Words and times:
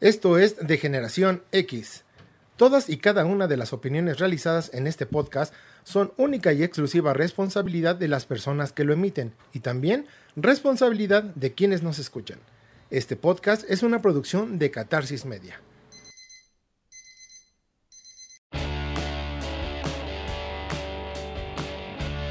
Esto 0.00 0.38
es 0.38 0.56
de 0.56 0.76
Generación 0.76 1.44
X. 1.52 2.02
Todas 2.56 2.90
y 2.90 2.96
cada 2.96 3.24
una 3.24 3.46
de 3.46 3.56
las 3.56 3.72
opiniones 3.72 4.18
realizadas 4.18 4.72
en 4.74 4.88
este 4.88 5.06
podcast 5.06 5.54
son 5.84 6.12
única 6.16 6.52
y 6.52 6.64
exclusiva 6.64 7.12
responsabilidad 7.12 7.94
de 7.94 8.08
las 8.08 8.26
personas 8.26 8.72
que 8.72 8.82
lo 8.82 8.92
emiten 8.92 9.32
y 9.52 9.60
también 9.60 10.06
responsabilidad 10.34 11.22
de 11.22 11.52
quienes 11.52 11.84
nos 11.84 12.00
escuchan. 12.00 12.40
Este 12.90 13.14
podcast 13.14 13.64
es 13.70 13.84
una 13.84 14.02
producción 14.02 14.58
de 14.58 14.72
Catarsis 14.72 15.24
Media. 15.24 15.60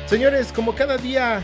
Señores, 0.08 0.52
como 0.52 0.76
cada 0.76 0.98
día 0.98 1.42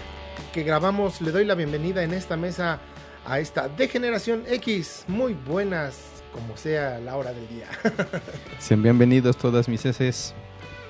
que 0.52 0.64
grabamos, 0.64 1.22
le 1.22 1.32
doy 1.32 1.46
la 1.46 1.56
bienvenida 1.56 2.04
en 2.04 2.14
esta 2.14 2.36
mesa 2.36 2.82
a 3.30 3.40
esta 3.40 3.68
de 3.68 3.88
Generación 3.88 4.44
X. 4.48 5.06
Muy 5.08 5.34
buenas, 5.34 5.98
como 6.34 6.58
sea 6.58 7.00
la 7.00 7.16
hora 7.16 7.32
del 7.34 7.48
día. 7.48 7.68
Sean 8.60 8.82
bienvenidos 8.82 9.38
todas 9.38 9.68
mis 9.70 9.86
heces. 9.86 10.34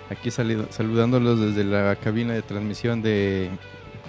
Aquí 0.10 0.32
salido- 0.32 0.68
saludándolos 0.72 1.40
desde 1.40 1.64
la 1.64 1.96
cabina 1.98 2.34
de 2.34 2.42
transmisión 2.42 3.02
de, 3.02 3.50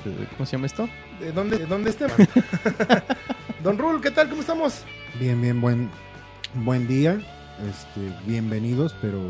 de- 0.05 0.27
¿Cómo 0.37 0.47
se 0.47 0.53
llama 0.53 0.67
esto? 0.67 0.89
¿De 1.21 1.33
dónde, 1.33 1.59
de 1.59 1.67
dónde 1.67 1.91
Esteban? 1.91 2.17
Don 3.63 3.77
Rul, 3.77 4.01
¿qué 4.01 4.11
tal? 4.11 4.29
¿Cómo 4.31 4.41
estamos? 4.41 4.85
Bien, 5.19 5.41
bien, 5.43 5.61
buen, 5.61 5.91
buen 6.55 6.87
día. 6.87 7.21
Este, 7.69 8.01
bienvenidos, 8.27 8.95
pero 9.03 9.21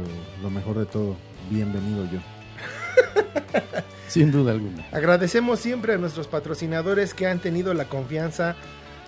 lo 0.41 0.51
mejor 0.51 0.79
de 0.79 0.87
todo, 0.87 1.17
bienvenido 1.51 2.05
yo. 2.13 2.21
Sin 4.07 4.31
duda 4.31 4.53
alguna. 4.53 4.87
Agradecemos 4.93 5.59
siempre 5.59 5.95
a 5.95 5.97
nuestros 5.99 6.29
patrocinadores 6.29 7.15
que 7.15 7.27
han 7.27 7.41
tenido 7.41 7.75
la 7.75 7.87
confianza, 7.87 8.55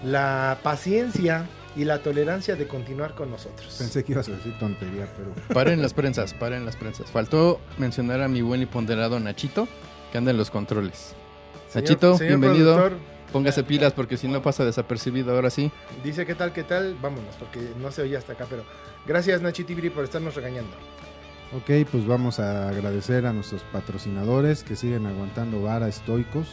la 0.05 0.59
paciencia 0.63 1.47
y 1.77 1.85
la 1.85 2.03
tolerancia 2.03 2.55
de 2.57 2.67
continuar 2.67 3.15
con 3.15 3.31
nosotros. 3.31 3.75
Pensé 3.79 4.05
que 4.05 4.13
ibas 4.13 4.29
a 4.29 4.33
decir 4.33 4.59
tontería, 4.59 5.09
pero 5.17 5.33
Paren 5.55 5.81
las 5.81 5.95
prensas, 5.95 6.35
paren 6.35 6.65
las 6.67 6.77
prensas. 6.77 7.11
Faltó 7.11 7.61
mencionar 7.79 8.21
a 8.21 8.29
mi 8.29 8.43
buen 8.43 8.61
y 8.63 8.67
ponderado 8.67 9.19
Nachito, 9.21 9.69
que 10.11 10.19
anda 10.19 10.31
en 10.33 10.37
los 10.37 10.51
controles. 10.51 11.15
Señor- 11.73 11.85
Nachito, 11.85 12.19
señor 12.19 12.39
bienvenido. 12.41 12.75
productor, 12.77 12.99
Póngase 13.33 13.65
pilas 13.65 13.95
porque 13.95 14.19
si 14.19 14.29
no 14.29 14.43
pasa 14.43 14.63
desapercibido 14.67 15.35
ahora 15.35 15.49
sí. 15.49 15.71
dice 16.05 16.27
qué 16.27 16.35
tal, 16.35 16.53
qué 16.53 16.65
tal, 16.65 16.95
vámonos, 17.01 17.35
porque 17.37 17.61
no 17.81 17.91
se 17.91 18.03
oye 18.03 18.19
hasta 18.19 18.35
acá, 18.35 18.47
pero 18.51 18.63
gracias 19.07 19.41
Nachi 19.41 19.65
Tibiri 19.65 19.89
por 19.89 20.05
estarnos 20.05 20.35
regañando. 20.35 20.73
ok, 21.57 21.89
pues 21.91 22.07
vamos 22.07 22.39
a 22.41 22.69
agradecer 22.69 23.25
a 23.25 23.33
nuestros 23.33 23.63
patrocinadores 23.73 24.63
que 24.65 24.77
siguen 24.77 25.07
aguantando 25.07 25.63
vara 25.63 25.89
estoicos. 25.89 26.47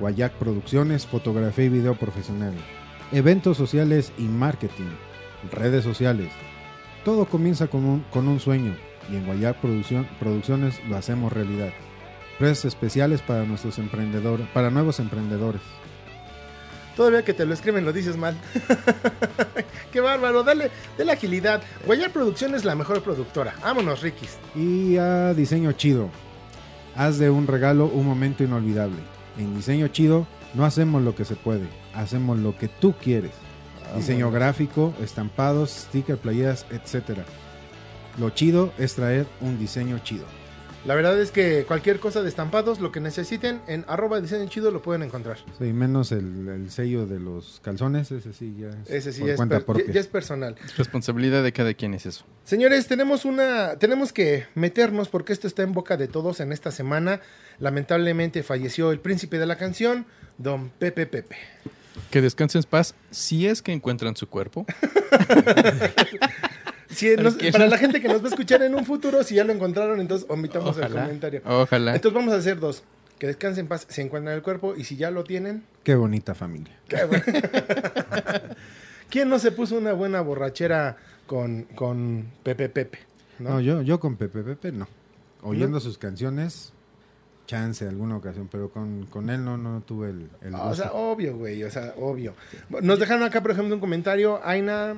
Guayac 0.00 0.32
Producciones, 0.32 1.06
fotografía 1.06 1.66
y 1.66 1.68
video 1.68 1.94
profesional, 1.94 2.54
eventos 3.12 3.56
sociales 3.56 4.12
y 4.18 4.22
marketing, 4.22 4.90
redes 5.52 5.84
sociales. 5.84 6.30
Todo 7.04 7.26
comienza 7.26 7.66
con 7.68 7.84
un, 7.84 8.00
con 8.10 8.26
un 8.28 8.40
sueño 8.40 8.74
y 9.10 9.16
en 9.16 9.26
Guayac 9.26 9.60
Producción- 9.60 10.08
Producciones 10.18 10.80
lo 10.88 10.96
hacemos 10.96 11.32
realidad. 11.32 11.70
Precios 12.38 12.64
especiales 12.66 13.20
para 13.20 13.44
nuestros 13.44 13.78
emprendedores, 13.78 14.46
para 14.48 14.70
nuevos 14.70 14.98
emprendedores. 15.00 15.60
Todavía 16.96 17.24
que 17.24 17.34
te 17.34 17.44
lo 17.46 17.54
escriben 17.54 17.84
lo 17.84 17.92
dices 17.92 18.16
mal. 18.16 18.36
qué 19.92 20.00
bárbaro, 20.00 20.42
dale, 20.42 20.70
dale 20.98 21.12
agilidad. 21.12 21.62
Guayar 21.86 22.10
Producción 22.10 22.54
es 22.54 22.64
la 22.64 22.74
mejor 22.74 23.02
productora. 23.02 23.54
Vámonos, 23.62 24.02
Rikis. 24.02 24.38
Y 24.54 24.96
a 24.96 25.32
Diseño 25.34 25.72
Chido. 25.72 26.08
Haz 26.96 27.18
de 27.18 27.30
un 27.30 27.46
regalo 27.46 27.86
un 27.86 28.06
momento 28.06 28.42
inolvidable. 28.42 28.98
En 29.38 29.56
Diseño 29.56 29.88
Chido 29.88 30.26
no 30.54 30.64
hacemos 30.64 31.02
lo 31.02 31.14
que 31.14 31.24
se 31.24 31.36
puede, 31.36 31.66
hacemos 31.94 32.38
lo 32.38 32.56
que 32.56 32.68
tú 32.68 32.94
quieres. 32.94 33.32
Diseño 33.96 34.30
gráfico, 34.30 34.94
estampados, 35.02 35.70
sticker, 35.70 36.16
playeras, 36.16 36.64
etc. 36.70 37.20
Lo 38.18 38.30
chido 38.30 38.72
es 38.78 38.94
traer 38.94 39.26
un 39.40 39.58
diseño 39.58 39.98
chido. 39.98 40.26
La 40.86 40.94
verdad 40.94 41.20
es 41.20 41.30
que 41.30 41.64
cualquier 41.68 42.00
cosa 42.00 42.22
de 42.22 42.28
estampados, 42.30 42.80
lo 42.80 42.90
que 42.90 43.00
necesiten, 43.00 43.60
en 43.66 43.84
arroba 43.86 44.18
diseño 44.20 44.48
chido 44.48 44.70
lo 44.70 44.80
pueden 44.80 45.02
encontrar. 45.02 45.36
Sí, 45.58 45.72
menos 45.74 46.10
el, 46.10 46.48
el 46.48 46.70
sello 46.70 47.04
de 47.06 47.20
los 47.20 47.60
calzones, 47.62 48.10
ese 48.10 48.32
sí 48.32 48.56
ya 48.58 48.68
es 48.70 48.90
Ese 48.90 49.12
sí 49.12 49.20
por 49.20 49.26
ya 49.28 49.32
es, 49.34 49.36
cuenta 49.36 49.56
per- 49.56 49.64
propia. 49.66 49.84
ya- 49.88 49.92
ya 49.92 50.00
es 50.00 50.06
personal. 50.06 50.56
Responsabilidad 50.78 51.42
de 51.42 51.52
cada 51.52 51.74
quien 51.74 51.92
es 51.92 52.06
eso. 52.06 52.24
Señores, 52.44 52.86
tenemos 52.86 53.26
una, 53.26 53.76
tenemos 53.76 54.14
que 54.14 54.46
meternos 54.54 55.10
porque 55.10 55.34
esto 55.34 55.46
está 55.46 55.62
en 55.62 55.74
boca 55.74 55.98
de 55.98 56.08
todos 56.08 56.40
en 56.40 56.50
esta 56.50 56.70
semana. 56.70 57.20
Lamentablemente 57.58 58.42
falleció 58.42 58.90
el 58.90 59.00
príncipe 59.00 59.38
de 59.38 59.44
la 59.44 59.56
canción, 59.56 60.06
Don 60.38 60.70
Pepe 60.70 61.04
Pepe. 61.04 61.36
Que 62.10 62.22
descansen 62.22 62.62
en 62.64 62.70
paz 62.70 62.94
si 63.10 63.46
es 63.46 63.60
que 63.60 63.72
encuentran 63.72 64.16
su 64.16 64.28
cuerpo. 64.30 64.64
Si 66.90 67.08
nos- 67.16 67.22
Cualquiera. 67.34 67.52
para 67.52 67.66
la 67.68 67.78
gente 67.78 68.00
que 68.00 68.08
nos 68.08 68.20
va 68.22 68.26
a 68.26 68.30
escuchar 68.30 68.62
en 68.62 68.74
un 68.74 68.84
futuro, 68.84 69.22
si 69.22 69.34
ya 69.36 69.44
lo 69.44 69.52
encontraron, 69.52 70.00
entonces 70.00 70.26
omitamos 70.28 70.76
el 70.76 70.84
Ojalá. 70.84 71.02
comentario. 71.02 71.42
Ojalá. 71.44 71.94
Entonces 71.94 72.14
vamos 72.14 72.34
a 72.34 72.36
hacer 72.38 72.58
dos. 72.58 72.82
Que 73.18 73.26
descansen 73.26 73.64
en 73.64 73.68
paz 73.68 73.86
si 73.88 74.00
encuentran 74.00 74.34
el 74.34 74.42
cuerpo 74.42 74.74
y 74.76 74.84
si 74.84 74.96
ya 74.96 75.10
lo 75.10 75.24
tienen, 75.24 75.62
Qué 75.84 75.94
bonita 75.94 76.34
familia. 76.34 76.74
qué 76.88 77.04
bueno. 77.04 77.22
¿Quién 79.10 79.28
no 79.28 79.38
se 79.38 79.52
puso 79.52 79.76
una 79.76 79.92
buena 79.92 80.20
borrachera 80.20 80.96
con, 81.26 81.64
con 81.74 82.26
Pepe 82.42 82.68
Pepe? 82.68 82.98
¿no? 83.38 83.50
No, 83.50 83.60
yo, 83.60 83.82
yo 83.82 83.98
con 84.00 84.16
Pepe 84.16 84.42
Pepe 84.42 84.72
no. 84.72 84.86
Oyendo 85.42 85.80
sus 85.80 85.98
canciones, 85.98 86.72
chance 87.46 87.86
alguna 87.86 88.16
ocasión, 88.16 88.48
pero 88.50 88.70
con, 88.70 89.06
con 89.06 89.30
él 89.30 89.44
no, 89.44 89.56
no 89.56 89.80
tuve 89.82 90.10
el, 90.10 90.28
el 90.42 90.54
Ah, 90.54 90.64
O 90.64 90.68
gusto. 90.68 90.82
sea, 90.84 90.92
obvio, 90.92 91.36
güey, 91.36 91.62
o 91.64 91.70
sea, 91.70 91.94
obvio. 91.98 92.34
Nos 92.82 92.98
dejaron 92.98 93.22
acá, 93.24 93.40
por 93.42 93.50
ejemplo, 93.52 93.74
un 93.74 93.80
comentario, 93.80 94.40
Aina 94.44 94.94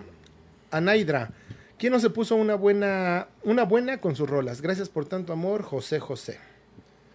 Anaidra. 0.70 1.30
¿Quién 1.82 1.92
no 1.92 1.98
se 1.98 2.10
puso 2.10 2.36
una 2.36 2.54
buena, 2.54 3.26
una 3.42 3.64
buena 3.64 4.00
con 4.00 4.14
sus 4.14 4.30
rolas? 4.30 4.62
Gracias 4.62 4.88
por 4.88 5.04
tanto 5.04 5.32
amor, 5.32 5.64
José 5.64 5.98
José. 5.98 6.38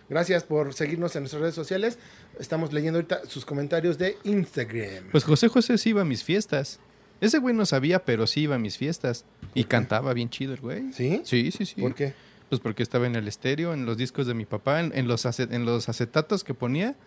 Gracias 0.09 0.43
por 0.43 0.73
seguirnos 0.73 1.15
en 1.15 1.21
nuestras 1.21 1.41
redes 1.41 1.55
sociales. 1.55 1.97
Estamos 2.37 2.73
leyendo 2.73 2.97
ahorita 2.97 3.21
sus 3.29 3.45
comentarios 3.45 3.97
de 3.97 4.17
Instagram. 4.25 5.05
Pues 5.09 5.23
José 5.23 5.47
José 5.47 5.77
sí 5.77 5.91
iba 5.91 6.01
a 6.01 6.03
mis 6.03 6.25
fiestas. 6.25 6.81
Ese 7.21 7.37
güey 7.37 7.55
no 7.55 7.65
sabía, 7.65 8.03
pero 8.03 8.27
sí 8.27 8.41
iba 8.41 8.55
a 8.55 8.59
mis 8.59 8.77
fiestas. 8.77 9.23
Y 9.53 9.63
cantaba 9.63 10.13
bien 10.13 10.29
chido 10.29 10.53
el 10.53 10.59
güey. 10.59 10.91
¿Sí? 10.91 11.21
Sí, 11.23 11.49
sí, 11.51 11.65
sí. 11.65 11.79
¿Por 11.79 11.95
qué? 11.95 12.13
Pues 12.49 12.59
porque 12.59 12.83
estaba 12.83 13.07
en 13.07 13.15
el 13.15 13.29
estéreo, 13.29 13.73
en 13.73 13.85
los 13.85 13.95
discos 13.95 14.27
de 14.27 14.33
mi 14.33 14.43
papá, 14.43 14.81
en, 14.81 14.91
en 14.93 15.07
los, 15.07 15.25
en 15.39 15.63
los 15.63 15.87
acetatos 15.87 16.43
que 16.43 16.53
ponía. 16.53 16.97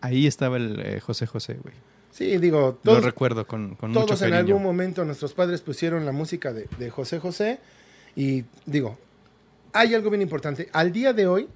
Ahí 0.00 0.26
estaba 0.26 0.56
el 0.56 0.80
eh, 0.80 1.00
José 1.00 1.26
José, 1.26 1.58
güey. 1.62 1.74
Sí, 2.10 2.36
digo, 2.38 2.60
Lo 2.60 2.74
todos, 2.74 3.04
recuerdo 3.04 3.46
con, 3.46 3.76
con 3.76 3.90
mucho 3.90 4.04
todos 4.06 4.22
en 4.22 4.30
cariño. 4.30 4.54
algún 4.54 4.62
momento 4.64 5.04
nuestros 5.04 5.32
padres 5.32 5.60
pusieron 5.60 6.04
la 6.04 6.12
música 6.12 6.52
de, 6.52 6.66
de 6.78 6.90
José 6.90 7.18
José. 7.20 7.60
Y 8.16 8.44
digo, 8.66 8.98
hay 9.72 9.94
algo 9.94 10.10
bien 10.10 10.22
importante. 10.22 10.68
Al 10.72 10.90
día 10.92 11.12
de 11.12 11.26
hoy, 11.28 11.48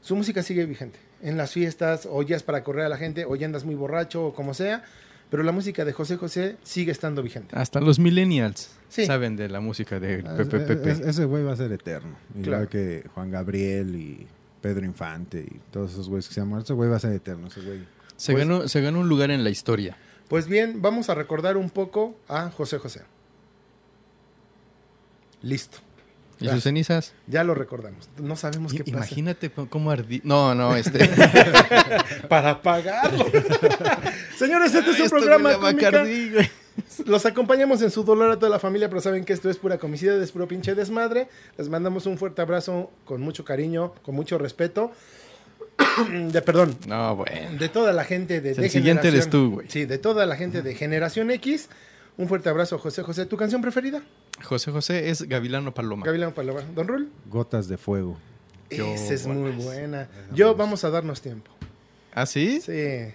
su 0.00 0.14
música 0.16 0.42
sigue 0.42 0.64
vigente. 0.66 0.98
En 1.22 1.36
las 1.36 1.52
fiestas, 1.52 2.06
o 2.10 2.22
ya 2.22 2.36
es 2.36 2.42
para 2.42 2.62
correr 2.62 2.84
a 2.84 2.88
la 2.88 2.96
gente, 2.98 3.24
o 3.24 3.34
ya 3.36 3.46
andas 3.46 3.64
muy 3.64 3.74
borracho, 3.74 4.26
o 4.26 4.34
como 4.34 4.54
sea. 4.54 4.84
Pero 5.28 5.42
la 5.42 5.50
música 5.50 5.84
de 5.84 5.92
José 5.92 6.16
José 6.16 6.56
sigue 6.62 6.92
estando 6.92 7.20
vigente. 7.22 7.56
Hasta 7.58 7.80
los 7.80 7.98
millennials 7.98 8.70
Sí. 8.88 9.06
saben 9.06 9.34
de 9.34 9.48
la 9.48 9.58
música 9.58 9.98
de 9.98 10.22
Ah, 10.24 10.34
Pepe 10.36 10.56
es- 10.58 10.62
Pepe. 10.64 10.90
es- 10.92 11.00
ese 11.00 11.24
güey 11.24 11.42
va 11.42 11.52
a 11.52 11.56
ser 11.56 11.72
eterno. 11.72 12.16
Claro. 12.34 12.46
Igual 12.64 12.68
que 12.68 13.02
Juan 13.12 13.32
Gabriel 13.32 13.96
y 13.96 14.24
Pedro 14.60 14.84
Infante 14.84 15.40
y 15.40 15.58
todos 15.72 15.90
esos 15.92 16.08
güeyes 16.08 16.28
que 16.28 16.34
se 16.34 16.40
han 16.40 16.46
muerto. 16.48 16.66
Ese 16.66 16.72
güey 16.74 16.88
va 16.88 16.96
a 16.96 17.00
ser 17.00 17.12
eterno. 17.12 17.48
Ese 17.48 17.60
güey. 17.62 17.80
Se, 18.16 18.32
pues- 18.32 18.46
ganó, 18.46 18.68
se 18.68 18.80
ganó 18.80 19.00
un 19.00 19.08
lugar 19.08 19.30
en 19.30 19.44
la 19.44 19.50
historia. 19.50 19.96
Pues 20.28 20.48
bien, 20.48 20.82
vamos 20.82 21.08
a 21.08 21.14
recordar 21.14 21.56
un 21.56 21.70
poco 21.70 22.16
a 22.28 22.50
José 22.50 22.78
José. 22.78 23.02
Listo. 25.42 25.78
¿Y 26.38 26.48
sus 26.48 26.64
cenizas? 26.64 27.14
Ya 27.26 27.44
lo 27.44 27.54
recordamos. 27.54 28.10
No 28.18 28.36
sabemos 28.36 28.74
I- 28.74 28.78
qué 28.78 28.84
pasa. 28.84 28.96
Imagínate 28.96 29.50
cómo 29.50 29.90
ardí. 29.90 30.20
No, 30.22 30.54
no, 30.54 30.76
este. 30.76 31.08
Para 32.28 32.60
pagarlo. 32.60 33.24
Señores, 34.38 34.74
este 34.74 34.90
es 34.90 35.00
un 35.00 35.08
programa 35.10 35.54
cómica. 35.54 36.04
Los 37.06 37.24
acompañamos 37.24 37.80
en 37.80 37.90
su 37.90 38.04
dolor 38.04 38.30
a 38.32 38.36
toda 38.38 38.50
la 38.50 38.58
familia, 38.58 38.90
pero 38.90 39.00
saben 39.00 39.24
que 39.24 39.32
esto 39.32 39.48
es 39.48 39.56
pura 39.56 39.78
comicidad, 39.78 40.20
es 40.20 40.30
puro 40.32 40.46
pinche 40.46 40.74
desmadre. 40.74 41.28
Les 41.56 41.70
mandamos 41.70 42.04
un 42.04 42.18
fuerte 42.18 42.42
abrazo 42.42 42.90
con 43.06 43.22
mucho 43.22 43.42
cariño, 43.46 43.94
con 44.02 44.14
mucho 44.14 44.36
respeto. 44.36 44.92
de 46.32 46.42
perdón, 46.42 46.76
No, 46.86 47.16
bueno. 47.16 47.58
de 47.58 47.68
toda 47.68 47.92
la 47.92 48.04
gente 48.04 48.40
de, 48.40 48.50
El 48.50 48.70
siguiente 48.70 49.08
eres 49.08 49.24
generación- 49.24 49.30
tú, 49.30 49.50
güey. 49.56 49.66
Sí, 49.70 49.84
de 49.84 49.98
toda 49.98 50.26
la 50.26 50.36
gente 50.36 50.62
de 50.62 50.74
Generación 50.74 51.30
X. 51.30 51.68
Un 52.18 52.28
fuerte 52.28 52.48
abrazo, 52.48 52.78
José 52.78 53.02
José. 53.02 53.26
¿Tu 53.26 53.36
canción 53.36 53.60
preferida? 53.60 54.02
José 54.42 54.70
José 54.70 55.10
es 55.10 55.22
Gavilano 55.22 55.74
Paloma. 55.74 56.06
Gavilán 56.06 56.32
Paloma. 56.32 56.60
Don 56.74 56.88
Rul. 56.88 57.10
Gotas 57.28 57.68
de 57.68 57.76
fuego. 57.76 58.16
Yo, 58.70 58.86
Esa 58.86 59.14
es 59.14 59.26
muy 59.26 59.50
buena. 59.52 60.08
Yo, 60.32 60.54
vamos 60.56 60.82
a 60.84 60.90
darnos 60.90 61.20
tiempo. 61.20 61.50
¿Ah, 62.14 62.24
sí? 62.24 62.60
Sí. 62.62 62.72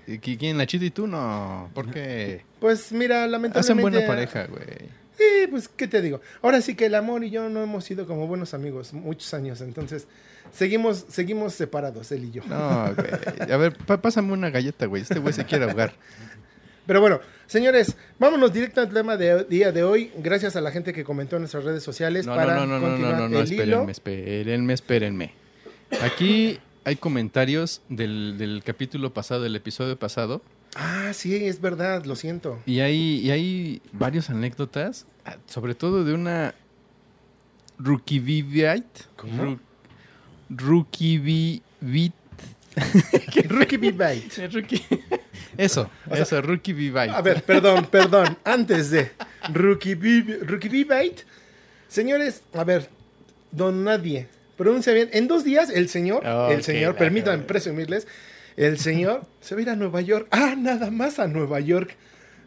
¿Y 0.07 0.19
qui- 0.19 0.37
¿Quién, 0.37 0.57
Nachito 0.57 0.85
y 0.85 0.91
tú? 0.91 1.07
No. 1.07 1.69
¿Por 1.73 1.91
qué? 1.91 2.45
Pues 2.59 2.91
mira, 2.91 3.25
lamentablemente. 3.27 3.59
Hacen 3.59 3.81
buena 3.81 4.05
pareja, 4.05 4.45
güey. 4.45 5.00
Sí, 5.41 5.47
pues, 5.47 5.67
¿qué 5.67 5.87
te 5.87 6.01
digo? 6.01 6.21
Ahora 6.41 6.61
sí 6.61 6.75
que 6.75 6.85
el 6.85 6.95
amor 6.95 7.23
y 7.23 7.31
yo 7.31 7.49
no 7.49 7.63
hemos 7.63 7.83
sido 7.83 8.05
como 8.05 8.27
buenos 8.27 8.53
amigos 8.53 8.93
muchos 8.93 9.33
años, 9.33 9.61
entonces 9.61 10.07
seguimos, 10.53 11.05
seguimos 11.09 11.53
separados, 11.53 12.11
él 12.11 12.25
y 12.25 12.31
yo. 12.31 12.43
No, 12.47 12.93
güey. 12.95 13.51
A 13.51 13.57
ver, 13.57 13.75
pásame 14.01 14.33
una 14.33 14.49
galleta, 14.51 14.85
güey. 14.85 15.01
Este 15.01 15.17
güey 15.19 15.33
se 15.33 15.45
quiere 15.45 15.65
ahogar. 15.65 15.93
Pero 16.85 16.99
bueno, 17.01 17.21
señores, 17.47 17.95
vámonos 18.19 18.53
directo 18.53 18.81
al 18.81 18.89
tema 18.93 19.17
de 19.17 19.45
día 19.45 19.71
de 19.71 19.83
hoy. 19.83 20.11
Gracias 20.17 20.55
a 20.55 20.61
la 20.61 20.71
gente 20.71 20.93
que 20.93 21.03
comentó 21.03 21.37
en 21.37 21.43
nuestras 21.43 21.63
redes 21.63 21.83
sociales 21.83 22.25
No, 22.25 22.35
para 22.35 22.55
no, 22.55 22.65
no, 22.65 22.73
no, 22.73 22.79
no, 22.79 22.87
continuar 22.87 23.13
no, 23.19 23.29
no, 23.29 23.39
el 23.39 23.51
hilo. 23.53 23.61
espérenme, 23.89 23.91
espérenme, 23.91 24.73
espérenme. 24.73 25.33
Aquí 26.01 26.59
hay 26.83 26.95
comentarios 26.97 27.81
del, 27.89 28.37
del 28.37 28.61
capítulo 28.65 29.13
pasado, 29.13 29.41
del 29.43 29.55
episodio 29.55 29.97
pasado, 29.97 30.41
Ah, 30.75 31.11
sí, 31.13 31.35
es 31.35 31.59
verdad, 31.59 32.05
lo 32.05 32.15
siento. 32.15 32.57
y 32.65 32.79
hay, 32.79 33.19
y 33.19 33.29
hay 33.31 33.81
varias 33.91 34.29
anécdotas, 34.29 35.05
sobre 35.47 35.75
todo 35.75 36.03
de 36.03 36.13
una 36.13 36.53
Rukivivite. 37.77 38.83
¿Cómo? 39.15 39.43
Ru- 39.43 39.59
Rukivivite. 40.49 42.15
Rookie 43.49 43.77
Beat 43.77 43.97
Bite. 43.97 44.47
Ruki- 44.49 44.83
Eso, 45.57 45.89
eso, 46.09 46.41
Rukivivite. 46.41 47.09
A 47.09 47.21
ver, 47.21 47.43
perdón, 47.43 47.85
perdón. 47.87 48.37
Antes 48.45 48.89
de 48.91 49.11
Rookie 49.53 49.95
Rookie 49.95 50.69
Bite. 50.69 51.23
Señores, 51.87 52.43
a 52.53 52.63
ver, 52.63 52.89
don 53.51 53.83
nadie. 53.83 54.27
Pronuncia 54.57 54.93
bien. 54.93 55.09
En 55.11 55.27
dos 55.27 55.43
días, 55.43 55.69
el 55.69 55.89
señor, 55.89 56.23
el 56.51 56.63
señor, 56.63 56.95
permítanme 56.95 57.43
presumirles, 57.43 58.07
el 58.55 58.77
señor 58.77 59.25
se 59.41 59.55
va 59.55 59.59
a 59.59 59.61
ir 59.63 59.69
a 59.71 59.75
Nueva 59.75 60.01
York. 60.01 60.27
Ah, 60.31 60.55
nada 60.57 60.91
más 60.91 61.19
a 61.19 61.27
Nueva 61.27 61.59
York. 61.59 61.95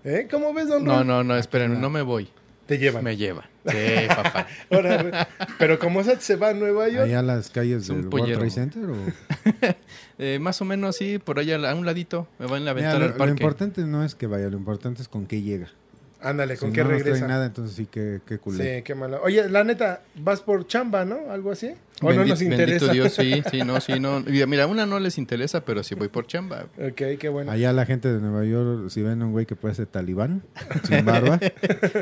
¿Eh? 0.04 0.28
¿Cómo 0.30 0.52
ves, 0.54 0.68
don 0.68 0.84
No, 0.84 0.98
Ron? 0.98 1.06
no, 1.06 1.24
no, 1.24 1.36
esperen, 1.36 1.80
no 1.80 1.90
me 1.90 2.02
voy. 2.02 2.28
Te 2.66 2.78
llevan. 2.78 3.04
Me 3.04 3.16
lleva. 3.16 3.48
Sí, 3.66 4.08
papá. 4.08 4.46
Ahora, 4.70 5.28
pero 5.58 5.78
como 5.78 6.02
se 6.02 6.36
va 6.36 6.50
a 6.50 6.54
Nueva 6.54 6.88
York. 6.88 7.04
Allá 7.04 7.18
a 7.20 7.22
las 7.22 7.50
calles 7.50 7.86
del 7.86 8.06
World. 8.06 8.34
Trade 8.34 8.50
Center. 8.50 8.84
O... 8.84 8.96
Eh, 10.16 10.38
más 10.38 10.60
o 10.60 10.64
menos 10.64 10.94
sí, 10.94 11.18
por 11.18 11.40
allá 11.40 11.56
a 11.68 11.74
un 11.74 11.84
ladito. 11.84 12.28
Me 12.38 12.46
van 12.46 12.68
a 12.68 12.72
Mira, 12.72 12.92
aventar 12.92 13.26
lo, 13.26 13.32
importante 13.32 13.80
no 13.82 14.04
es 14.04 14.14
que 14.14 14.28
vaya, 14.28 14.48
lo 14.48 14.56
importante 14.56 15.02
es 15.02 15.08
con 15.08 15.26
qué 15.26 15.42
llega. 15.42 15.66
Ándale, 16.24 16.56
¿con 16.56 16.70
si 16.70 16.74
qué 16.74 16.82
no 16.82 16.88
nos 16.90 16.98
trae 17.02 17.12
regresa? 17.12 17.28
nada, 17.28 17.46
entonces 17.46 17.76
sí 17.76 17.86
que, 17.86 18.20
que 18.26 18.38
culé. 18.38 18.78
Sí, 18.78 18.82
qué 18.82 18.94
malo. 18.94 19.20
Oye, 19.22 19.48
la 19.48 19.62
neta, 19.62 20.00
vas 20.16 20.40
por 20.40 20.66
chamba, 20.66 21.04
¿no? 21.04 21.30
Algo 21.30 21.52
así. 21.52 21.74
O 22.02 22.12
no 22.12 22.22
Bendi- 22.24 22.28
nos 22.30 22.42
interesa. 22.42 22.86
Bendito 22.86 22.92
Dios, 22.92 23.12
sí, 23.14 23.42
sí, 23.50 23.58
no, 23.62 23.80
sí, 23.80 24.00
no. 24.00 24.20
Mira, 24.20 24.66
una 24.66 24.86
no 24.86 24.98
les 24.98 25.18
interesa, 25.18 25.64
pero 25.64 25.82
sí 25.82 25.94
voy 25.94 26.08
por 26.08 26.26
chamba. 26.26 26.64
Ok, 26.78 27.18
qué 27.20 27.28
bueno. 27.28 27.52
Allá 27.52 27.72
la 27.74 27.84
gente 27.86 28.12
de 28.12 28.20
Nueva 28.20 28.44
York, 28.44 28.88
si 28.88 29.02
ven 29.02 29.20
a 29.22 29.26
un 29.26 29.32
güey 29.32 29.44
que 29.46 29.54
puede 29.54 29.74
ser 29.74 29.86
talibán, 29.86 30.42
sin 30.88 31.04
barba, 31.04 31.38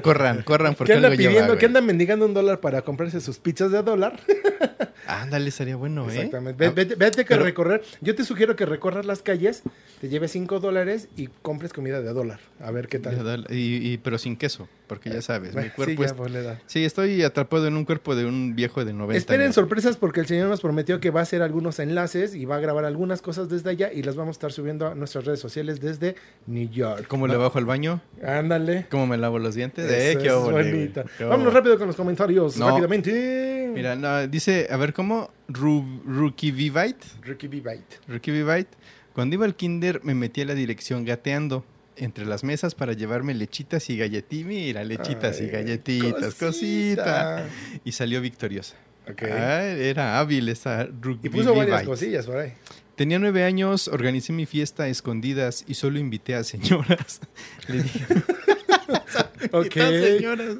Corran, 0.03 0.43
corran, 0.43 0.75
porque 0.77 0.93
¿Qué 0.93 0.97
anda 0.97 1.09
algo 1.09 1.19
pidiendo? 1.19 1.59
¿Qué 1.59 1.67
anda 1.67 1.81
mendigando 1.81 2.25
un 2.25 2.33
dólar 2.33 2.61
para 2.61 2.83
comprarse 2.83 3.21
sus 3.21 3.39
pizzas 3.39 3.73
de 3.73 3.83
dólar? 3.83 4.19
Ándale, 5.20 5.49
estaría 5.49 5.76
bueno, 5.76 6.09
¿eh? 6.11 6.14
Exactamente. 6.14 6.64
Ve- 6.69 6.75
Vete, 6.75 6.94
vete 6.94 7.25
que 7.25 7.29
pero- 7.35 7.44
recorrer. 7.44 7.82
Yo 8.00 8.14
te 8.14 8.25
sugiero 8.25 8.56
que 8.56 8.64
recorras 8.67 9.05
las 9.05 9.23
calles, 9.23 9.62
te 10.00 10.09
lleves 10.09 10.32
5 10.32 10.61
dólares 10.61 11.09
y 11.17 11.29
compres 11.43 11.73
comida 11.73 12.00
de 12.00 12.12
dólar. 12.12 12.41
A 12.61 12.70
ver 12.70 12.88
qué 12.88 12.99
tal. 12.99 13.47
Y, 13.50 13.93
y- 13.93 13.99
pero 13.99 14.17
sin 14.19 14.37
queso, 14.37 14.69
porque 14.87 15.11
ya 15.11 15.23
sabes, 15.23 15.55
mi 15.55 15.69
cuerpo 15.76 16.05
sí, 16.06 16.32
ya, 16.32 16.38
es... 16.38 16.44
da. 16.44 16.61
Sí, 16.67 16.84
estoy 16.84 17.23
atrapado 17.23 17.67
en 17.67 17.76
un 17.76 17.84
cuerpo 17.84 18.14
de 18.14 18.26
un 18.26 18.55
viejo 18.55 18.84
de 18.84 18.93
90 18.93 19.17
Esperen 19.19 19.43
años. 19.43 19.55
sorpresas 19.55 19.96
porque 19.96 20.20
el 20.20 20.26
señor 20.26 20.49
nos 20.49 20.61
prometió 20.61 21.00
que 21.00 21.11
va 21.11 21.20
a 21.20 21.23
hacer 21.23 21.40
algunos 21.43 21.79
enlaces 21.79 22.34
y 22.34 22.44
va 22.44 22.56
a 22.56 22.61
grabar 22.61 22.84
algunas 22.84 23.23
cosas 23.23 23.49
desde 23.49 23.70
allá 23.70 23.93
y 23.93 24.02
las 24.02 24.17
vamos 24.17 24.34
a 24.34 24.38
estar 24.38 24.52
subiendo 24.52 24.87
a 24.88 24.94
nuestras 24.94 25.25
redes 25.25 25.40
sociales 25.40 25.81
desde 25.81 26.14
New 26.46 26.69
York. 26.70 27.06
¿Cómo 27.08 27.26
le 27.26 27.37
bajo 27.37 27.58
al 27.58 27.64
baño? 27.64 28.00
Ándale. 28.23 28.87
¿Cómo 28.90 29.06
me 29.06 29.17
lavo 29.17 29.38
los 29.38 29.55
dientes? 29.55 29.90
Eso 29.90 30.19
Eh, 30.19 30.23
qué 30.23 30.31
bonito. 30.32 31.05
Vámonos 31.20 31.55
rápido 31.55 31.78
con 31.78 31.87
los 31.87 31.96
comentarios. 31.96 32.56
No. 32.58 32.69
Rápidamente. 32.70 33.70
Mira, 33.75 33.96
no, 33.96 34.26
dice, 34.26 34.69
a 34.70 34.76
ver, 34.76 34.93
¿cómo? 34.93 35.31
Ru- 35.49 36.02
Rukivivite. 36.05 37.06
Ricky 37.23 37.49
B. 37.49 37.56
Bite. 37.61 37.96
Rukivivite. 38.08 38.69
Cuando 39.14 39.35
iba 39.35 39.44
al 39.44 39.55
kinder 39.55 40.00
me 40.05 40.14
metí 40.14 40.40
a 40.40 40.46
la 40.46 40.55
dirección 40.55 41.05
gateando 41.05 41.64
entre 42.04 42.26
las 42.26 42.44
mesas 42.44 42.75
para 42.75 42.93
llevarme 42.93 43.34
lechitas 43.34 43.88
y 43.90 43.96
galletitas. 43.96 44.46
Mira, 44.46 44.84
lechitas 44.84 45.40
y 45.40 45.46
galletitas, 45.49 46.34
cosita. 46.34 47.46
Y 47.84 47.93
salió 47.93 48.20
victoriosa. 48.20 48.76
Ok. 49.10 49.22
Ah, 49.25 49.64
era 49.64 50.19
hábil 50.19 50.49
esa 50.49 50.88
y 51.22 51.28
puso 51.28 51.54
varias 51.54 51.82
cosillas 51.82 52.26
por 52.26 52.37
ahí. 52.38 52.52
Tenía 52.94 53.19
nueve 53.19 53.43
años, 53.44 53.88
organicé 53.88 54.32
mi 54.32 54.46
fiesta 54.46 54.84
a 54.84 54.88
escondidas 54.88 55.64
y 55.66 55.75
solo 55.75 55.99
invité 55.99 56.34
a 56.34 56.44
señoras. 56.44 57.20
Le 57.69 57.82
dije, 57.82 58.06
Ok. 59.52 59.76
invité 59.76 59.82
a 59.82 60.16
señoras. 60.16 60.56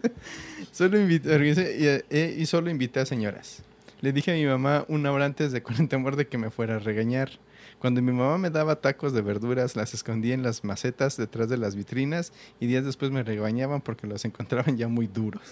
Solo 0.73 0.99
invité, 0.99 1.31
organicé, 1.35 1.77
y, 1.79 2.17
eh, 2.17 2.37
y 2.39 2.47
solo 2.47 2.71
invité 2.71 3.01
a 3.01 3.07
señoras. 3.07 3.63
Le 4.01 4.13
dije 4.13 4.33
a 4.33 4.35
mi 4.35 4.45
mamá 4.47 4.85
una 4.89 5.13
hora 5.13 5.27
antes 5.27 5.53
de 5.53 5.63
con 5.63 5.77
el 5.77 5.89
temor 5.89 6.17
de 6.17 6.27
que 6.27 6.39
me 6.39 6.51
fuera 6.51 6.77
a 6.77 6.79
regañar. 6.79 7.31
Cuando 7.83 8.01
mi 8.01 8.13
mamá 8.13 8.39
me 8.39 8.49
daba 8.51 8.77
tacos 8.77 9.13
de 9.13 9.23
verduras, 9.23 9.75
las 9.75 9.93
escondía 9.93 10.35
en 10.35 10.45
las 10.45 10.63
macetas 10.63 11.17
detrás 11.17 11.49
de 11.49 11.57
las 11.57 11.75
vitrinas 11.75 12.33
y 12.61 12.69
días 12.69 12.85
después 12.85 13.11
me 13.11 13.25
regañaban 13.25 13.81
porque 13.81 14.07
los 14.07 14.25
encontraban 14.25 14.77
ya 14.77 14.87
muy 14.87 15.09
duros. 15.09 15.43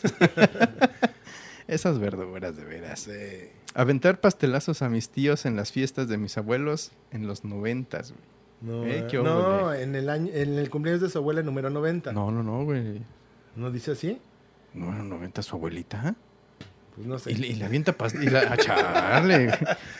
Esas 1.66 1.98
verduras, 1.98 2.56
de 2.56 2.64
veras. 2.64 3.00
Sí. 3.00 3.48
Aventar 3.74 4.20
pastelazos 4.20 4.80
a 4.82 4.88
mis 4.88 5.08
tíos 5.08 5.44
en 5.44 5.56
las 5.56 5.72
fiestas 5.72 6.06
de 6.06 6.18
mis 6.18 6.38
abuelos 6.38 6.92
en 7.10 7.26
los 7.26 7.44
noventas, 7.44 8.12
güey. 8.12 8.22
No, 8.60 8.86
Eh, 8.86 8.98
eh, 8.98 9.06
qué 9.10 9.18
no 9.18 9.74
en, 9.74 9.96
el 9.96 10.08
año, 10.08 10.30
en 10.32 10.56
el 10.56 10.70
cumpleaños 10.70 11.02
de 11.02 11.10
su 11.10 11.18
abuela 11.18 11.42
número 11.42 11.68
90. 11.68 12.12
No, 12.12 12.30
no, 12.30 12.44
no, 12.44 12.62
güey. 12.62 13.02
¿No 13.56 13.72
dice 13.72 13.90
así? 13.90 14.20
No, 14.72 14.96
en 14.96 15.08
90 15.08 15.42
su 15.42 15.56
abuelita. 15.56 16.14
Pues 17.00 17.08
no 17.08 17.18
sé. 17.18 17.32
Y, 17.32 17.34
le- 17.36 17.46
y 17.48 17.54
le 17.54 17.64
avienta 17.64 17.92
pastel. 17.92 18.24
Y 18.24 18.26
la, 18.30 18.40
a 18.52 18.56
charle. 18.56 19.50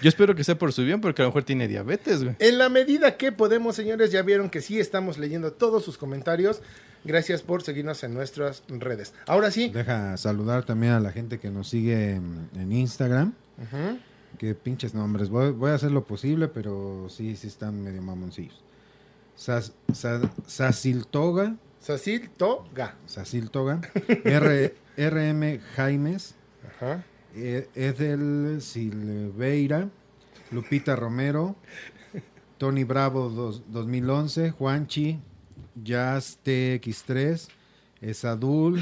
Yo 0.03 0.09
espero 0.09 0.35
que 0.35 0.45
sea 0.45 0.57
por 0.59 0.73
su 0.73 0.83
bien, 0.85 1.01
porque 1.01 1.23
a 1.23 1.25
lo 1.25 1.31
mejor 1.31 1.45
tiene 1.45 1.67
diabetes, 1.69 2.23
güey. 2.23 2.37
En 2.39 2.59
la 2.59 2.69
medida 2.69 3.17
que 3.17 3.33
podemos, 3.33 3.75
señores, 3.77 4.11
ya 4.13 4.23
vieron 4.23 4.51
que 4.51 4.61
sí 4.61 4.79
estamos 4.79 5.19
leyendo 5.19 5.53
todos 5.53 5.85
sus 5.85 5.97
comentarios. 5.99 6.61
Gracias 7.05 7.41
por 7.41 7.63
seguirnos 7.63 8.05
en 8.05 8.13
nuestras 8.13 8.63
redes. 8.69 9.15
Ahora 9.27 9.51
sí. 9.51 9.71
deja 9.71 10.17
saludar 10.19 10.65
también 10.65 10.93
a 10.93 11.01
la 11.01 11.13
gente 11.13 11.39
que 11.39 11.49
nos 11.51 11.69
sigue 11.69 12.11
en, 12.13 12.49
en 12.55 12.73
Instagram. 12.73 13.33
Ujú. 13.57 13.99
Que 14.39 14.55
pinches 14.55 14.93
nombres. 14.95 15.29
Voy, 15.31 15.51
voy 15.53 15.71
a 15.71 15.75
hacer 15.75 15.91
lo 15.93 16.05
posible, 16.05 16.49
pero 16.49 17.07
sí, 17.09 17.37
sí 17.37 17.47
están 17.47 17.83
medio 17.83 18.03
mamoncillos. 18.03 18.63
Sas- 19.35 19.73
Sa- 19.95 20.21
Sasiltoga. 20.47 21.57
Sasiltoga, 23.07 23.81
R, 24.25 24.75
RM 24.99 25.61
Jaimes, 25.75 26.35
Ajá. 26.69 27.05
E- 27.35 27.69
Edel 27.75 28.61
Silveira, 28.61 29.89
Lupita 30.51 30.97
Romero, 30.97 31.57
Tony 32.59 32.85
Bravo 32.85 33.29
dos- 33.31 33.63
2011, 33.69 34.51
Juanchi, 34.51 35.19
Jazz 35.83 36.39
TX3, 36.45 37.49
Esadul, 38.01 38.81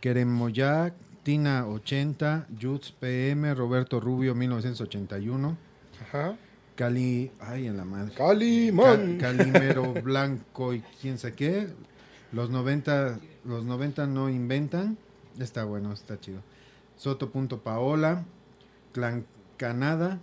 Keremoyak, 0.00 0.94
Tina 1.22 1.66
80, 1.66 2.46
Jutz 2.60 2.92
PM, 2.92 3.54
Roberto 3.54 3.98
Rubio 4.00 4.34
1981, 4.34 5.56
Ajá. 6.02 6.36
Cali, 6.76 7.30
ay 7.40 7.66
en 7.68 7.76
la 7.76 7.84
madre. 7.84 8.12
Calimón. 8.14 9.16
Ca- 9.18 9.32
Calimero 9.36 9.92
Blanco 10.02 10.74
y 10.74 10.80
quién 11.00 11.18
sé 11.18 11.32
qué. 11.32 11.68
Los 12.32 12.50
90, 12.50 13.18
los 13.44 13.64
90 13.64 14.06
no 14.06 14.28
inventan. 14.28 14.98
Está 15.38 15.64
bueno, 15.64 15.92
está 15.92 16.18
chido. 16.20 16.42
Soto.paola, 16.96 18.24
Clan 18.92 19.24
Canada, 19.56 20.18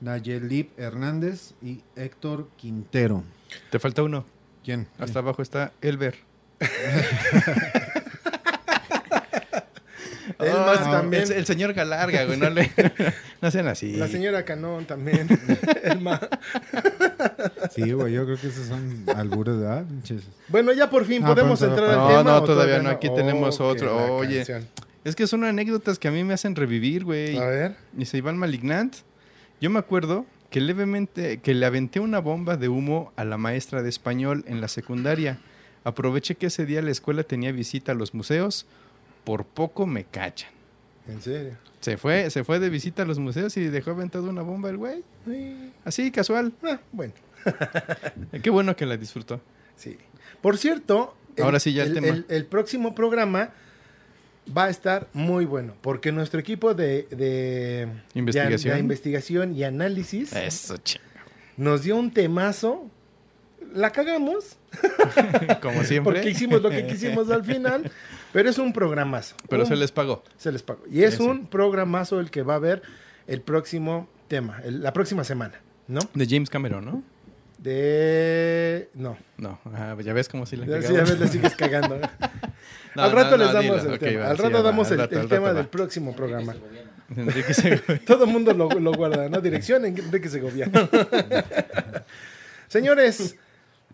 Nayelip 0.00 0.78
Hernández 0.78 1.52
y 1.62 1.82
Héctor 1.96 2.48
Quintero. 2.56 3.22
Te 3.70 3.78
falta 3.78 4.02
uno. 4.02 4.24
¿Quién? 4.64 4.88
Hasta 4.98 5.20
abajo 5.20 5.42
está 5.42 5.72
Elber. 5.80 6.16
El 10.40 10.52
Oh, 10.52 10.66
más 10.66 10.80
no, 10.84 10.90
también. 10.90 11.22
El, 11.22 11.32
el 11.32 11.46
señor 11.46 11.72
Galarga, 11.72 12.24
güey. 12.24 12.36
No, 12.38 12.50
le, 12.50 12.70
no 13.40 13.50
sean 13.50 13.68
así. 13.68 13.92
La 13.94 14.08
señora 14.08 14.44
Canón 14.44 14.84
también. 14.84 15.28
El 15.82 16.00
ma- 16.00 16.20
Sí, 17.74 17.92
güey, 17.92 18.12
yo 18.12 18.24
creo 18.24 18.36
que 18.38 18.48
esos 18.48 18.66
son 18.66 19.04
albures, 19.14 19.56
¿verdad? 19.58 19.84
Bueno, 20.48 20.72
ya 20.72 20.90
por 20.90 21.04
fin 21.06 21.22
Ah, 21.24 21.28
podemos 21.28 21.62
entrar 21.62 21.88
al 21.90 21.96
no, 21.96 22.08
tema. 22.08 22.22
no, 22.24 22.36
¿o 22.38 22.44
todavía 22.44 22.82
no, 22.82 22.90
aquí 22.90 23.08
tenemos 23.14 23.60
otro. 23.60 24.16
Oye. 24.16 24.38
canción. 24.44 24.66
Es 25.06 25.14
que 25.14 25.28
son 25.28 25.44
anécdotas 25.44 26.00
que 26.00 26.08
a 26.08 26.10
mí 26.10 26.24
me 26.24 26.34
hacen 26.34 26.56
revivir, 26.56 27.04
güey. 27.04 27.36
A 27.36 27.46
ver. 27.46 27.76
Y 27.96 28.06
se 28.06 28.18
iban 28.18 28.36
Malignant. 28.36 28.96
Yo 29.60 29.70
me 29.70 29.78
acuerdo 29.78 30.26
que 30.50 30.60
levemente, 30.60 31.38
que 31.38 31.54
le 31.54 31.64
aventé 31.64 32.00
una 32.00 32.18
bomba 32.18 32.56
de 32.56 32.68
humo 32.68 33.12
a 33.14 33.24
la 33.24 33.38
maestra 33.38 33.84
de 33.84 33.88
español 33.88 34.44
en 34.48 34.60
la 34.60 34.66
secundaria. 34.66 35.38
Aproveché 35.84 36.34
que 36.34 36.46
ese 36.46 36.66
día 36.66 36.82
la 36.82 36.90
escuela 36.90 37.22
tenía 37.22 37.52
visita 37.52 37.92
a 37.92 37.94
los 37.94 38.14
museos. 38.14 38.66
Por 39.22 39.44
poco 39.44 39.86
me 39.86 40.02
cachan. 40.02 40.50
En 41.06 41.22
serio. 41.22 41.56
Se 41.78 41.96
fue, 41.98 42.28
se 42.30 42.42
fue 42.42 42.58
de 42.58 42.68
visita 42.68 43.04
a 43.04 43.06
los 43.06 43.20
museos 43.20 43.56
y 43.56 43.68
dejó 43.68 43.92
aventado 43.92 44.28
una 44.28 44.42
bomba 44.42 44.70
el 44.70 44.76
güey. 44.76 45.04
Sí. 45.24 45.72
Así, 45.84 46.10
casual. 46.10 46.52
Ah, 46.64 46.80
bueno, 46.90 47.12
Qué 48.42 48.50
bueno 48.50 48.74
que 48.74 48.86
la 48.86 48.96
disfrutó. 48.96 49.40
sí. 49.76 49.98
Por 50.42 50.58
cierto, 50.58 51.16
Ahora 51.40 51.60
sí, 51.60 51.72
ya 51.72 51.84
el 51.84 51.94
tema. 51.94 52.24
el 52.28 52.46
próximo 52.46 52.94
programa 52.94 53.52
va 54.56 54.64
a 54.66 54.70
estar 54.70 55.08
muy 55.12 55.44
bueno, 55.44 55.74
porque 55.80 56.12
nuestro 56.12 56.38
equipo 56.40 56.74
de, 56.74 57.06
de, 57.10 57.88
Investigación. 58.14 58.74
de 58.74 58.80
investigación 58.80 59.54
y 59.56 59.64
análisis 59.64 60.32
Eso, 60.32 60.76
nos 61.56 61.82
dio 61.82 61.96
un 61.96 62.12
temazo 62.12 62.90
la 63.74 63.90
cagamos 63.90 64.56
Como 65.62 65.82
siempre. 65.84 66.14
porque 66.14 66.30
hicimos 66.30 66.62
lo 66.62 66.70
que 66.70 66.86
quisimos 66.86 67.30
al 67.30 67.44
final, 67.44 67.90
pero 68.32 68.48
es 68.48 68.58
un 68.58 68.72
programazo. 68.72 69.34
Pero 69.48 69.62
Un- 69.64 69.68
se 69.68 69.76
les 69.76 69.90
pagó. 69.92 70.22
se 70.36 70.52
les 70.52 70.62
pagó. 70.62 70.82
Y 70.90 71.02
es 71.02 71.18
un 71.20 71.46
programazo 71.46 72.20
el 72.20 72.30
que 72.30 72.42
va 72.42 72.54
a 72.54 72.56
haber 72.56 72.82
el 73.26 73.40
próximo 73.40 74.08
tema, 74.28 74.60
el- 74.64 74.82
la 74.82 74.92
próxima 74.92 75.24
semana, 75.24 75.60
¿no? 75.88 76.00
De 76.14 76.26
James 76.26 76.48
Cameron, 76.50 76.84
¿no? 76.84 77.02
De... 77.58 78.90
No. 78.94 79.16
No, 79.38 79.58
ah, 79.74 79.96
ya 80.02 80.12
ves 80.12 80.28
cómo 80.28 80.46
sí 80.46 80.56
le 80.56 80.82
sí, 80.82 80.92
le 80.92 81.28
sigues 81.28 81.54
cagando. 81.54 82.00
No, 82.94 83.02
al 83.02 83.12
rato 83.12 83.36
no, 83.36 83.44
les 83.44 83.52
damos 83.52 83.82
dilo. 83.82 83.92
el 83.92 83.98
tema. 83.98 84.20
va, 84.22 84.30
al 84.30 84.38
rato 84.38 84.62
damos 84.62 84.90
el, 84.90 84.96
rato, 84.96 85.14
el 85.16 85.20
al 85.20 85.28
tema 85.28 85.52
del 85.52 85.66
próximo 85.66 86.16
programa. 86.16 86.54
Enrique. 87.14 87.52
Todo 88.06 88.24
el 88.24 88.30
mundo 88.30 88.54
lo, 88.54 88.70
lo 88.70 88.92
guarda, 88.92 89.28
¿no? 89.28 89.42
Dirección 89.42 89.84
Enrique 89.84 90.30
Segoviano. 90.30 90.88
Señores, 92.68 93.36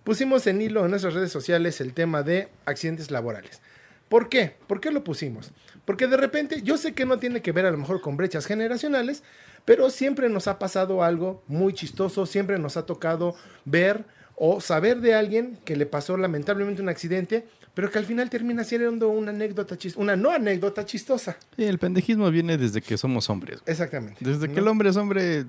pusimos 0.04 0.46
en 0.46 0.62
hilo 0.62 0.84
en 0.84 0.90
nuestras 0.90 1.14
redes 1.14 1.32
sociales 1.32 1.80
el 1.80 1.94
tema 1.94 2.22
de 2.22 2.48
accidentes 2.64 3.10
laborales. 3.10 3.60
¿Por 4.08 4.28
qué? 4.28 4.54
¿Por 4.66 4.80
qué 4.80 4.90
lo 4.90 5.02
pusimos? 5.02 5.52
Porque 5.84 6.06
de 6.06 6.16
repente, 6.16 6.62
yo 6.62 6.76
sé 6.76 6.92
que 6.92 7.04
no 7.04 7.18
tiene 7.18 7.42
que 7.42 7.52
ver 7.52 7.66
a 7.66 7.70
lo 7.70 7.78
mejor 7.78 8.00
con 8.00 8.16
brechas 8.16 8.46
generacionales, 8.46 9.22
pero 9.64 9.90
siempre 9.90 10.28
nos 10.28 10.48
ha 10.48 10.58
pasado 10.58 11.02
algo 11.02 11.42
muy 11.46 11.72
chistoso, 11.72 12.26
siempre 12.26 12.58
nos 12.58 12.76
ha 12.76 12.86
tocado 12.86 13.34
ver 13.64 14.04
o 14.36 14.60
saber 14.60 15.00
de 15.00 15.14
alguien 15.14 15.58
que 15.64 15.76
le 15.76 15.86
pasó 15.86 16.16
lamentablemente 16.16 16.82
un 16.82 16.88
accidente, 16.88 17.46
pero 17.74 17.90
que 17.90 17.98
al 17.98 18.04
final 18.04 18.28
termina 18.28 18.64
siendo 18.64 19.08
una 19.08 19.30
anécdota 19.30 19.76
chistosa, 19.76 20.02
una 20.02 20.16
no 20.16 20.30
anécdota 20.30 20.84
chistosa. 20.84 21.36
Sí, 21.56 21.64
el 21.64 21.78
pendejismo 21.78 22.30
viene 22.30 22.58
desde 22.58 22.82
que 22.82 22.98
somos 22.98 23.30
hombres. 23.30 23.60
güey. 23.60 23.72
Exactamente. 23.72 24.18
Desde 24.20 24.50
que 24.50 24.60
el 24.60 24.68
hombre 24.68 24.90
es 24.90 24.96
hombre, 24.96 25.46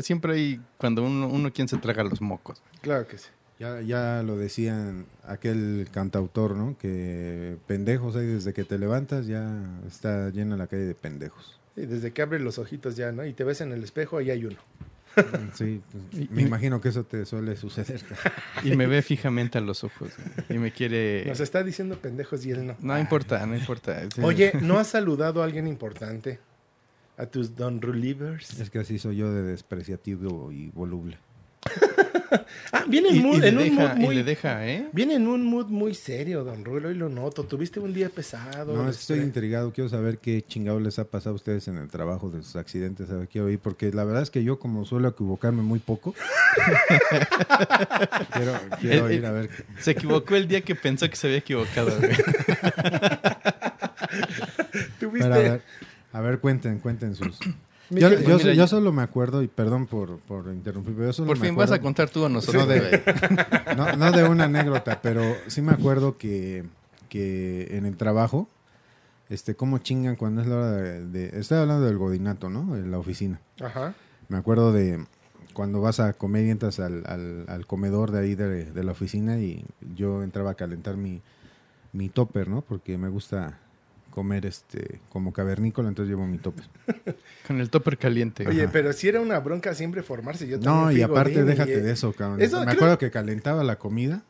siempre 0.00 0.34
hay 0.34 0.60
cuando 0.78 1.04
uno, 1.04 1.28
uno 1.28 1.52
quien 1.52 1.68
se 1.68 1.76
traga 1.76 2.02
los 2.04 2.20
mocos. 2.20 2.62
Claro 2.80 3.06
que 3.06 3.18
sí. 3.18 3.28
Ya, 3.58 3.80
ya 3.80 4.22
lo 4.22 4.36
decían 4.36 5.06
aquel 5.24 5.88
cantautor, 5.90 6.54
¿no? 6.54 6.76
Que 6.78 7.56
pendejos 7.66 8.14
hay 8.16 8.26
desde 8.26 8.52
que 8.52 8.64
te 8.64 8.78
levantas, 8.78 9.26
ya 9.26 9.62
está 9.86 10.28
llena 10.30 10.56
la 10.56 10.66
calle 10.66 10.84
de 10.84 10.94
pendejos. 10.94 11.58
Desde 11.76 12.12
que 12.12 12.22
abres 12.22 12.40
los 12.40 12.58
ojitos 12.58 12.96
ya, 12.96 13.12
¿no? 13.12 13.24
Y 13.26 13.32
te 13.34 13.44
ves 13.44 13.60
en 13.60 13.70
el 13.72 13.84
espejo 13.84 14.20
y 14.20 14.30
hay 14.30 14.44
uno. 14.46 14.56
Sí, 15.54 15.80
pues, 15.92 16.30
me 16.30 16.42
y- 16.42 16.46
imagino 16.46 16.80
que 16.80 16.88
eso 16.88 17.04
te 17.04 17.24
suele 17.24 17.56
suceder. 17.56 18.00
Y 18.64 18.74
me 18.76 18.86
ve 18.86 19.02
fijamente 19.02 19.58
a 19.58 19.60
los 19.60 19.84
ojos. 19.84 20.10
Y 20.48 20.54
me 20.54 20.72
quiere... 20.72 21.24
Nos 21.26 21.40
está 21.40 21.62
diciendo 21.62 21.96
pendejos 21.98 22.44
y 22.46 22.50
él 22.50 22.66
no. 22.66 22.76
No 22.80 22.98
importa, 22.98 23.44
no 23.46 23.56
importa. 23.56 24.02
Sí. 24.14 24.20
Oye, 24.22 24.52
¿no 24.62 24.78
has 24.78 24.88
saludado 24.88 25.42
a 25.42 25.44
alguien 25.44 25.66
importante? 25.66 26.38
A 27.18 27.26
tus 27.26 27.54
Don 27.56 27.80
Relievers. 27.80 28.58
Es 28.60 28.68
que 28.70 28.78
así 28.78 28.98
soy 28.98 29.16
yo 29.16 29.32
de 29.32 29.42
despreciativo 29.42 30.50
y 30.52 30.68
voluble. 30.70 31.18
Ah, 32.72 32.84
viene 32.88 33.10
Y, 33.10 33.18
en, 33.18 33.22
mood- 33.24 33.44
y 33.44 33.46
en 33.48 33.58
un 33.58 33.74
mood 33.74 33.96
y 33.96 34.00
muy... 34.00 34.14
le 34.16 34.24
deja, 34.24 34.66
¿eh? 34.66 34.88
Viene 34.92 35.14
en 35.14 35.28
un 35.28 35.44
mood 35.44 35.66
muy 35.66 35.94
serio, 35.94 36.42
Don 36.42 36.64
Rulo, 36.64 36.90
y 36.90 36.94
lo 36.94 37.08
noto. 37.08 37.44
Tuviste 37.44 37.78
un 37.78 37.94
día 37.94 38.08
pesado. 38.08 38.74
No, 38.74 38.88
es 38.88 38.96
que 38.96 39.00
estoy 39.00 39.16
este, 39.18 39.26
intrigado. 39.28 39.72
Quiero 39.72 39.88
saber 39.88 40.18
qué 40.18 40.42
chingado 40.46 40.80
les 40.80 40.98
ha 40.98 41.04
pasado 41.04 41.34
a 41.34 41.36
ustedes 41.36 41.68
en 41.68 41.76
el 41.78 41.88
trabajo 41.88 42.28
de 42.28 42.42
sus 42.42 42.56
accidentes. 42.56 43.08
A 43.10 43.14
ver, 43.16 43.28
quiero 43.28 43.46
porque 43.62 43.92
la 43.92 44.02
verdad 44.04 44.22
es 44.22 44.30
que 44.30 44.42
yo, 44.42 44.58
como 44.58 44.84
suelo 44.84 45.08
equivocarme 45.08 45.62
muy 45.62 45.78
poco, 45.78 46.14
quiero, 48.32 48.52
quiero 48.80 48.96
El- 48.96 49.02
oír 49.02 49.18
el- 49.20 49.24
a 49.26 49.30
ver. 49.32 49.50
Se 49.78 49.92
equivocó 49.92 50.34
el 50.34 50.48
día 50.48 50.60
que 50.62 50.74
pensó 50.74 51.08
que 51.08 51.16
se 51.16 51.28
había 51.28 51.38
equivocado. 51.38 51.92
¿Tuviste? 55.00 55.28
Pero 55.28 55.34
a 55.34 55.38
ver, 55.38 55.62
a 56.12 56.20
ver, 56.20 56.38
cuenten, 56.40 56.78
cuenten 56.80 57.14
sus. 57.14 57.38
Yo, 57.90 58.08
querido- 58.10 58.28
yo- 58.30 58.36
mira, 58.38 58.48
yo 58.48 58.52
yo- 58.54 58.66
solo 58.66 58.92
me 58.92 59.02
acuerdo, 59.02 59.42
y 59.42 59.48
perdón 59.48 59.86
por, 59.86 60.18
por 60.20 60.46
interrumpir, 60.52 60.94
pero 60.94 61.06
yo 61.06 61.12
solo 61.12 61.28
Por 61.28 61.38
me 61.38 61.46
fin 61.46 61.54
vas 61.56 61.70
a 61.72 61.80
contar 61.80 62.10
tú 62.10 62.24
a 62.24 62.28
nosotros. 62.28 62.66
No 62.66 62.72
de, 62.72 63.02
no, 63.76 63.96
no 63.96 64.12
de 64.12 64.24
una 64.24 64.44
anécdota, 64.44 65.00
pero 65.02 65.22
sí 65.46 65.62
me 65.62 65.72
acuerdo 65.72 66.16
que, 66.18 66.64
que 67.08 67.68
en 67.76 67.86
el 67.86 67.96
trabajo, 67.96 68.48
este, 69.28 69.54
cómo 69.54 69.78
chingan 69.78 70.16
cuando 70.16 70.40
es 70.42 70.46
la 70.48 70.56
hora 70.56 70.70
de, 70.72 71.06
de- 71.06 71.38
Estoy 71.40 71.58
hablando 71.58 71.86
del 71.86 71.98
godinato, 71.98 72.48
¿no? 72.50 72.76
En 72.76 72.90
la 72.90 72.98
oficina. 72.98 73.40
Ajá. 73.60 73.94
Me 74.28 74.36
acuerdo 74.36 74.72
de 74.72 75.04
cuando 75.52 75.80
vas 75.80 76.00
a 76.00 76.12
comer 76.12 76.44
y 76.46 76.50
entras 76.50 76.80
al, 76.80 77.04
al- 77.06 77.44
al 77.48 77.66
comedor 77.66 78.10
de 78.10 78.20
ahí 78.20 78.34
de, 78.34 78.64
de 78.70 78.84
la 78.84 78.92
oficina 78.92 79.38
y 79.38 79.64
yo 79.94 80.22
entraba 80.22 80.50
a 80.50 80.54
calentar 80.54 80.96
mi, 80.96 81.22
mi 81.92 82.08
topper, 82.08 82.48
¿no? 82.48 82.60
Porque 82.62 82.98
me 82.98 83.08
gusta 83.08 83.58
comer 84.16 84.46
este 84.46 84.98
como 85.10 85.30
cavernícola, 85.30 85.88
entonces 85.90 86.08
llevo 86.08 86.26
mi 86.26 86.38
topper. 86.38 86.64
Con 87.46 87.60
el 87.60 87.68
topper 87.68 87.98
caliente. 87.98 88.48
Oye, 88.48 88.62
Ajá. 88.62 88.72
pero 88.72 88.94
si 88.94 89.08
era 89.08 89.20
una 89.20 89.38
bronca 89.40 89.74
siempre 89.74 90.02
formarse. 90.02 90.48
Yo 90.48 90.56
No, 90.58 90.90
y 90.90 91.02
aparte 91.02 91.34
y- 91.40 91.42
déjate 91.42 91.82
de 91.82 91.92
eso, 91.92 92.14
cabrón. 92.14 92.40
Eso 92.40 92.58
me 92.60 92.64
creo- 92.64 92.74
acuerdo 92.76 92.98
que 92.98 93.10
calentaba 93.10 93.62
la 93.62 93.76
comida 93.76 94.22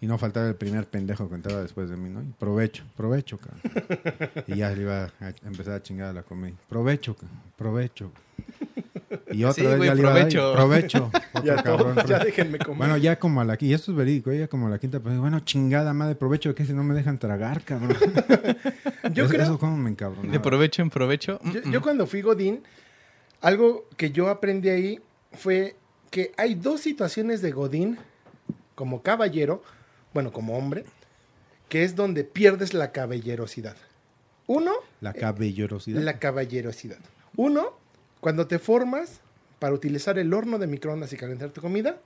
y 0.00 0.06
no 0.06 0.16
faltaba 0.18 0.46
el 0.48 0.54
primer 0.54 0.86
pendejo 0.86 1.28
que 1.28 1.34
entraba 1.34 1.60
después 1.62 1.90
de 1.90 1.96
mí, 1.96 2.08
¿no? 2.08 2.22
Y 2.22 2.26
provecho, 2.38 2.84
provecho, 2.96 3.38
cabrón. 3.38 3.60
y 4.46 4.54
ya 4.54 4.70
le 4.70 4.82
iba 4.82 5.06
a 5.20 5.34
empezar 5.44 5.74
a 5.74 5.82
chingar 5.82 6.10
a 6.10 6.12
la 6.12 6.22
comida. 6.22 6.54
Provecho, 6.68 7.16
cabrón, 7.16 7.40
provecho. 7.56 8.12
Y 9.32 9.44
otra 9.44 9.54
Sí, 9.54 9.62
vez 9.66 9.76
güey, 9.76 9.88
ya 9.88 9.94
le 9.94 10.00
iba 10.00 10.10
a 10.10 10.14
dar, 10.14 10.28
provecho. 10.28 10.52
provecho. 10.54 11.10
Otro 11.34 11.44
Ya, 11.44 11.62
cabrón, 11.62 11.96
ya 11.96 12.02
provecho. 12.04 12.24
déjenme 12.24 12.58
comer. 12.58 12.78
Bueno, 12.78 12.96
ya 12.96 13.18
como 13.18 13.40
a 13.40 13.44
la 13.44 13.56
y 13.60 13.72
esto 13.74 13.90
es 13.92 13.96
verídico, 13.96 14.32
ya 14.32 14.48
como 14.48 14.66
a 14.66 14.70
la 14.70 14.78
quinta, 14.78 15.00
pues 15.00 15.18
bueno, 15.18 15.40
chingada 15.40 15.92
madre, 15.92 16.14
provecho 16.14 16.54
que 16.54 16.64
si 16.64 16.72
no 16.72 16.82
me 16.84 16.94
dejan 16.94 17.18
tragar, 17.18 17.62
cabrón. 17.62 17.96
yo 19.12 19.24
eso, 19.24 19.32
creo... 19.32 19.42
eso 19.44 19.58
como 19.58 19.76
me 19.76 19.90
encabronaba. 19.90 20.32
De 20.32 20.40
provecho 20.40 20.82
en 20.82 20.90
provecho. 20.90 21.40
Yo, 21.52 21.60
yo 21.70 21.82
cuando 21.82 22.06
fui 22.06 22.22
Godín, 22.22 22.62
algo 23.40 23.86
que 23.96 24.10
yo 24.10 24.28
aprendí 24.28 24.68
ahí 24.70 25.00
fue 25.32 25.76
que 26.10 26.32
hay 26.36 26.54
dos 26.54 26.80
situaciones 26.80 27.42
de 27.42 27.50
Godín 27.52 27.98
como 28.74 29.02
caballero, 29.02 29.62
bueno, 30.14 30.32
como 30.32 30.56
hombre, 30.56 30.84
que 31.68 31.84
es 31.84 31.94
donde 31.94 32.24
pierdes 32.24 32.72
la 32.72 32.92
caballerosidad. 32.92 33.76
Uno, 34.46 34.72
La 35.02 35.12
caballerosidad. 35.12 36.00
la 36.00 36.18
caballerosidad. 36.18 36.98
Uno, 37.36 37.78
cuando 38.20 38.46
te 38.46 38.58
formas 38.58 39.20
para 39.58 39.74
utilizar 39.74 40.18
el 40.18 40.32
horno 40.32 40.58
de 40.58 40.66
microondas 40.66 41.12
y 41.12 41.16
calentar 41.16 41.50
tu 41.50 41.60
comida. 41.60 41.98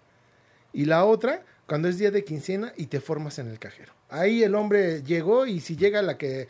Y 0.72 0.86
la 0.86 1.04
otra, 1.04 1.44
cuando 1.66 1.88
es 1.88 1.98
día 1.98 2.10
de 2.10 2.24
quincena 2.24 2.72
y 2.76 2.86
te 2.86 3.00
formas 3.00 3.38
en 3.38 3.48
el 3.48 3.58
cajero. 3.58 3.92
Ahí 4.08 4.42
el 4.42 4.54
hombre 4.54 5.02
llegó 5.02 5.46
y 5.46 5.60
si 5.60 5.76
llega 5.76 6.00
la 6.02 6.16
que 6.16 6.48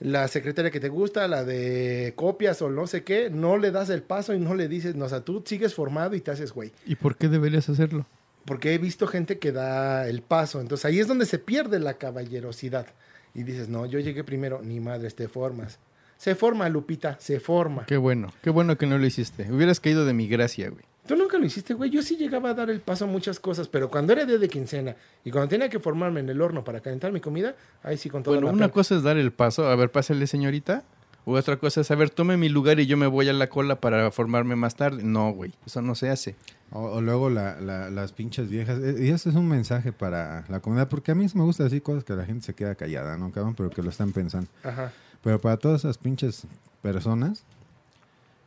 la 0.00 0.26
secretaria 0.28 0.70
que 0.70 0.80
te 0.80 0.88
gusta, 0.88 1.28
la 1.28 1.44
de 1.44 2.12
copias 2.16 2.60
o 2.60 2.68
no 2.68 2.86
sé 2.86 3.04
qué, 3.04 3.30
no 3.30 3.56
le 3.56 3.70
das 3.70 3.88
el 3.88 4.02
paso 4.02 4.34
y 4.34 4.40
no 4.40 4.54
le 4.54 4.68
dices, 4.68 4.96
no, 4.96 5.04
o 5.04 5.08
sea, 5.08 5.20
tú 5.20 5.42
sigues 5.46 5.74
formado 5.74 6.16
y 6.16 6.20
te 6.20 6.32
haces 6.32 6.52
güey. 6.52 6.72
¿Y 6.84 6.96
por 6.96 7.16
qué 7.16 7.28
deberías 7.28 7.68
hacerlo? 7.68 8.06
Porque 8.44 8.74
he 8.74 8.78
visto 8.78 9.06
gente 9.06 9.38
que 9.38 9.52
da 9.52 10.08
el 10.08 10.22
paso. 10.22 10.60
Entonces 10.60 10.84
ahí 10.84 10.98
es 10.98 11.06
donde 11.06 11.26
se 11.26 11.38
pierde 11.38 11.78
la 11.78 11.94
caballerosidad. 11.94 12.88
Y 13.34 13.44
dices, 13.44 13.68
no, 13.68 13.86
yo 13.86 14.00
llegué 14.00 14.24
primero, 14.24 14.60
ni 14.62 14.80
madres, 14.80 15.14
te 15.14 15.28
formas. 15.28 15.78
Se 16.22 16.36
forma, 16.36 16.68
Lupita, 16.68 17.16
se 17.18 17.40
forma. 17.40 17.84
Qué 17.84 17.96
bueno, 17.96 18.32
qué 18.42 18.50
bueno 18.50 18.78
que 18.78 18.86
no 18.86 18.96
lo 18.96 19.04
hiciste. 19.04 19.50
Hubieras 19.50 19.80
caído 19.80 20.04
de 20.04 20.12
mi 20.12 20.28
gracia, 20.28 20.70
güey. 20.70 20.84
Tú 21.04 21.16
nunca 21.16 21.36
lo 21.36 21.44
hiciste, 21.44 21.74
güey. 21.74 21.90
Yo 21.90 22.00
sí 22.00 22.16
llegaba 22.16 22.50
a 22.50 22.54
dar 22.54 22.70
el 22.70 22.78
paso 22.80 23.06
a 23.06 23.08
muchas 23.08 23.40
cosas, 23.40 23.66
pero 23.66 23.90
cuando 23.90 24.12
era 24.12 24.24
día 24.24 24.38
de 24.38 24.48
quincena 24.48 24.94
y 25.24 25.32
cuando 25.32 25.48
tenía 25.48 25.68
que 25.68 25.80
formarme 25.80 26.20
en 26.20 26.28
el 26.28 26.40
horno 26.40 26.62
para 26.62 26.78
calentar 26.78 27.10
mi 27.10 27.18
comida, 27.20 27.56
ahí 27.82 27.96
sí 27.96 28.08
con 28.08 28.22
toda 28.22 28.36
Bueno, 28.36 28.52
la 28.52 28.54
una 28.56 28.68
cosa 28.68 28.94
es 28.94 29.02
dar 29.02 29.16
el 29.16 29.32
paso, 29.32 29.66
a 29.66 29.74
ver, 29.74 29.90
pásale 29.90 30.28
señorita. 30.28 30.84
O 31.24 31.34
otra 31.34 31.56
cosa 31.56 31.80
es, 31.80 31.90
a 31.90 31.96
ver, 31.96 32.10
tome 32.10 32.36
mi 32.36 32.48
lugar 32.48 32.78
y 32.78 32.86
yo 32.86 32.96
me 32.96 33.08
voy 33.08 33.28
a 33.28 33.32
la 33.32 33.48
cola 33.48 33.80
para 33.80 34.10
formarme 34.12 34.54
más 34.54 34.76
tarde. 34.76 35.02
No, 35.04 35.32
güey, 35.32 35.52
eso 35.66 35.82
no 35.82 35.96
se 35.96 36.08
hace. 36.08 36.36
O, 36.70 36.82
o 36.82 37.00
luego 37.00 37.30
la- 37.30 37.60
la- 37.60 37.90
las 37.90 38.12
pinches 38.12 38.48
viejas. 38.48 38.78
eh, 38.80 38.94
Y 39.00 39.08
eso 39.10 39.28
es 39.28 39.34
un 39.34 39.48
mensaje 39.48 39.90
para 39.92 40.44
la 40.48 40.60
comunidad, 40.60 40.88
porque 40.88 41.10
a 41.10 41.14
mí 41.16 41.28
sí 41.28 41.36
me 41.36 41.44
gusta 41.44 41.64
decir 41.64 41.82
cosas 41.82 42.04
que 42.04 42.12
la 42.14 42.24
gente 42.24 42.44
se 42.46 42.54
queda 42.54 42.74
callada, 42.76 43.16
¿no, 43.16 43.30
cabrón? 43.32 43.54
Pero 43.56 43.70
que 43.70 43.82
lo 43.82 43.90
están 43.90 44.12
pensando. 44.12 44.48
Ajá. 44.64 44.92
Pero 45.22 45.40
para 45.40 45.56
todas 45.56 45.82
esas 45.84 45.98
pinches 45.98 46.46
personas 46.82 47.44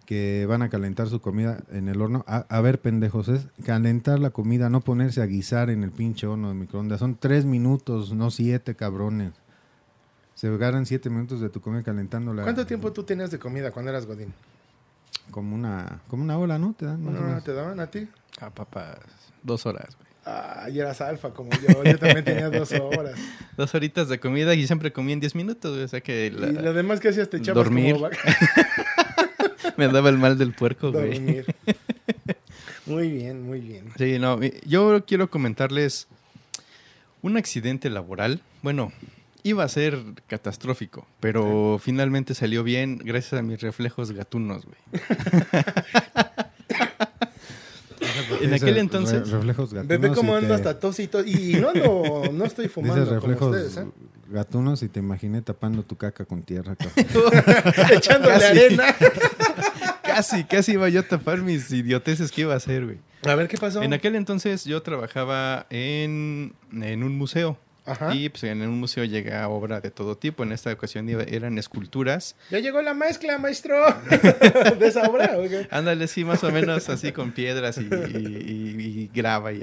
que 0.05 0.45
van 0.47 0.61
a 0.61 0.69
calentar 0.69 1.07
su 1.09 1.19
comida 1.19 1.63
en 1.71 1.87
el 1.87 2.01
horno, 2.01 2.23
a, 2.27 2.45
a 2.49 2.61
ver, 2.61 2.79
pendejos, 2.79 3.27
es 3.27 3.47
calentar 3.65 4.19
la 4.19 4.29
comida, 4.29 4.69
no 4.69 4.81
ponerse 4.81 5.21
a 5.21 5.25
guisar 5.25 5.69
en 5.69 5.83
el 5.83 5.91
pinche 5.91 6.27
horno 6.27 6.49
de 6.49 6.53
microondas. 6.53 6.99
Son 6.99 7.15
tres 7.15 7.45
minutos, 7.45 8.13
no 8.13 8.29
siete, 8.29 8.75
cabrones. 8.75 9.33
Se 10.35 10.47
agarran 10.47 10.85
siete 10.85 11.09
minutos 11.09 11.39
de 11.39 11.49
tu 11.49 11.61
comida 11.61 11.81
calentándola. 11.81 12.43
¿Cuánto 12.43 12.65
tiempo 12.67 12.91
tú 12.91 13.03
tenías 13.03 13.31
de 13.31 13.39
comida 13.39 13.71
cuando 13.71 13.89
eras 13.89 14.05
Godín? 14.05 14.33
Como 15.31 15.55
una, 15.55 16.01
como 16.07 16.23
una 16.23 16.37
hora, 16.37 16.59
¿no? 16.59 16.73
Te 16.73 16.85
dan 16.85 17.03
No, 17.03 17.11
menos. 17.11 17.43
¿Te 17.43 17.53
daban 17.53 17.79
a 17.79 17.87
ti? 17.87 18.07
Ah, 18.41 18.49
papá, 18.51 18.99
dos 19.41 19.65
horas, 19.65 19.95
güey. 19.97 20.09
Ah, 20.25 20.67
y 20.71 20.79
eras 20.79 21.01
alfa 21.01 21.31
como 21.33 21.51
yo. 21.51 21.83
Yo 21.83 21.99
también 21.99 22.23
tenía 22.25 22.49
dos 22.49 22.71
horas. 22.71 23.13
Dos 23.57 23.73
horitas 23.75 24.09
de 24.09 24.19
comida 24.19 24.53
y 24.55 24.65
siempre 24.65 24.91
comí 24.91 25.13
en 25.13 25.19
diez 25.19 25.35
minutos, 25.35 25.71
güey. 25.73 25.83
O 25.83 25.87
sea 25.87 26.01
que 26.01 26.31
la- 26.31 26.47
Y 26.47 26.53
lo 26.53 26.73
demás 26.73 26.99
que 26.99 27.09
hacías 27.09 27.29
te 27.29 27.37
echabas 27.37 27.63
Dormir. 27.63 27.93
como 27.95 28.09
me 29.77 29.87
daba 29.87 30.09
el 30.09 30.17
mal 30.17 30.37
del 30.37 30.53
puerco, 30.53 30.91
güey. 30.91 31.13
Dormir. 31.13 31.45
Muy 32.87 33.09
bien, 33.09 33.41
muy 33.47 33.61
bien. 33.61 33.85
Sí, 33.97 34.19
no, 34.19 34.39
yo 34.67 35.03
quiero 35.05 35.31
comentarles 35.31 36.07
un 37.23 37.35
accidente 37.35 37.89
laboral. 37.89 38.41
Bueno, 38.61 38.91
iba 39.41 39.63
a 39.63 39.69
ser 39.69 39.97
catastrófico, 40.27 41.07
pero 41.19 41.79
finalmente 41.81 42.35
salió 42.35 42.63
bien 42.63 42.97
gracias 43.03 43.39
a 43.39 43.41
mis 43.41 43.59
reflejos 43.61 44.11
gatunos, 44.11 44.65
güey. 44.65 44.77
En 48.41 48.51
Dice 48.51 48.55
aquel 48.55 48.75
re- 48.75 48.79
entonces- 48.81 49.29
reflejos 49.29 49.73
gatunos. 49.73 49.87
Bebé, 49.87 50.13
¿cómo 50.15 50.33
y 50.33 50.35
ando 50.37 50.47
te- 50.49 50.53
hasta 50.55 50.79
tos 50.79 50.99
y 50.99 51.07
tos? 51.07 51.25
Y 51.27 51.53
no, 51.55 51.69
ando, 51.69 52.23
no 52.33 52.45
estoy 52.45 52.67
fumando 52.69 52.95
Dices 53.05 53.19
como 53.19 53.31
reflejos 53.33 53.55
ustedes, 53.55 53.77
¿eh? 53.77 53.91
gatunos 54.29 54.81
y 54.83 54.89
te 54.89 54.99
imaginé 54.99 55.41
tapando 55.41 55.83
tu 55.83 55.95
caca 55.97 56.25
con 56.25 56.41
tierra. 56.43 56.75
Echándole 57.91 58.33
Casi. 58.33 58.45
arena. 58.45 58.95
Casi, 60.03 60.43
casi 60.45 60.73
iba 60.73 60.87
yo 60.87 61.01
a 61.01 61.03
tapar 61.03 61.41
mis 61.41 61.69
idioteces 61.71 62.31
que 62.31 62.41
iba 62.41 62.53
a 62.53 62.57
hacer, 62.57 62.85
güey. 62.85 62.99
A 63.25 63.35
ver, 63.35 63.47
¿qué 63.49 63.57
pasó? 63.57 63.81
En 63.81 63.91
aquel 63.93 64.15
entonces 64.15 64.63
yo 64.63 64.81
trabajaba 64.81 65.65
en, 65.69 66.53
en 66.71 67.03
un 67.03 67.17
museo. 67.17 67.57
Ajá. 67.85 68.15
Y 68.15 68.29
pues 68.29 68.43
en 68.45 68.61
un 68.63 68.79
museo 68.79 69.03
llega 69.03 69.47
obra 69.47 69.79
de 69.81 69.91
todo 69.91 70.17
tipo. 70.17 70.43
En 70.43 70.51
esta 70.51 70.71
ocasión 70.73 71.07
eran 71.09 71.57
esculturas. 71.57 72.35
Ya 72.49 72.59
llegó 72.59 72.81
la 72.81 72.93
mezcla, 72.93 73.37
maestro. 73.37 73.75
de 74.79 74.87
esa 74.87 75.03
obra. 75.09 75.37
ok. 75.37 75.67
Ándale, 75.71 76.07
sí, 76.07 76.23
más 76.25 76.43
o 76.43 76.51
menos 76.51 76.89
así 76.89 77.11
con 77.11 77.31
piedras 77.31 77.77
y, 77.77 77.81
y- 77.81 78.17
y- 78.17 78.99
y 79.03 79.11
grava 79.13 79.53
y. 79.53 79.61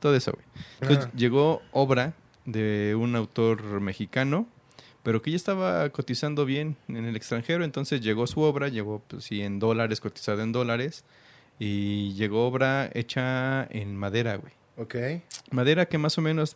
Todo 0.00 0.16
eso, 0.16 0.32
güey. 0.32 0.44
Entonces 0.80 1.04
Ajá. 1.06 1.14
llegó 1.16 1.60
obra 1.72 2.14
de 2.46 2.94
un 2.98 3.14
autor 3.16 3.62
mexicano, 3.82 4.48
pero 5.02 5.20
que 5.20 5.30
ya 5.30 5.36
estaba 5.36 5.88
cotizando 5.90 6.46
bien 6.46 6.76
en 6.88 7.04
el 7.04 7.14
extranjero. 7.16 7.64
Entonces 7.64 8.00
llegó 8.00 8.26
su 8.26 8.40
obra, 8.40 8.68
llegó, 8.68 9.02
pues 9.06 9.24
sí, 9.24 9.42
en 9.42 9.58
dólares, 9.58 10.00
cotizada 10.00 10.42
en 10.42 10.52
dólares. 10.52 11.04
Y 11.58 12.14
llegó 12.14 12.46
obra 12.46 12.88
hecha 12.94 13.64
en 13.70 13.94
madera, 13.94 14.36
güey. 14.36 14.54
Ok. 14.78 14.94
Madera 15.50 15.84
que 15.86 15.98
más 15.98 16.16
o 16.16 16.22
menos 16.22 16.54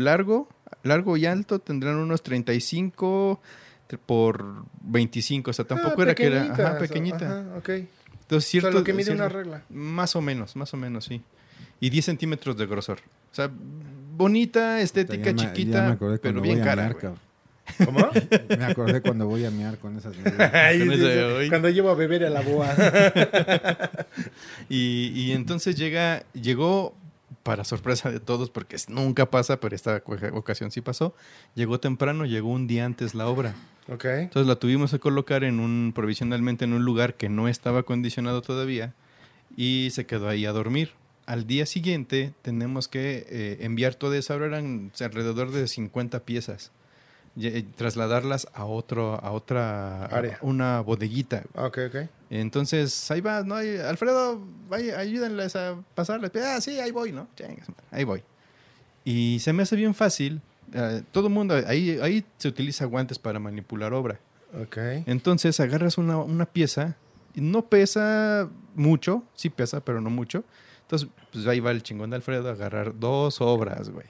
largo, 0.00 0.48
largo 0.82 1.16
y 1.16 1.26
alto 1.26 1.58
tendrán 1.58 1.96
unos 1.96 2.22
35 2.22 3.40
t- 3.86 3.98
por 3.98 4.64
25, 4.82 5.50
o 5.50 5.54
sea, 5.54 5.64
tampoco 5.64 6.00
Ah, 6.00 6.04
era 6.04 6.14
que 6.14 6.26
era 6.26 6.42
ajá, 6.52 6.78
pequeñita. 6.78 7.40
Ajá, 7.40 7.56
ok. 7.58 7.68
Entonces, 7.68 7.88
O 8.28 8.30
sea, 8.30 8.40
cierto, 8.40 8.70
lo 8.70 8.84
que 8.84 8.92
mide 8.94 9.12
una 9.12 9.28
regla. 9.28 9.62
Más 9.70 10.14
o 10.16 10.20
menos, 10.20 10.54
más 10.56 10.72
o 10.74 10.76
menos, 10.76 11.04
sí. 11.04 11.20
Y 11.80 11.90
10 11.90 12.04
centímetros 12.04 12.56
de 12.56 12.66
grosor. 12.66 12.98
O 13.32 13.34
sea, 13.34 13.50
bonita, 14.16 14.80
estética, 14.80 15.30
Ya 15.30 15.36
chiquita, 15.36 15.78
ya 15.78 15.86
me 15.86 15.92
acordé 15.92 16.18
pero 16.18 16.40
bien 16.40 16.56
voy 16.58 16.62
a 16.62 16.64
cara. 16.64 16.94
¿Cómo? 17.84 18.10
Me 18.58 18.64
acordé 18.64 19.00
cuando 19.00 19.26
voy 19.28 19.44
a 19.44 19.50
mear 19.52 19.78
con 19.78 19.96
esas 19.96 20.16
medidas. 20.16 20.50
Ay, 20.54 20.80
Con. 20.80 21.48
Cuando 21.48 21.68
llevo 21.70 21.90
a 21.90 21.94
beber 21.94 22.24
a 22.24 22.30
la 22.30 22.40
boa. 22.40 22.74
Y, 24.68 25.08
y 25.14 25.32
entonces 25.32 25.76
llega, 25.76 26.22
llegó, 26.32 26.94
para 27.42 27.64
sorpresa 27.64 28.10
de 28.10 28.20
todos, 28.20 28.50
porque 28.50 28.76
nunca 28.88 29.30
pasa, 29.30 29.60
pero 29.60 29.74
esta 29.74 30.02
ocasión 30.32 30.70
sí 30.70 30.80
pasó, 30.80 31.14
llegó 31.54 31.80
temprano, 31.80 32.26
llegó 32.26 32.50
un 32.50 32.66
día 32.66 32.84
antes 32.84 33.14
la 33.14 33.28
obra. 33.28 33.54
ok. 33.88 34.04
Entonces 34.04 34.46
la 34.46 34.56
tuvimos 34.56 34.90
que 34.90 34.98
colocar 34.98 35.44
en 35.44 35.60
un, 35.60 35.92
provisionalmente 35.94 36.64
en 36.64 36.72
un 36.72 36.84
lugar 36.84 37.14
que 37.14 37.28
no 37.28 37.48
estaba 37.48 37.80
acondicionado 37.80 38.42
todavía 38.42 38.94
y 39.56 39.88
se 39.92 40.06
quedó 40.06 40.28
ahí 40.28 40.46
a 40.46 40.52
dormir. 40.52 40.92
Al 41.26 41.46
día 41.46 41.64
siguiente 41.66 42.34
tenemos 42.42 42.88
que 42.88 43.26
eh, 43.28 43.58
enviar 43.60 43.94
toda 43.94 44.16
esa 44.16 44.34
obra, 44.34 44.46
eran 44.46 44.92
alrededor 45.00 45.52
de 45.52 45.68
50 45.68 46.20
piezas, 46.24 46.72
trasladarlas 47.76 48.48
a 48.52 48.64
otro, 48.64 49.14
a 49.22 49.32
otra, 49.32 50.06
Área. 50.06 50.38
una 50.42 50.80
bodeguita. 50.80 51.44
Ok, 51.54 51.78
ok. 51.88 51.96
Entonces, 52.30 53.10
ahí 53.10 53.20
va, 53.20 53.42
¿no? 53.42 53.56
Alfredo, 53.56 54.40
vaya, 54.68 54.98
ayúdenles 54.98 55.56
a 55.56 55.76
pasarles. 55.94 56.30
Ah, 56.36 56.60
sí, 56.60 56.78
ahí 56.80 56.90
voy, 56.90 57.12
¿no? 57.12 57.28
Ahí 57.90 58.04
voy. 58.04 58.22
Y 59.04 59.38
se 59.40 59.52
me 59.52 59.62
hace 59.62 59.76
bien 59.76 59.94
fácil. 59.94 60.40
eh, 60.74 61.02
todo 61.12 61.28
el 61.28 61.32
mundo, 61.32 61.54
ahí, 61.66 61.98
ahí 62.02 62.24
se 62.38 62.48
utiliza 62.48 62.84
guantes 62.84 63.18
para 63.18 63.38
manipular 63.38 63.92
obra. 63.92 64.20
Ok. 64.62 64.76
Entonces, 65.06 65.58
agarras 65.60 65.98
una, 65.98 66.18
una 66.18 66.46
pieza, 66.46 66.96
y 67.34 67.40
no 67.40 67.62
pesa 67.66 68.48
mucho, 68.74 69.22
sí 69.34 69.50
pesa, 69.50 69.80
pero 69.80 70.00
no 70.00 70.10
mucho. 70.10 70.44
Entonces, 70.82 71.08
pues 71.32 71.46
ahí 71.46 71.60
va 71.60 71.70
el 71.70 71.82
chingón 71.82 72.10
de 72.10 72.16
Alfredo 72.16 72.48
a 72.48 72.52
agarrar 72.52 72.98
dos 72.98 73.40
obras, 73.40 73.90
güey. 73.90 74.06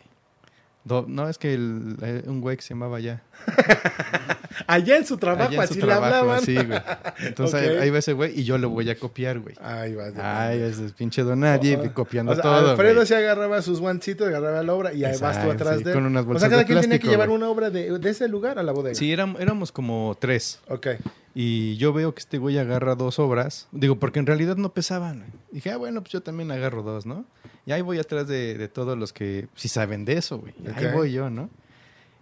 Do- 0.85 1.05
no, 1.09 1.29
es 1.29 1.37
que 1.39 1.55
el- 1.55 1.97
eh, 2.03 2.23
un 2.27 2.41
güey 2.41 2.57
que 2.57 2.63
se 2.63 2.71
llamaba 2.71 3.01
ya. 3.01 3.23
Allá 4.67 4.97
en 4.97 5.07
su 5.07 5.17
trabajo, 5.17 5.49
Allá 5.51 5.63
en 5.63 5.67
su 5.69 5.73
así 5.73 5.81
trabajo, 5.81 6.01
le 6.11 6.17
hablaban. 6.17 6.43
Sí, 6.45 6.55
güey. 6.55 6.81
Entonces 7.21 7.55
ahí- 7.81 7.91
va 7.91 7.99
ese 7.99 8.13
güey 8.13 8.39
y 8.39 8.45
yo 8.45 8.59
lo 8.59 8.71
voy 8.71 8.89
a 8.91 8.99
copiar, 8.99 9.39
güey. 9.41 9.55
Ahí 9.61 9.95
va. 9.95 10.11
Ay, 10.49 10.61
ese 10.61 10.87
es 10.87 10.93
pinche 10.93 11.23
don 11.23 11.41
nadie 11.41 11.77
Oh, 11.77 11.95
copiando 11.95 12.33
O 12.33 12.35
sea, 12.35 12.43
todo. 12.43 12.71
Alfredo 12.73 12.97
güey. 12.97 13.07
se 13.07 13.17
agarraba 13.17 13.63
sus 13.63 13.81
guancitos, 13.81 14.27
agarraba 14.29 14.63
la 14.63 14.75
obra 14.75 14.93
y 14.93 15.05
ahí 15.05 15.19
vas 15.21 15.43
tú 15.43 15.51
atrás 15.51 15.79
sí, 15.79 15.85
de 15.85 15.91
él. 15.91 15.97
con 15.97 16.07
unas 16.07 16.25
o 16.25 16.27
bolsas 16.27 16.43
sea, 16.43 16.51
cada 16.51 16.65
quien 16.65 16.81
tenía 16.81 16.99
que 16.99 17.09
llevar 17.09 17.29
güey. 17.29 17.37
una 17.39 17.49
obra 17.49 17.71
de, 17.71 17.99
de 17.99 18.11
ese 18.11 18.29
lugar 18.29 18.59
a 18.59 18.63
la 18.63 18.73
bodega. 18.73 18.95
Sí, 18.95 19.11
éram- 19.13 19.37
éramos 19.41 19.73
como 19.73 20.17
tres. 20.21 20.61
Ok. 20.69 20.89
Y 21.35 21.77
yo 21.77 21.93
veo 21.93 22.13
que 22.15 22.21
este 22.21 22.39
güey 22.39 22.59
agarra 22.59 22.95
dos 22.97 23.19
obras. 23.19 23.69
Digo, 23.73 23.97
porque 23.99 24.19
en 24.19 24.27
realidad 24.27 24.57
no 24.57 24.73
pesaban. 24.73 25.25
Dije, 25.53 25.71
ah, 25.71 25.77
bueno, 25.77 26.01
pues 26.03 26.13
yo 26.13 26.23
también 26.23 26.51
agarro 26.51 26.83
dos, 26.83 27.07
¿no? 27.07 27.25
Y 27.67 27.73
ahí 27.73 27.83
voy 27.83 27.99
atrás 27.99 28.27
de, 28.27 28.57
de 28.57 28.69
todos 28.69 28.97
los 28.97 29.13
que 29.13 29.49
sí 29.55 29.69
saben 29.69 30.05
de 30.05 30.15
eso, 30.15 30.39
güey. 30.39 30.55
Ahí 30.75 30.87
voy 30.93 31.13
yo, 31.13 31.31
¿no? 31.31 31.51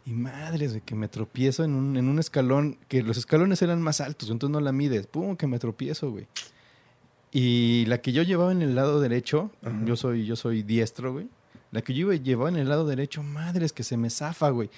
Y 0.04 0.12
madres, 0.12 0.72
de 0.72 0.80
que 0.80 0.94
me 0.94 1.06
tropiezo 1.08 1.64
en 1.64 1.74
un, 1.74 1.96
en 1.96 2.08
un 2.08 2.18
escalón, 2.18 2.78
que 2.88 3.02
los 3.02 3.18
escalones 3.18 3.60
eran 3.60 3.82
más 3.82 4.00
altos, 4.00 4.30
entonces 4.30 4.52
no 4.52 4.60
la 4.60 4.72
mides. 4.72 5.06
Pum, 5.06 5.36
que 5.36 5.46
me 5.46 5.58
tropiezo, 5.58 6.10
güey. 6.10 6.26
Y 7.30 7.84
la 7.86 8.00
que 8.00 8.12
yo 8.12 8.22
llevaba 8.22 8.52
en 8.52 8.62
el 8.62 8.74
lado 8.74 9.00
derecho, 9.00 9.50
yo 9.84 9.96
soy, 9.96 10.24
yo 10.24 10.34
soy 10.34 10.62
diestro, 10.62 11.12
güey. 11.12 11.28
La 11.72 11.82
que 11.82 11.92
yo 11.92 12.10
llevaba 12.12 12.48
en 12.48 12.56
el 12.56 12.68
lado 12.70 12.86
derecho, 12.86 13.22
madres, 13.22 13.74
que 13.74 13.82
se 13.82 13.98
me 13.98 14.08
zafa, 14.08 14.48
güey. 14.48 14.70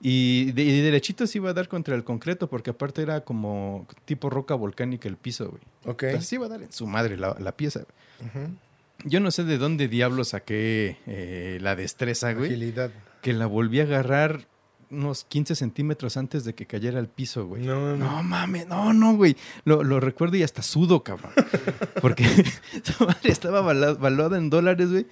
Y 0.00 0.52
de, 0.52 0.64
derechito 0.82 1.26
se 1.26 1.38
iba 1.38 1.50
a 1.50 1.52
dar 1.52 1.68
contra 1.68 1.96
el 1.96 2.04
concreto, 2.04 2.48
porque 2.48 2.70
aparte 2.70 3.02
era 3.02 3.22
como 3.22 3.86
tipo 4.04 4.30
roca 4.30 4.54
volcánica 4.54 5.08
el 5.08 5.16
piso, 5.16 5.50
güey. 5.50 5.62
Ok. 5.84 6.04
Entonces 6.04 6.28
se 6.28 6.36
iba 6.36 6.46
a 6.46 6.48
dar 6.48 6.62
en 6.62 6.70
su 6.70 6.86
madre 6.86 7.16
la, 7.16 7.36
la 7.40 7.56
pieza, 7.56 7.80
güey. 7.80 8.30
Ujú. 8.30 8.54
Yo 9.04 9.20
no 9.20 9.30
sé 9.30 9.44
de 9.44 9.58
dónde 9.58 9.88
diablo 9.88 10.24
saqué 10.24 10.98
eh, 11.06 11.58
la 11.60 11.76
destreza, 11.76 12.32
güey. 12.32 12.50
Agilidad. 12.50 12.90
Que 13.22 13.32
la 13.32 13.46
volví 13.46 13.80
a 13.80 13.84
agarrar 13.84 14.46
unos 14.90 15.24
15 15.24 15.54
centímetros 15.56 16.16
antes 16.16 16.44
de 16.44 16.54
que 16.54 16.66
cayera 16.66 16.98
al 16.98 17.08
piso, 17.08 17.46
güey. 17.46 17.62
No, 17.64 17.96
No 17.96 18.22
mames, 18.22 18.66
no, 18.68 18.92
no, 18.92 19.16
güey. 19.16 19.36
Lo, 19.64 19.82
lo 19.82 20.00
recuerdo 20.00 20.36
y 20.36 20.42
hasta 20.42 20.62
sudo, 20.62 21.02
cabrón. 21.02 21.32
Porque 22.00 22.24
esa 22.72 23.04
madre 23.04 23.30
estaba 23.30 23.60
valuada 23.60 24.38
en 24.38 24.50
dólares, 24.50 24.90
güey. 24.90 25.06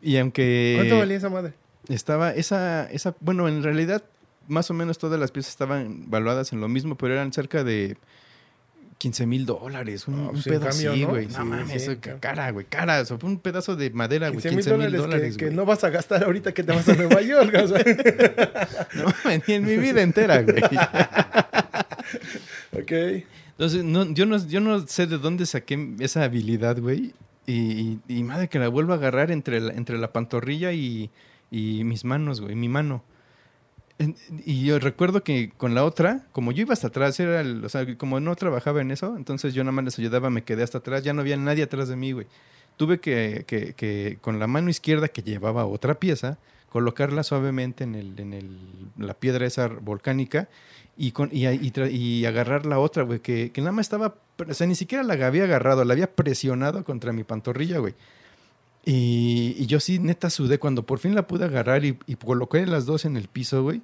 Y 0.00 0.16
aunque 0.18 0.74
¿Cuánto 0.76 0.98
valía 0.98 1.16
esa 1.16 1.28
madre? 1.30 1.54
estaba 1.88 2.30
esa, 2.32 2.88
esa, 2.90 3.16
bueno, 3.20 3.48
en 3.48 3.62
realidad, 3.64 4.04
más 4.46 4.70
o 4.70 4.74
menos 4.74 4.98
todas 4.98 5.18
las 5.18 5.32
piezas 5.32 5.50
estaban 5.50 6.08
valuadas 6.08 6.52
en 6.52 6.60
lo 6.60 6.68
mismo, 6.68 6.96
pero 6.96 7.14
eran 7.14 7.32
cerca 7.32 7.64
de 7.64 7.96
15 9.00 9.26
mil 9.26 9.46
dólares. 9.46 10.06
Un, 10.08 10.16
No, 10.16 10.22
un 10.30 10.42
pues, 10.42 10.44
cambio, 10.44 10.92
así, 10.92 11.00
¿no? 11.02 11.08
güey. 11.08 11.26
Sí, 11.26 11.32
No 11.38 11.44
mames, 11.46 11.84
sí, 11.86 11.96
claro. 11.96 12.18
cara, 12.20 12.50
güey, 12.50 12.66
cara. 12.68 13.00
O 13.00 13.04
sea, 13.06 13.16
fue 13.16 13.30
un 13.30 13.38
pedazo 13.38 13.74
de 13.74 13.88
madera, 13.90 14.28
güey. 14.28 14.42
15 14.42 14.50
mil 14.56 14.64
15 14.64 14.76
mil 14.76 14.92
dólares, 14.98 15.36
que, 15.38 15.46
que 15.46 15.50
no 15.50 15.64
vas 15.64 15.82
a 15.84 15.88
gastar 15.88 16.22
ahorita 16.24 16.52
que 16.52 16.62
te 16.62 16.72
vas 16.72 16.86
a 16.86 16.94
Nueva 16.94 17.22
York. 17.22 17.54
o 17.64 17.68
sea. 17.68 17.82
No, 18.94 19.06
ni 19.46 19.54
en 19.54 19.64
mi 19.64 19.76
vida 19.78 20.02
entera, 20.02 20.42
güey. 20.42 20.62
ok. 22.72 22.92
Entonces, 23.52 23.84
no, 23.84 24.12
yo, 24.12 24.26
no, 24.26 24.46
yo 24.46 24.60
no 24.60 24.86
sé 24.86 25.06
de 25.06 25.18
dónde 25.18 25.46
saqué 25.46 25.94
esa 26.00 26.24
habilidad, 26.24 26.78
güey. 26.78 27.12
Y, 27.46 27.54
y- 27.54 27.98
y 28.08 28.22
madre 28.22 28.48
que 28.48 28.58
la 28.58 28.68
vuelvo 28.68 28.92
a 28.92 28.96
agarrar 28.96 29.30
entre 29.30 29.60
la, 29.60 29.72
entre 29.72 29.98
la 29.98 30.12
pantorrilla 30.12 30.72
y, 30.72 31.10
y 31.50 31.84
mis 31.84 32.04
manos, 32.04 32.40
güey, 32.40 32.54
mi 32.54 32.68
mano. 32.68 33.02
Y 34.46 34.64
yo 34.64 34.78
recuerdo 34.78 35.22
que 35.22 35.50
con 35.56 35.74
la 35.74 35.84
otra, 35.84 36.26
como 36.32 36.52
yo 36.52 36.62
iba 36.62 36.72
hasta 36.72 36.86
atrás, 36.88 37.20
era 37.20 37.40
el- 37.42 37.64
o 37.64 37.68
sea, 37.68 37.86
como 37.98 38.18
no 38.18 38.34
trabajaba 38.34 38.80
en 38.80 38.90
eso, 38.90 39.16
entonces 39.16 39.52
yo 39.52 39.62
nada 39.62 39.72
más 39.72 39.84
les 39.84 39.98
ayudaba, 39.98 40.30
me 40.30 40.42
quedé 40.42 40.62
hasta 40.62 40.78
atrás, 40.78 41.04
ya 41.04 41.12
no 41.12 41.20
había 41.20 41.36
nadie 41.36 41.64
atrás 41.64 41.88
de 41.88 41.96
mí, 41.96 42.12
güey. 42.12 42.26
Tuve 42.78 42.98
que, 42.98 43.44
que, 43.46 43.74
que 43.74 44.16
con 44.22 44.38
la 44.38 44.46
mano 44.46 44.70
izquierda 44.70 45.08
que 45.08 45.22
llevaba 45.22 45.66
otra 45.66 45.94
pieza, 46.00 46.38
colocarla 46.70 47.22
suavemente 47.24 47.84
en, 47.84 47.94
el, 47.94 48.18
en 48.18 48.32
el, 48.32 48.58
la 48.96 49.12
piedra 49.14 49.44
esa 49.46 49.68
volcánica 49.68 50.48
y, 50.96 51.12
con, 51.12 51.28
y, 51.32 51.46
y 51.48 51.72
y 51.90 52.24
agarrar 52.24 52.64
la 52.64 52.78
otra, 52.78 53.02
güey, 53.02 53.20
que, 53.20 53.50
que 53.52 53.60
nada 53.60 53.72
más 53.72 53.86
estaba, 53.86 54.14
o 54.48 54.54
sea, 54.54 54.66
ni 54.66 54.74
siquiera 54.76 55.04
la 55.04 55.14
había 55.26 55.44
agarrado, 55.44 55.84
la 55.84 55.92
había 55.92 56.10
presionado 56.14 56.84
contra 56.84 57.12
mi 57.12 57.24
pantorrilla, 57.24 57.78
güey. 57.80 57.94
Y, 58.84 59.54
y 59.58 59.66
yo 59.66 59.80
sí, 59.80 59.98
neta, 59.98 60.30
sudé. 60.30 60.58
Cuando 60.58 60.86
por 60.86 60.98
fin 60.98 61.14
la 61.14 61.26
pude 61.26 61.44
agarrar 61.44 61.84
y, 61.84 61.98
y 62.06 62.16
coloqué 62.16 62.64
las 62.66 62.86
dos 62.86 63.04
en 63.04 63.16
el 63.16 63.28
piso, 63.28 63.62
güey, 63.62 63.82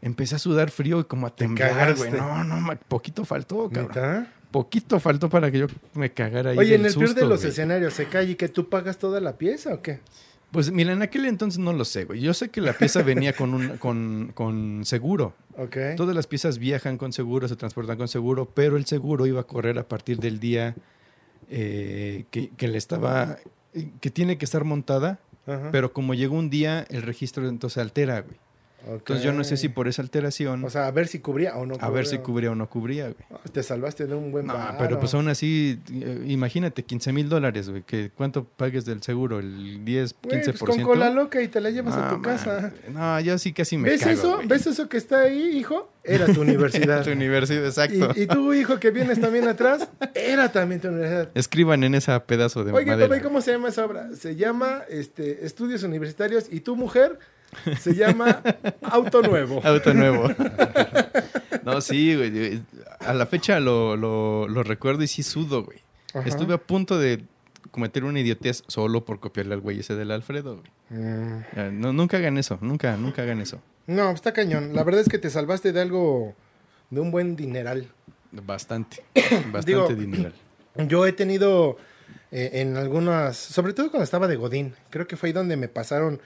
empecé 0.00 0.34
a 0.34 0.38
sudar 0.38 0.70
frío 0.70 1.00
y 1.00 1.04
como 1.04 1.26
a 1.26 1.34
temblar, 1.34 1.96
güey. 1.96 2.10
No, 2.12 2.44
no, 2.44 2.76
poquito 2.88 3.24
faltó, 3.24 3.70
cabrón. 3.70 3.88
¿Neta? 3.88 4.32
Poquito 4.50 5.00
faltó 5.00 5.30
para 5.30 5.50
que 5.50 5.60
yo 5.60 5.66
me 5.94 6.12
cagara 6.12 6.50
ahí 6.50 6.58
Oye, 6.58 6.74
en 6.74 6.84
el 6.84 6.92
peor 6.92 7.00
de 7.00 7.06
susto, 7.08 7.26
los 7.26 7.40
güey. 7.40 7.50
escenarios, 7.50 7.94
¿se 7.94 8.06
cae 8.06 8.24
y 8.26 8.34
que 8.34 8.48
tú 8.48 8.68
pagas 8.68 8.98
toda 8.98 9.18
la 9.20 9.38
pieza 9.38 9.72
o 9.72 9.80
qué? 9.80 10.00
Pues 10.50 10.70
mira, 10.70 10.92
en 10.92 11.00
aquel 11.00 11.24
entonces 11.24 11.58
no 11.58 11.72
lo 11.72 11.86
sé, 11.86 12.04
güey. 12.04 12.20
Yo 12.20 12.34
sé 12.34 12.50
que 12.50 12.60
la 12.60 12.74
pieza 12.74 13.00
venía 13.02 13.32
con, 13.32 13.54
un, 13.54 13.78
con, 13.78 14.32
con 14.34 14.82
seguro. 14.84 15.34
Ok. 15.56 15.76
Todas 15.96 16.14
las 16.14 16.26
piezas 16.26 16.58
viajan 16.58 16.98
con 16.98 17.14
seguro, 17.14 17.48
se 17.48 17.56
transportan 17.56 17.96
con 17.96 18.08
seguro, 18.08 18.44
pero 18.52 18.76
el 18.76 18.84
seguro 18.84 19.24
iba 19.26 19.40
a 19.40 19.44
correr 19.44 19.78
a 19.78 19.88
partir 19.88 20.18
del 20.18 20.38
día 20.38 20.74
eh, 21.48 22.26
que, 22.30 22.50
que 22.50 22.68
le 22.68 22.76
estaba, 22.76 23.38
que 24.00 24.10
tiene 24.10 24.38
que 24.38 24.44
estar 24.44 24.64
montada, 24.64 25.20
Ajá. 25.46 25.70
pero 25.72 25.92
como 25.92 26.14
llegó 26.14 26.36
un 26.36 26.50
día, 26.50 26.84
el 26.90 27.02
registro 27.02 27.48
entonces 27.48 27.78
altera, 27.78 28.20
güey. 28.20 28.36
Entonces 28.86 29.24
yo 29.24 29.32
no 29.32 29.44
sé 29.44 29.56
si 29.56 29.68
por 29.68 29.88
esa 29.88 30.02
alteración, 30.02 30.64
O 30.64 30.70
sea, 30.70 30.86
a 30.86 30.90
ver 30.90 31.06
si 31.08 31.20
cubría 31.20 31.56
o 31.56 31.66
no 31.66 31.76
a 31.80 31.90
ver 31.90 32.06
si 32.06 32.18
cubría 32.18 32.50
o 32.50 32.54
no 32.54 32.68
cubría, 32.68 33.04
güey. 33.04 33.16
Ah, 33.30 33.40
Te 33.52 33.62
salvaste 33.62 34.06
de 34.06 34.14
un 34.14 34.32
buen 34.32 34.46
No, 34.46 34.54
varo. 34.54 34.76
pero 34.78 34.98
pues 34.98 35.14
aún 35.14 35.28
así, 35.28 35.78
eh, 35.92 36.24
imagínate, 36.26 36.82
15 36.84 37.12
mil 37.12 37.28
dólares, 37.28 37.68
güey. 37.70 37.82
que 37.82 38.10
¿Cuánto 38.14 38.44
pagues 38.44 38.84
del 38.84 39.02
seguro? 39.02 39.38
¿El 39.38 39.84
10, 39.84 40.16
15%? 40.16 40.28
Güey, 40.28 40.42
pues 40.44 40.58
con 40.58 40.82
cola 40.82 41.10
loca 41.10 41.40
y 41.42 41.48
te 41.48 41.60
la 41.60 41.70
llevas 41.70 41.94
a 41.94 42.10
No, 42.10 42.16
tu 42.16 42.22
casa. 42.22 42.72
No, 42.92 43.20
yo 43.20 43.38
sí 43.38 43.52
casi 43.52 43.76
me 43.76 43.88
¿Ves 43.90 44.00
cago, 44.02 44.12
eso? 44.12 44.34
güey. 44.36 44.48
¿Ves 44.48 44.66
eso 44.66 44.88
que 44.88 44.96
está 44.96 45.20
ahí, 45.22 45.56
hijo? 45.56 45.92
Era 46.04 46.26
tu 46.26 46.40
universidad. 46.42 47.04
tu 47.04 47.10
universidad, 47.12 47.64
exacto. 47.66 48.10
y, 48.16 48.22
y 48.22 48.26
tú, 48.26 48.52
hijo, 48.52 48.80
que 48.80 48.90
vienes 48.90 49.20
también 49.20 49.46
atrás, 49.48 49.88
era 50.14 50.50
también 50.50 50.80
tu 50.80 50.88
universidad. 50.88 51.30
Escriban 51.34 51.84
en 51.84 51.94
esa 51.94 52.24
pedazo 52.26 52.64
de 52.64 52.72
Oye, 52.72 52.86
madera. 52.86 53.16
¿y 53.16 53.20
cómo 53.20 53.40
se 53.40 53.52
llama 53.52 53.68
esa 53.68 53.84
obra? 53.84 54.08
Se 54.16 54.34
llama 54.34 54.82
este, 54.88 55.46
Estudios 55.46 55.82
Universitarios 55.84 56.46
y 56.50 56.60
tu 56.60 56.74
mujer 56.76 57.18
se 57.78 57.94
llama 57.94 58.42
Auto 58.82 59.22
Nuevo. 59.22 59.60
Auto 59.64 59.94
nuevo. 59.94 60.28
no, 61.64 61.80
sí, 61.80 62.14
güey. 62.16 62.62
A 63.00 63.14
la 63.14 63.26
fecha 63.26 63.60
lo, 63.60 63.96
lo, 63.96 64.48
lo 64.48 64.62
recuerdo 64.62 65.02
y 65.02 65.06
sí 65.06 65.22
sudo, 65.22 65.64
güey. 65.64 65.78
Ajá. 66.14 66.28
Estuve 66.28 66.54
a 66.54 66.58
punto 66.58 66.98
de 66.98 67.24
cometer 67.70 68.04
una 68.04 68.20
idiotez 68.20 68.64
solo 68.66 69.04
por 69.04 69.20
copiarle 69.20 69.54
al 69.54 69.60
güey 69.60 69.80
ese 69.80 69.94
del 69.94 70.10
Alfredo, 70.10 70.56
güey. 70.56 71.00
Mm. 71.00 71.80
No, 71.80 71.92
nunca 71.92 72.18
hagan 72.18 72.36
eso, 72.38 72.58
nunca, 72.60 72.96
nunca 72.96 73.22
hagan 73.22 73.40
eso. 73.40 73.60
No, 73.86 74.10
está 74.10 74.32
cañón. 74.32 74.74
La 74.74 74.84
verdad 74.84 75.00
es 75.00 75.08
que 75.08 75.18
te 75.18 75.30
salvaste 75.30 75.72
de 75.72 75.80
algo, 75.80 76.34
de 76.90 77.00
un 77.00 77.10
buen 77.10 77.34
dineral. 77.34 77.88
Bastante, 78.30 79.02
bastante 79.14 79.66
Digo, 79.66 79.88
dineral. 79.88 80.34
Yo 80.88 81.06
he 81.06 81.12
tenido 81.12 81.76
eh, 82.30 82.50
en 82.54 82.76
algunas, 82.76 83.36
sobre 83.36 83.72
todo 83.72 83.90
cuando 83.90 84.04
estaba 84.04 84.28
de 84.28 84.36
Godín, 84.36 84.74
creo 84.90 85.06
que 85.06 85.16
fue 85.16 85.28
ahí 85.28 85.32
donde 85.32 85.56
me 85.56 85.68
pasaron 85.68 86.20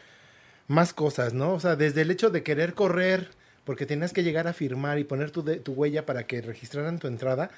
más 0.68 0.92
cosas, 0.92 1.33
¿no? 1.35 1.52
O 1.55 1.61
sea, 1.61 1.76
desde 1.76 2.02
el 2.02 2.11
hecho 2.11 2.31
de 2.31 2.42
querer 2.42 2.74
correr, 2.74 3.29
porque 3.64 3.87
tenías 3.87 4.12
que 4.12 4.22
llegar 4.22 4.48
a 4.48 4.52
firmar 4.52 4.98
y 4.98 5.05
poner 5.05 5.31
tu, 5.31 5.42
de- 5.42 5.57
tu 5.57 5.72
huella 5.72 6.07
para 6.07 6.24
que 6.26 6.40
registraran 6.40 6.98
tu 6.98 7.07
entrada 7.07 7.50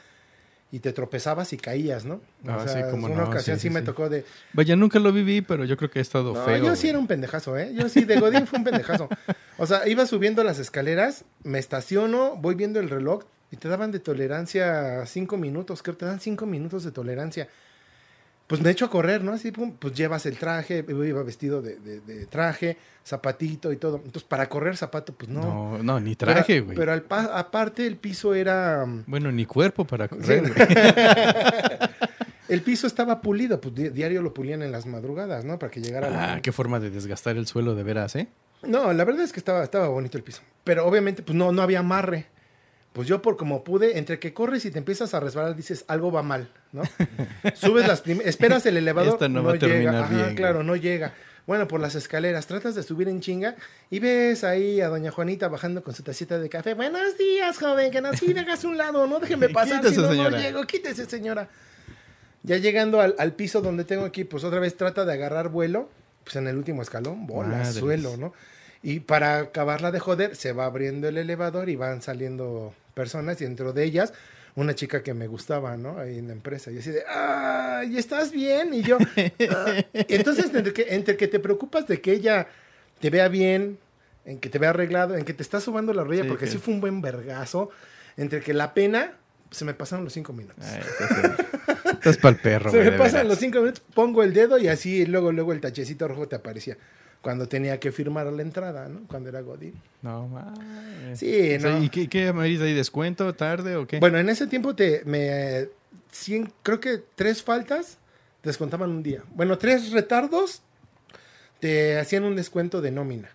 y 0.70 0.80
te 0.80 0.92
tropezabas 0.92 1.52
y 1.54 1.56
caías, 1.56 2.04
¿no? 2.04 2.20
O 2.44 2.50
Ah, 2.50 2.60
sea, 2.62 2.84
sí, 2.84 2.90
cómo 2.90 3.06
una 3.06 3.22
no, 3.24 3.28
ocasión 3.28 3.56
sí, 3.56 3.62
sí, 3.62 3.68
sí, 3.68 3.74
me 3.74 3.80
tocó 3.82 4.08
de... 4.10 4.24
Vaya, 4.52 4.76
nunca 4.76 4.98
lo 4.98 5.12
viví, 5.12 5.40
pero 5.40 5.64
yo 5.64 5.76
creo 5.78 5.90
que 5.90 5.98
ha 5.98 6.02
estado 6.02 6.34
No, 6.34 6.44
feo. 6.44 6.64
yo 6.66 6.76
sí 6.76 6.88
era 6.88 6.98
un 6.98 7.06
pendejazo, 7.06 7.56
¿eh? 7.56 7.72
Yo 7.74 7.88
sí, 7.88 8.04
de 8.04 8.18
Godín 8.20 8.46
fue 8.46 8.58
un 8.58 8.64
pendejazo. 8.66 9.08
O 9.56 9.66
sea, 9.66 9.88
iba 9.88 10.04
subiendo 10.06 10.44
las 10.44 10.58
escaleras, 10.58 11.24
me 11.42 11.58
estaciono, 11.58 12.36
voy 12.36 12.54
viendo 12.54 12.80
el 12.80 12.90
reloj 12.90 13.24
y 13.50 13.56
te 13.56 13.68
daban 13.68 13.92
de 13.92 13.98
tolerancia 14.00 15.04
cinco 15.06 15.38
minutos, 15.38 15.82
creo 15.82 15.96
que 15.96 16.00
te 16.00 16.06
dan 16.06 16.20
cinco 16.20 16.44
minutos 16.44 16.84
de 16.84 16.92
tolerancia. 16.92 17.48
Pues 18.48 18.60
me 18.62 18.70
echo 18.70 18.86
a 18.86 18.90
correr, 18.90 19.22
¿no? 19.22 19.32
Así, 19.32 19.52
pum, 19.52 19.74
pues 19.78 19.92
llevas 19.94 20.24
el 20.26 20.36
traje, 20.38 20.84
iba 20.88 21.22
vestido 21.22 21.60
de, 21.62 21.76
de- 21.76 22.00
de 22.00 22.26
traje, 22.26 22.78
zapatito 23.06 23.70
y 23.72 23.76
todo. 23.76 23.96
Entonces, 23.96 24.24
para 24.24 24.48
correr 24.48 24.76
zapato, 24.76 25.12
pues 25.12 25.30
no. 25.30 25.42
No, 25.76 25.82
no, 25.82 26.00
ni 26.00 26.16
traje, 26.16 26.60
güey. 26.60 26.74
Pero, 26.74 26.92
al 26.92 27.04
aparte 27.10 27.86
el 27.86 27.96
piso 27.98 28.34
era... 28.34 28.84
mm, 28.86 29.04
Bueno, 29.06 29.30
ni 29.30 29.44
cuerpo 29.44 29.84
para 29.84 30.08
correr, 30.08 30.50
güey. 30.52 30.66
el 32.48 32.62
piso 32.62 32.86
estaba 32.86 33.20
pulido, 33.20 33.60
pues 33.60 33.74
di- 33.74 33.90
diario 33.90 34.22
lo 34.22 34.32
pulían 34.32 34.62
en 34.62 34.72
las 34.72 34.86
madrugadas, 34.86 35.44
¿no? 35.44 35.58
Para 35.58 35.70
que 35.70 35.80
llegara 35.82 36.08
la... 36.08 36.32
Ah, 36.34 36.40
qué 36.40 36.50
forma 36.52 36.80
de 36.80 36.88
desgastar 36.90 37.36
el 37.36 37.46
suelo 37.46 37.74
de 37.74 37.82
veras, 37.82 38.16
¿eh? 38.16 38.28
No, 38.62 38.92
la 38.92 39.04
verdad 39.04 39.22
es 39.24 39.32
que 39.32 39.40
estaba, 39.40 39.62
estaba 39.62 39.88
bonito 39.88 40.16
el 40.16 40.24
piso. 40.24 40.40
Pero 40.64 40.86
obviamente, 40.86 41.22
pues 41.22 41.36
no, 41.36 41.52
no 41.52 41.60
había 41.62 41.80
amarre. 41.80 42.26
Pues 42.98 43.06
yo 43.06 43.22
por 43.22 43.36
como 43.36 43.62
pude, 43.62 43.96
entre 43.96 44.18
que 44.18 44.34
corres 44.34 44.64
y 44.64 44.72
te 44.72 44.78
empiezas 44.78 45.14
a 45.14 45.20
resbalar, 45.20 45.54
dices, 45.54 45.84
algo 45.86 46.10
va 46.10 46.24
mal, 46.24 46.50
¿no? 46.72 46.82
Subes 47.54 47.86
las 47.86 48.00
primeras, 48.00 48.28
esperas 48.28 48.66
el 48.66 48.76
elevador, 48.76 49.12
Esta 49.12 49.28
no 49.28 49.40
no, 49.40 49.48
va 49.48 49.54
a 49.54 49.58
terminar 49.60 49.94
llega. 49.94 50.04
Ajá, 50.04 50.16
bien, 50.16 50.34
claro, 50.34 50.64
no 50.64 50.74
llega. 50.74 51.14
Bueno, 51.46 51.68
por 51.68 51.78
las 51.78 51.94
escaleras, 51.94 52.48
tratas 52.48 52.74
de 52.74 52.82
subir 52.82 53.08
en 53.08 53.20
chinga 53.20 53.54
y 53.88 54.00
ves 54.00 54.42
ahí 54.42 54.80
a 54.80 54.88
doña 54.88 55.12
Juanita 55.12 55.46
bajando 55.46 55.84
con 55.84 55.94
su 55.94 56.02
tacita 56.02 56.40
de 56.40 56.48
café. 56.48 56.74
Buenos 56.74 57.16
días, 57.16 57.56
joven, 57.56 57.92
que 57.92 58.00
nos 58.00 58.20
hagas 58.20 58.64
un 58.64 58.76
lado, 58.76 59.06
no 59.06 59.20
déjeme 59.20 59.48
pasar, 59.50 59.80
Quítese, 59.80 59.94
si 59.94 60.18
no, 60.18 60.30
llego, 60.30 60.64
quítese, 60.64 61.06
señora. 61.06 61.48
Ya 62.42 62.56
llegando 62.56 63.00
al, 63.00 63.14
al 63.20 63.32
piso 63.32 63.60
donde 63.60 63.84
tengo 63.84 64.06
aquí, 64.06 64.24
pues 64.24 64.42
otra 64.42 64.58
vez 64.58 64.76
trata 64.76 65.04
de 65.04 65.12
agarrar 65.12 65.50
vuelo, 65.50 65.88
pues 66.24 66.34
en 66.34 66.48
el 66.48 66.56
último 66.56 66.82
escalón, 66.82 67.28
bola, 67.28 67.64
suelo, 67.64 68.16
¿no? 68.16 68.32
Y 68.82 69.00
para 69.00 69.38
acabarla 69.38 69.92
de 69.92 70.00
joder, 70.00 70.34
se 70.34 70.52
va 70.52 70.64
abriendo 70.64 71.06
el 71.08 71.16
elevador 71.18 71.68
y 71.68 71.76
van 71.76 72.02
saliendo 72.02 72.74
personas 72.98 73.40
y 73.40 73.44
dentro 73.44 73.72
de 73.72 73.84
ellas 73.84 74.12
una 74.56 74.74
chica 74.74 75.02
que 75.04 75.14
me 75.14 75.28
gustaba, 75.28 75.76
¿no? 75.76 75.98
Ahí 75.98 76.18
en 76.18 76.26
la 76.26 76.32
empresa. 76.32 76.72
Y 76.72 76.78
así 76.78 76.90
de, 76.90 77.04
¡ah! 77.08 77.82
¿Y 77.88 77.96
estás 77.96 78.32
bien? 78.32 78.74
Y 78.74 78.82
yo, 78.82 78.98
"Ah". 79.50 79.76
Entonces, 79.92 80.46
entre 80.52 80.72
que, 80.72 80.86
entre 80.96 81.16
que 81.16 81.28
te 81.28 81.38
preocupas 81.38 81.86
de 81.86 82.00
que 82.00 82.12
ella 82.12 82.48
te 83.00 83.08
vea 83.10 83.28
bien, 83.28 83.78
en 84.24 84.38
que 84.40 84.48
te 84.50 84.58
vea 84.58 84.70
arreglado, 84.70 85.16
en 85.16 85.24
que 85.24 85.32
te 85.32 85.42
está 85.44 85.60
subando 85.60 85.92
la 85.94 86.02
rodilla, 86.02 86.24
Sí, 86.24 86.28
porque 86.28 86.46
que- 86.46 86.50
sí 86.50 86.58
fue 86.58 86.74
un 86.74 86.80
buen 86.80 87.00
vergazo, 87.00 87.70
entre 88.16 88.40
que 88.40 88.52
la 88.52 88.74
pena, 88.74 89.12
se 89.52 89.64
me 89.64 89.74
pasaron 89.74 90.02
los 90.04 90.12
cinco 90.12 90.32
minutos. 90.32 90.64
Ay. 90.66 90.80
Estás 91.92 92.16
pa'l 92.18 92.36
perro, 92.36 92.70
Se 92.72 92.78
me 92.82 92.90
pasan 92.92 93.12
veras. 93.12 93.26
los 93.28 93.38
cinco 93.38 93.60
minutos, 93.60 93.82
pongo 93.94 94.22
el 94.24 94.32
dedo 94.34 94.58
y 94.58 94.66
así 94.66 95.06
luego, 95.06 95.30
luego 95.30 95.52
el 95.52 95.60
tachecito 95.60 96.08
rojo 96.08 96.26
te 96.26 96.34
aparecía. 96.36 96.76
Cuando 97.20 97.48
tenía 97.48 97.80
que 97.80 97.90
firmar 97.92 98.26
la 98.26 98.42
entrada, 98.42 98.88
¿no? 98.88 99.00
Cuando 99.08 99.28
era 99.28 99.40
Godín. 99.40 99.74
No, 100.02 100.28
mames. 100.28 101.18
Sí, 101.18 101.56
O 101.56 101.60
sea, 101.60 101.72
no. 101.78 101.82
¿Y 101.84 101.88
qué, 101.88 102.08
qué 102.08 102.28
ahí? 102.38 102.56
¿Descuento? 102.56 103.34
¿Tarde 103.34 103.76
o 103.76 103.86
qué? 103.86 103.98
Bueno, 103.98 104.18
en 104.18 104.28
ese 104.28 104.46
tiempo 104.46 104.74
te 104.76 105.02
me 105.04 105.68
cien- 106.12 106.52
creo 106.62 106.78
que 106.80 107.02
tres 107.16 107.42
faltas 107.42 107.98
descontaban 108.44 108.90
un 108.90 109.02
día. 109.02 109.22
Bueno, 109.34 109.58
tres 109.58 109.90
retardos 109.90 110.62
te 111.60 111.98
hacían 111.98 112.24
un 112.24 112.36
descuento 112.36 112.80
de 112.80 112.92
nómina. 112.92 113.30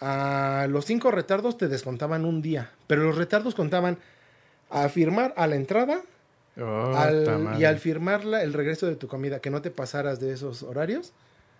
A 0.00 0.66
los 0.68 0.84
cinco 0.84 1.10
retardos 1.12 1.56
te 1.56 1.68
descontaban 1.68 2.24
un 2.24 2.42
día, 2.42 2.72
pero 2.88 3.04
los 3.04 3.16
retardos 3.16 3.54
contaban 3.54 3.96
a 4.70 4.88
firmar 4.88 5.32
a 5.36 5.46
la 5.46 5.54
entrada 5.56 6.02
Oh, 6.56 6.94
al- 6.96 7.56
y 7.58 7.64
al 7.64 7.78
firmarla 7.80 8.42
el 8.44 8.52
regreso 8.52 8.86
de 8.86 8.94
tu 8.94 9.08
comida, 9.08 9.40
que 9.40 9.50
no 9.50 9.60
te 9.60 9.70
pasaras 9.72 10.20
de 10.20 10.32
esos 10.32 10.62
horarios 10.62 11.12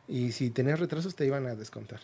y 0.09 0.33
si 0.33 0.51
tenías 0.51 0.79
retrasos 0.81 1.15
te 1.15 1.27
iban 1.27 1.47
a 1.47 1.55
descontar. 1.55 2.01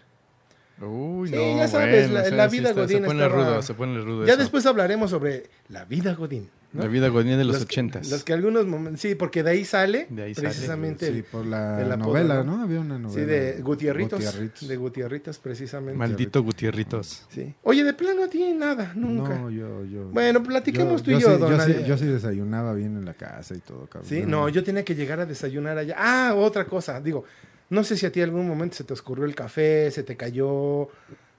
Uy, 0.81 1.29
Sí, 1.29 1.35
no, 1.35 1.57
ya 1.59 1.69
sabes, 1.69 2.11
bueno, 2.11 2.15
la- 2.37 2.49
sí 2.49 2.57
vida 2.57 2.71
está- 2.71 2.81
godín 2.81 2.99
Se 3.01 3.05
pone 3.07 3.23
está 3.25 3.29
rudo, 3.37 3.63
se 3.63 3.75
pone 3.75 4.01
rudo 4.01 4.25
Ya 4.25 4.33
eso. 4.33 4.41
después 4.41 4.65
hablaremos 4.65 5.11
sobre 5.11 5.51
la 5.69 5.85
vida 5.85 6.15
Godín. 6.15 6.49
¿no? 6.73 6.83
La 6.83 6.89
vida 6.89 7.09
godín 7.09 7.37
de 7.37 7.43
los 7.45 7.61
ochentas. 7.63 8.09
Los 8.11 8.23
que 8.23 8.33
algunos 8.33 8.65
momentos, 8.65 9.01
sí, 9.01 9.17
porque 9.17 9.43
de 9.43 9.51
ahí 9.51 9.65
sale 9.65 10.07
De 10.09 10.23
ahí 10.23 10.35
sale, 10.37 10.49
precisamente 10.51 11.13
Sí, 11.13 11.23
por 11.23 11.45
la 11.45 11.97
novela, 11.97 12.45
¿no? 12.45 12.59
¿no? 12.59 12.63
Había 12.63 12.79
una 12.81 12.97
sí, 12.97 13.03
novela. 13.03 13.27
de 13.27 13.61
Gutierritos, 13.61 14.25
Gutierritos. 14.25 14.69
de 14.69 14.77
Gutierritos 14.77 15.39
precisamente. 15.41 15.99
Maldito 15.99 16.43
Gutierritos. 16.45 17.27
Sí. 17.29 17.53
Oye, 17.65 17.83
de 17.83 17.93
plano 17.93 18.21
no 18.21 18.29
tiene 18.29 18.55
nada, 18.55 18.93
nunca. 18.95 19.37
No, 19.37 19.51
yo, 19.51 19.85
yo. 19.85 20.05
Bueno, 20.11 20.43
platiquemos 20.45 21.03
tú 21.03 21.11
y 21.11 21.15
yo, 21.21 21.33
sí, 21.35 21.39
don 21.41 21.51
yo, 21.59 21.61
sí, 21.65 21.75
yo 21.89 21.99
sí 21.99 22.07
desayunaba 22.07 22.73
bien 22.73 22.97
en 22.97 23.05
la 23.05 23.15
casa 23.15 23.57
y 23.57 23.59
todo, 23.59 23.87
cabrón. 23.89 24.09
Sí, 24.09 24.23
no, 24.25 24.49
yo 24.49 24.63
tenía 24.63 24.85
que 24.85 24.95
llegar 24.95 25.19
a 25.19 25.27
desayunar 25.27 25.77
allá. 25.77 25.97
Ah, 25.99 26.35
otra 26.37 26.65
cosa, 26.67 27.01
digo, 27.01 27.25
no 27.70 27.85
sé 27.85 27.96
si 27.96 28.04
a 28.04 28.12
ti 28.12 28.20
algún 28.20 28.46
momento 28.46 28.76
se 28.76 28.85
te 28.85 28.92
oscurrió 28.92 29.24
el 29.24 29.35
café, 29.35 29.90
se 29.90 30.02
te 30.02 30.16
cayó, 30.16 30.88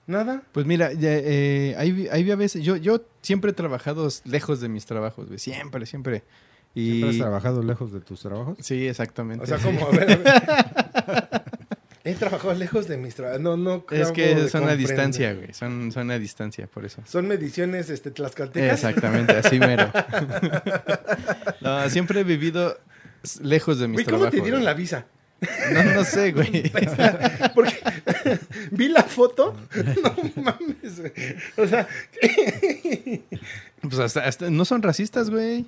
nada. 0.07 0.43
Pues 0.51 0.65
mira, 0.65 0.89
eh, 0.93 1.75
hay, 1.77 2.07
hay 2.11 2.31
a 2.31 2.35
veces, 2.35 2.63
yo, 2.63 2.77
yo 2.77 3.03
siempre 3.21 3.51
he 3.51 3.53
trabajado 3.53 4.07
lejos 4.25 4.61
de 4.61 4.69
mis 4.69 4.85
trabajos, 4.85 5.27
güey, 5.27 5.39
siempre, 5.39 5.85
siempre. 5.85 6.23
Y... 6.73 6.91
¿Siempre 6.91 7.09
has 7.09 7.17
trabajado 7.17 7.61
lejos 7.61 7.91
de 7.91 7.99
tus 7.99 8.21
trabajos? 8.21 8.57
Sí, 8.61 8.87
exactamente. 8.87 9.43
O 9.43 9.47
sea, 9.47 9.57
como, 9.57 9.85
a 9.85 9.91
ver, 9.91 10.11
a 10.11 10.15
ver. 10.15 11.41
He 12.03 12.15
trabajado 12.15 12.55
lejos 12.55 12.87
de 12.87 12.97
mis 12.97 13.13
trabajos. 13.13 13.41
No, 13.41 13.57
no. 13.57 13.85
Es 13.91 14.09
acabo 14.09 14.13
que 14.13 14.49
son 14.49 14.67
a 14.67 14.75
distancia, 14.75 15.35
güey, 15.35 15.53
son, 15.53 15.91
son 15.91 16.09
a 16.09 16.17
distancia, 16.17 16.65
por 16.65 16.83
eso. 16.83 17.03
Son 17.05 17.27
mediciones 17.27 17.91
este, 17.91 18.09
tlaxcaltecas. 18.09 18.83
Exactamente, 18.83 19.33
así 19.33 19.59
mero. 19.59 19.91
no, 21.61 21.89
siempre 21.91 22.21
he 22.21 22.23
vivido 22.23 22.75
lejos 23.41 23.77
de 23.77 23.87
mis 23.87 23.97
Güey, 23.97 24.05
¿cómo 24.05 24.17
trabajos. 24.17 24.31
te 24.31 24.41
dieron 24.41 24.61
güey. 24.61 24.65
la 24.65 24.73
visa? 24.73 25.05
No, 25.73 25.83
no 25.95 26.03
sé, 26.03 26.31
güey. 26.33 26.69
Porque 27.55 27.79
vi 28.71 28.89
la 28.89 29.03
foto. 29.03 29.55
No 30.03 30.43
mames, 30.43 30.99
güey. 30.99 31.11
O 31.57 31.67
sea, 31.67 31.87
Pues 33.81 33.99
hasta, 33.99 34.25
hasta- 34.25 34.49
no 34.49 34.65
son 34.65 34.81
racistas, 34.83 35.29
güey. 35.29 35.65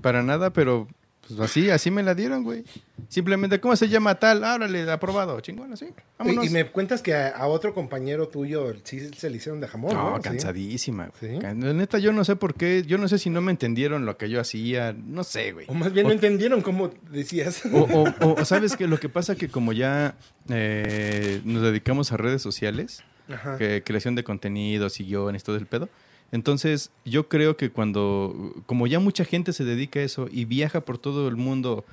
Para 0.00 0.22
nada, 0.22 0.50
pero 0.50 0.86
pues 1.28 1.40
así, 1.40 1.70
así 1.70 1.90
me 1.90 2.02
la 2.02 2.14
dieron, 2.14 2.42
güey. 2.42 2.64
Simplemente, 3.08 3.60
¿cómo 3.60 3.76
se 3.76 3.88
llama 3.88 4.16
tal? 4.18 4.42
Ábrale, 4.44 4.90
aprobado. 4.90 5.40
Chingón, 5.40 5.72
así. 5.72 5.86
Vámonos. 6.18 6.44
y, 6.44 6.48
y 6.48 6.50
me 6.50 6.66
cuentas 6.66 7.00
que 7.02 7.14
a, 7.14 7.28
a 7.28 7.46
otro 7.46 7.72
compañero 7.74 8.28
tuyo 8.28 8.74
sí 8.84 9.08
se 9.16 9.30
le 9.30 9.36
hicieron 9.36 9.60
de 9.60 9.68
jamón, 9.68 9.94
¿no? 9.94 10.10
No, 10.16 10.20
cansadísima. 10.20 11.10
güey. 11.20 11.36
¿Sí? 11.36 11.40
La 11.40 11.54
neta, 11.54 11.98
yo 11.98 12.12
no 12.12 12.24
sé 12.24 12.36
por 12.36 12.54
qué. 12.54 12.82
Yo 12.86 12.98
no 12.98 13.08
sé 13.08 13.18
si 13.18 13.30
no 13.30 13.40
me 13.40 13.50
entendieron 13.52 14.04
lo 14.06 14.16
que 14.18 14.28
yo 14.28 14.40
hacía. 14.40 14.92
No 14.92 15.22
sé, 15.24 15.52
güey. 15.52 15.66
O 15.68 15.74
más 15.74 15.92
bien 15.92 16.06
no 16.06 16.12
entendieron 16.12 16.60
cómo 16.62 16.90
decías. 17.10 17.62
O, 17.66 17.78
o- 17.82 18.14
o- 18.26 18.40
o 18.40 18.44
sabes 18.44 18.76
que 18.76 18.86
lo 18.86 18.98
que 18.98 19.08
pasa 19.08 19.36
que 19.36 19.48
como 19.48 19.72
ya 19.72 20.16
eh, 20.62 21.40
nos 21.44 21.62
dedicamos 21.62 22.12
a 22.12 22.16
redes 22.16 22.42
sociales, 22.42 23.02
Ajá. 23.28 23.56
que 23.58 23.82
creación 23.84 24.14
de 24.14 24.24
contenidos 24.24 25.00
y 25.00 25.04
guiones, 25.04 25.44
todo 25.44 25.56
el 25.56 25.66
pedo. 25.66 25.88
Entonces, 26.32 26.90
yo 27.04 27.28
creo 27.28 27.56
que 27.56 27.70
cuando, 27.70 28.54
como 28.66 28.86
ya 28.86 29.00
mucha 29.00 29.24
gente 29.24 29.52
se 29.52 29.64
dedica 29.64 30.00
a 30.00 30.02
eso 30.02 30.28
y 30.30 30.44
viaja 30.44 30.82
por 30.82 30.98
todo 30.98 31.26
el 31.28 31.36
mundo 31.36 31.84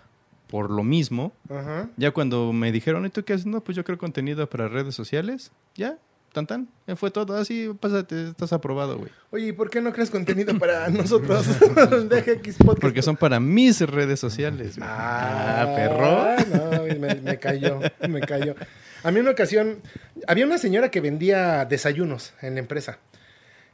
por 0.48 0.70
lo 0.70 0.84
mismo, 0.84 1.32
Ajá. 1.50 1.90
ya 1.98 2.12
cuando 2.12 2.52
me 2.54 2.72
dijeron, 2.72 3.06
¿y 3.06 3.10
tú 3.10 3.24
qué 3.24 3.34
haces? 3.34 3.46
No, 3.46 3.62
pues 3.62 3.76
yo 3.76 3.84
creo 3.84 3.98
contenido 3.98 4.48
para 4.50 4.68
redes 4.68 4.94
sociales, 4.94 5.52
ya, 5.74 5.98
tan 6.34 6.46
tan. 6.48 6.68
Ya 6.86 6.96
Fue 6.98 7.12
todo 7.12 7.36
así, 7.38 7.70
pásate, 7.80 8.28
estás 8.30 8.52
aprobado, 8.54 8.98
güey. 8.98 9.10
Oye, 9.32 9.48
¿y 9.48 9.52
por 9.54 9.70
qué 9.70 9.80
no 9.82 9.92
creas 9.94 10.12
contenido 10.12 10.58
para 10.60 10.90
nosotros? 10.90 11.48
DGX 11.60 12.58
Podcast. 12.58 12.82
Porque 12.82 13.02
son 13.02 13.16
para 13.16 13.40
mis 13.40 13.80
redes 13.82 14.20
sociales. 14.20 14.78
güey. 14.78 14.88
Ah, 14.92 15.74
perro. 15.76 16.36
No, 16.54 16.84
me, 17.00 17.16
me 17.16 17.40
cayó, 17.40 17.80
me 18.10 18.20
cayó. 18.20 18.54
A 19.04 19.12
mí 19.12 19.20
una 19.20 19.32
ocasión, 19.32 19.80
había 20.28 20.46
una 20.46 20.58
señora 20.58 20.92
que 20.92 21.00
vendía 21.00 21.64
desayunos 21.66 22.34
en 22.42 22.56
la 22.56 22.60
empresa. 22.60 23.00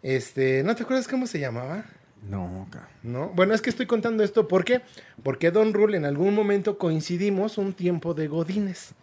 Este, 0.04 0.64
¿no 0.64 0.76
te 0.76 0.84
acuerdas 0.84 1.08
cómo 1.08 1.28
se 1.28 1.40
llamaba? 1.40 1.86
No, 2.28 2.68
ca- 2.72 2.88
¿No? 3.02 3.30
Bueno, 3.30 3.54
es 3.56 3.62
que 3.62 3.70
estoy 3.72 3.88
contando 3.88 4.24
esto 4.24 4.48
porque 4.48 4.82
porque 5.24 5.50
Don 5.50 5.74
Rule 5.74 5.98
en 5.98 6.06
algún 6.06 6.36
momento 6.36 6.78
coincidimos 6.78 7.58
un 7.58 7.74
tiempo 7.74 8.14
de 8.14 8.28
godines. 8.28 8.94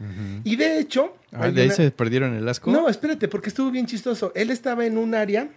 Y 0.45 0.55
de 0.57 0.79
hecho, 0.79 1.17
Ah, 1.33 1.49
de 1.51 1.63
ahí 1.63 1.67
una- 1.67 1.75
se 1.77 1.91
perdieron 1.91 2.35
el 2.35 2.49
asco. 2.49 2.71
no, 2.71 2.89
espérate, 2.89 3.27
porque 3.29 3.49
estuvo 3.49 3.71
bien 3.73 3.87
chistoso. 3.87 4.31
Él 4.37 4.51
estaba 4.51 4.87
en 4.87 4.99
un 4.99 5.15
área, 5.17 5.49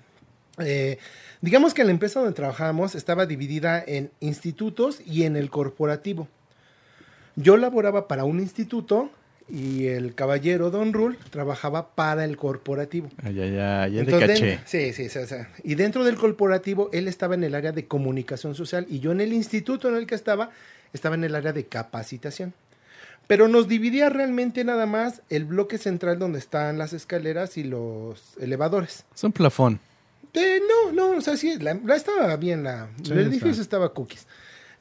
eh, 0.58 0.98
digamos 1.42 1.74
que 1.76 1.84
la 1.84 1.92
empresa 1.92 2.20
donde 2.20 2.34
trabajábamos 2.36 2.96
estaba 2.96 3.26
dividida 3.28 3.84
en 3.86 4.10
institutos 4.22 5.00
y 5.06 5.24
en 5.24 5.36
el 5.36 5.50
corporativo. 5.52 6.28
Yo 7.36 7.58
laboraba 7.58 8.08
para 8.08 8.24
un 8.26 8.40
instituto 8.40 9.12
y 9.52 9.88
el 9.88 10.16
caballero 10.16 10.72
Don 10.72 10.94
Rule 10.94 11.18
trabajaba 11.30 11.94
para 11.94 12.24
el 12.24 12.38
corporativo. 12.38 13.10
Ay, 13.22 13.40
ay, 13.42 13.58
ay, 13.58 13.94
ya 13.94 14.06
te 14.06 14.12
caché. 14.20 14.60
sí, 14.66 14.94
sí, 14.94 15.10
sí, 15.10 15.26
sea, 15.26 15.50
y 15.64 15.76
dentro 15.76 16.06
del 16.06 16.16
corporativo 16.16 16.90
él 16.94 17.08
estaba 17.08 17.36
en 17.36 17.44
el 17.44 17.54
área 17.54 17.74
de 17.74 17.86
comunicación 17.86 18.56
social 18.56 18.86
y 18.90 19.00
yo 19.00 19.12
en 19.12 19.20
el 19.20 19.34
instituto 19.34 19.90
en 19.90 19.96
el 19.96 20.08
que 20.08 20.16
estaba 20.16 20.52
estaba 20.94 21.16
en 21.16 21.24
el 21.26 21.36
área 21.36 21.52
de 21.54 21.66
capacitación. 21.66 22.54
Pero 23.28 23.48
nos 23.48 23.68
dividía 23.68 24.10
realmente 24.10 24.64
nada 24.64 24.86
más 24.86 25.22
el 25.30 25.46
bloque 25.46 25.78
central 25.78 26.20
donde 26.20 26.40
están 26.40 26.78
las 26.78 26.94
escaleras 26.94 27.58
y 27.58 27.64
los 27.64 28.34
elevadores. 28.40 29.06
Es 29.14 29.24
un 29.24 29.32
plafón. 29.32 29.80
Eh, 30.34 30.62
no, 30.68 30.92
no, 30.92 31.18
o 31.18 31.22
sea, 31.22 31.38
sí, 31.38 31.58
la, 31.60 31.74
la 31.86 31.96
estaba 31.96 32.36
bien, 32.38 32.64
la, 32.64 32.90
Sí, 33.04 33.12
el 33.12 33.20
edificio 33.20 33.50
está. 33.52 33.62
estaba 33.62 33.94
cookies. 33.94 34.28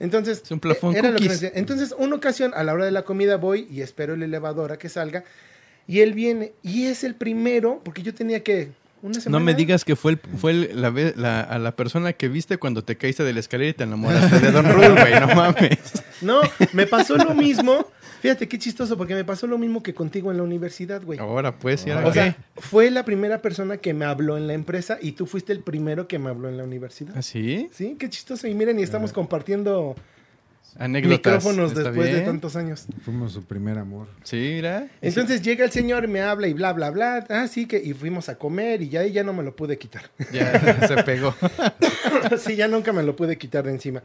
Entonces, 0.00 0.40
Es 0.44 0.50
un 0.50 0.58
plafón 0.60 0.94
eh, 0.96 0.98
era 0.98 1.10
lo 1.10 1.18
que 1.18 1.28
decía. 1.28 1.52
Entonces, 1.54 1.94
una 1.96 2.16
ocasión, 2.16 2.52
a 2.56 2.64
la 2.64 2.72
hora 2.72 2.84
de 2.86 2.90
la 2.90 3.02
comida 3.02 3.36
voy 3.36 3.68
y 3.70 3.82
espero 3.82 4.14
el 4.14 4.22
elevador 4.22 4.72
a 4.72 4.78
que 4.78 4.88
salga. 4.88 5.22
Y 5.86 6.00
él 6.00 6.14
viene 6.14 6.52
y 6.62 6.86
es 6.86 7.04
el 7.04 7.14
primero, 7.14 7.80
porque 7.84 8.02
yo 8.02 8.12
tenía 8.14 8.42
que... 8.42 8.72
Una 9.02 9.14
No 9.14 9.20
semana. 9.22 9.44
me 9.46 9.54
digas 9.54 9.82
que 9.84 9.96
fue, 9.96 10.12
el, 10.12 10.20
fue 10.38 10.50
el- 10.52 10.70
la, 10.82 10.90
la- 11.16 11.40
a 11.40 11.58
la 11.58 11.72
persona 11.74 12.12
que 12.12 12.28
viste 12.28 12.58
cuando 12.58 12.84
te 12.84 12.96
caíste 12.98 13.22
de 13.24 13.32
la 13.32 13.40
escalera 13.40 13.70
y 13.70 13.72
te 13.72 13.84
enamoraste 13.84 14.40
de 14.40 14.50
Don 14.52 14.70
Rule, 14.70 14.90
güey. 14.90 15.20
No 15.20 15.26
mames. 15.34 15.78
No, 16.20 16.42
me 16.74 16.86
pasó 16.86 17.16
lo 17.16 17.32
mismo. 17.34 17.86
Fíjate 18.20 18.48
qué 18.48 18.58
chistoso, 18.58 18.96
porque 18.96 19.14
me 19.14 19.24
pasó 19.24 19.46
lo 19.46 19.58
mismo 19.58 19.82
que 19.82 19.94
contigo 19.94 20.30
en 20.30 20.36
la 20.36 20.42
universidad, 20.42 21.02
güey. 21.02 21.18
Ahora 21.18 21.58
pues, 21.58 21.86
¿y 21.86 21.90
ahora 21.90 22.08
O 22.08 22.12
qué? 22.12 22.20
sea, 22.20 22.36
fue 22.56 22.90
la 22.90 23.04
primera 23.04 23.40
persona 23.42 23.78
que 23.78 23.94
me 23.94 24.04
habló 24.04 24.36
en 24.36 24.46
la 24.46 24.52
empresa 24.54 24.98
y 25.00 25.12
tú 25.12 25.26
fuiste 25.26 25.52
el 25.52 25.60
primero 25.60 26.06
que 26.06 26.18
me 26.18 26.28
habló 26.30 26.48
en 26.48 26.56
la 26.56 26.64
universidad. 26.64 27.14
¿Ah, 27.16 27.22
sí? 27.22 27.68
Sí, 27.72 27.96
qué 27.98 28.08
chistoso. 28.10 28.46
Y 28.46 28.54
miren, 28.54 28.78
y 28.78 28.82
estamos 28.82 29.12
compartiendo 29.12 29.94
Anécdotas. 30.78 31.18
micrófonos 31.18 31.72
¿Está 31.72 31.84
después 31.84 32.06
de 32.08 32.12
bien? 32.14 32.26
tantos 32.26 32.54
años. 32.56 32.86
Fuimos 33.04 33.32
su 33.32 33.42
primer 33.42 33.78
amor. 33.78 34.06
Sí, 34.22 34.36
mira. 34.54 34.86
Entonces 35.00 35.42
llega 35.42 35.64
el 35.64 35.70
señor, 35.70 36.06
me 36.06 36.20
habla 36.20 36.46
y 36.46 36.52
bla, 36.52 36.72
bla, 36.72 36.90
bla. 36.90 37.26
Ah, 37.28 37.48
sí, 37.48 37.66
que 37.66 37.78
y 37.82 37.92
fuimos 37.94 38.28
a 38.28 38.36
comer 38.36 38.82
y 38.82 38.88
ya, 38.90 39.04
y 39.04 39.12
ya 39.12 39.24
no 39.24 39.32
me 39.32 39.42
lo 39.42 39.56
pude 39.56 39.78
quitar. 39.78 40.02
Ya 40.32 40.86
se 40.88 41.02
pegó. 41.02 41.34
sí, 42.38 42.54
ya 42.54 42.68
nunca 42.68 42.92
me 42.92 43.02
lo 43.02 43.16
pude 43.16 43.36
quitar 43.38 43.64
de 43.64 43.70
encima. 43.70 44.02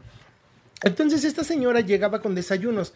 Entonces 0.82 1.24
esta 1.24 1.44
señora 1.44 1.80
llegaba 1.80 2.20
con 2.20 2.34
desayunos 2.34 2.94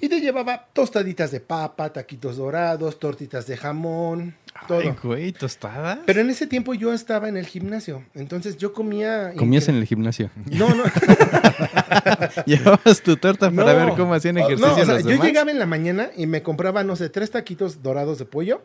y 0.00 0.08
te 0.08 0.20
llevaba 0.20 0.66
tostaditas 0.72 1.30
de 1.30 1.40
papa, 1.40 1.92
taquitos 1.92 2.36
dorados, 2.36 2.98
tortitas 2.98 3.46
de 3.46 3.56
jamón, 3.56 4.34
todo. 4.66 4.80
Ay, 4.80 4.94
güey, 5.02 5.32
tostada. 5.32 6.00
Pero 6.06 6.20
en 6.20 6.30
ese 6.30 6.46
tiempo 6.46 6.74
yo 6.74 6.92
estaba 6.92 7.28
en 7.28 7.36
el 7.36 7.46
gimnasio, 7.46 8.04
entonces 8.14 8.56
yo 8.56 8.72
comía... 8.72 9.32
Comías 9.36 9.68
en 9.68 9.76
el 9.76 9.84
gimnasio. 9.86 10.30
No, 10.50 10.74
no. 10.74 10.84
Llevabas 12.46 13.02
tu 13.02 13.16
torta 13.16 13.50
para 13.50 13.72
no. 13.74 13.86
ver 13.86 13.96
cómo 13.96 14.14
hacían 14.14 14.36
Oh, 14.38 14.40
ejercicio 14.40 14.66
no, 14.66 14.72
o 14.74 14.84
sea, 14.84 14.94
los 14.94 15.02
yo 15.04 15.10
demás. 15.10 15.26
llegaba 15.26 15.50
en 15.50 15.58
la 15.58 15.66
mañana 15.66 16.10
y 16.16 16.26
me 16.26 16.42
compraba, 16.42 16.84
no 16.84 16.96
sé, 16.96 17.08
tres 17.10 17.30
taquitos 17.30 17.82
dorados 17.82 18.18
de 18.18 18.24
pollo. 18.24 18.62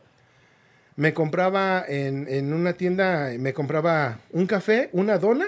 Me 0.96 1.14
compraba 1.14 1.84
en, 1.88 2.28
en 2.30 2.54
una 2.54 2.74
tienda, 2.74 3.32
me 3.40 3.54
compraba 3.54 4.20
un 4.32 4.46
café, 4.46 4.90
una 4.94 5.18
dona 5.18 5.48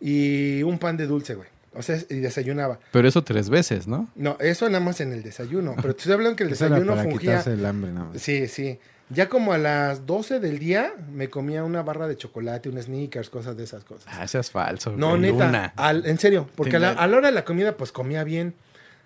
y 0.00 0.62
un 0.62 0.78
pan 0.78 0.96
de 0.96 1.06
dulce, 1.06 1.34
güey. 1.34 1.48
O 1.78 1.82
sea, 1.82 1.98
y 2.10 2.16
desayunaba. 2.16 2.78
Pero 2.92 3.06
eso 3.08 3.22
tres 3.24 3.48
veces, 3.50 3.86
¿no? 3.86 4.08
No, 4.14 4.36
eso 4.40 4.66
nada 4.68 4.84
más 4.84 5.00
en 5.00 5.12
el 5.12 5.22
desayuno. 5.22 5.74
Pero 5.76 5.94
te 5.94 6.00
estoy 6.00 6.14
hablando 6.14 6.36
que 6.36 6.44
el 6.44 6.50
desayuno 6.56 6.92
para 6.92 7.02
fungía. 7.04 7.18
quitarse 7.20 7.52
el 7.52 7.64
hambre, 7.66 7.92
nada 7.92 8.06
más. 8.12 8.20
Sí, 8.22 8.48
sí. 8.48 8.78
Ya 9.08 9.28
como 9.28 9.52
a 9.52 9.58
las 9.58 10.04
12 10.04 10.40
del 10.40 10.58
día 10.58 10.92
me 11.12 11.30
comía 11.30 11.62
una 11.62 11.82
barra 11.82 12.08
de 12.08 12.16
chocolate, 12.16 12.68
un 12.68 12.82
sneakers, 12.82 13.30
cosas 13.30 13.56
de 13.56 13.62
esas 13.62 13.84
cosas. 13.84 14.04
Ah, 14.12 14.26
seas 14.26 14.50
falso. 14.50 14.96
No, 14.96 15.10
güey, 15.10 15.20
neta. 15.32 15.72
al- 15.76 16.04
en 16.06 16.18
serio, 16.18 16.48
porque 16.56 16.74
a 16.76 16.78
la, 16.80 16.88
Tenía- 16.90 17.02
a 17.04 17.06
la 17.06 17.16
hora 17.18 17.28
de 17.28 17.34
la 17.34 17.44
comida, 17.44 17.76
pues 17.76 17.92
comía 17.92 18.24
bien. 18.24 18.54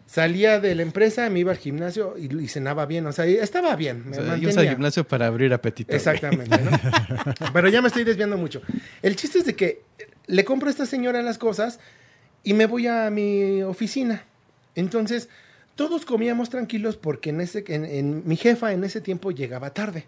Salía 0.07 0.59
de 0.59 0.75
la 0.75 0.83
empresa, 0.83 1.31
me 1.31 1.39
iba 1.39 1.53
al 1.53 1.59
gimnasio 1.59 2.15
y, 2.19 2.35
y 2.43 2.49
cenaba 2.49 2.85
bien. 2.87 3.07
O 3.07 3.13
sea, 3.13 3.27
estaba 3.27 3.77
bien. 3.77 4.03
Me 4.07 4.11
O 4.11 4.15
sea, 4.15 4.25
mantenía. 4.25 4.59
al 4.61 4.69
gimnasio 4.71 5.07
para 5.07 5.27
abrir 5.27 5.53
apetito. 5.55 5.95
Exactamente, 5.95 6.59
¿no? 6.63 6.71
Pero 7.53 7.69
ya 7.69 7.81
me 7.81 7.87
estoy 7.89 8.03
desviando 8.03 8.37
mucho. 8.37 8.61
El 9.03 9.15
chiste 9.15 9.39
es 9.39 9.45
de 9.45 9.55
que 9.55 9.83
le 10.27 10.45
compro 10.45 10.67
a 10.69 10.71
esta 10.73 10.85
señora 10.87 11.23
las 11.23 11.39
cosas 11.39 11.79
y 12.45 12.55
me 12.55 12.67
voy 12.67 12.87
a 12.87 13.11
mi 13.11 13.63
oficina. 13.63 14.25
Entonces, 14.75 15.29
todos 15.75 16.05
comíamos 16.05 16.51
tranquilos 16.51 16.97
porque 16.97 17.31
en 17.31 17.41
ese, 17.41 17.65
en, 17.69 17.85
en- 17.85 18.23
mi 18.27 18.37
jefa 18.37 18.73
en 18.73 18.85
ese 18.85 19.01
tiempo 19.01 19.31
llegaba 19.31 19.71
tarde. 19.75 20.07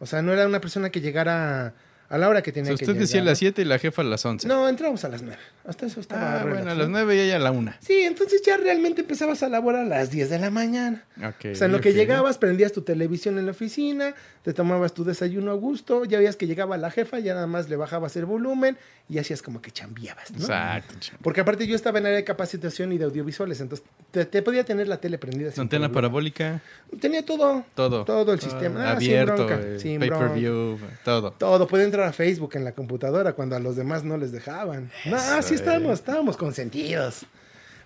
O 0.00 0.06
sea, 0.06 0.22
no 0.22 0.32
era 0.32 0.46
una 0.46 0.60
persona 0.60 0.90
que 0.90 1.00
llegara 1.00 1.74
a 2.10 2.16
la 2.18 2.28
hora 2.28 2.42
que 2.42 2.50
O 2.50 2.54
tenía 2.54 2.68
sea, 2.68 2.76
que 2.76 2.84
usted 2.84 2.94
llegar. 2.94 3.00
decía 3.06 3.20
a 3.20 3.24
las 3.24 3.38
7 3.38 3.62
y 3.62 3.64
la 3.66 3.78
jefa 3.78 4.02
a 4.02 4.04
las 4.04 4.24
11. 4.24 4.48
No, 4.48 4.68
entramos 4.68 5.04
a 5.04 5.08
las 5.08 5.22
nueve. 5.22 5.38
Hasta 5.66 5.84
eso 5.86 6.00
estaba 6.00 6.40
Ah, 6.40 6.44
bueno, 6.44 6.70
a 6.70 6.74
las 6.74 6.88
9 6.88 7.16
y 7.16 7.20
ella 7.20 7.36
a 7.36 7.38
la 7.38 7.50
1. 7.50 7.74
Sí, 7.80 8.00
entonces 8.00 8.40
ya 8.44 8.56
realmente 8.56 9.02
empezabas 9.02 9.42
a 9.42 9.48
laborar 9.50 9.82
a 9.82 9.88
las 9.88 10.10
10 10.10 10.30
de 10.30 10.38
la 10.38 10.50
mañana. 10.50 11.04
Ok. 11.18 11.52
O 11.52 11.54
sea, 11.54 11.66
en 11.66 11.72
lo 11.72 11.80
que 11.82 11.92
llegabas, 11.92 12.38
prendías 12.38 12.72
tu 12.72 12.80
televisión 12.82 13.38
en 13.38 13.44
la 13.44 13.50
oficina, 13.52 14.14
te 14.42 14.54
tomabas 14.54 14.94
tu 14.94 15.04
desayuno 15.04 15.50
a 15.50 15.54
gusto, 15.54 16.04
ya 16.06 16.18
veías 16.18 16.36
que 16.36 16.46
llegaba 16.46 16.78
la 16.78 16.90
jefa, 16.90 17.18
ya 17.18 17.34
nada 17.34 17.46
más 17.46 17.68
le 17.68 17.76
bajabas 17.76 18.16
el 18.16 18.24
volumen 18.24 18.78
y 19.10 19.18
hacías 19.18 19.42
como 19.42 19.60
que 19.60 19.70
chambeabas, 19.70 20.30
¿no? 20.32 20.38
Exacto. 20.40 20.94
Porque 21.22 21.40
aparte 21.42 21.66
yo 21.66 21.74
estaba 21.76 21.98
en 21.98 22.06
área 22.06 22.16
de 22.16 22.24
capacitación 22.24 22.92
y 22.92 22.98
de 22.98 23.04
audiovisuales, 23.04 23.60
entonces 23.60 23.86
te, 24.10 24.24
te 24.24 24.40
podía 24.42 24.64
tener 24.64 24.88
la 24.88 24.98
tele 24.98 25.18
prendida. 25.18 25.50
sin 25.52 25.62
Antena 25.62 25.88
problema. 25.88 25.94
parabólica, 25.94 26.62
Tenía 27.00 27.24
todo, 27.24 27.64
todo. 27.74 28.04
todo 28.06 28.32
el 28.32 28.40
sistema. 28.40 28.92
Ah, 28.92 28.98
sin 28.98 29.08
abierto, 29.10 29.34
bronca, 29.46 29.60
eh, 29.62 29.78
sin 29.78 29.98
pay-per-view, 30.00 30.78
todo. 31.04 31.32
todo. 31.32 31.66
Podía 31.66 31.84
entrar 31.84 31.97
a 32.04 32.12
Facebook 32.12 32.52
en 32.54 32.64
la 32.64 32.72
computadora 32.72 33.32
cuando 33.32 33.56
a 33.56 33.58
los 33.58 33.76
demás 33.76 34.04
no 34.04 34.16
les 34.16 34.32
dejaban. 34.32 34.90
No, 35.04 35.16
Eso, 35.16 35.42
sí 35.42 35.54
estábamos, 35.54 35.94
estábamos 35.94 36.36
consentidos. 36.36 37.26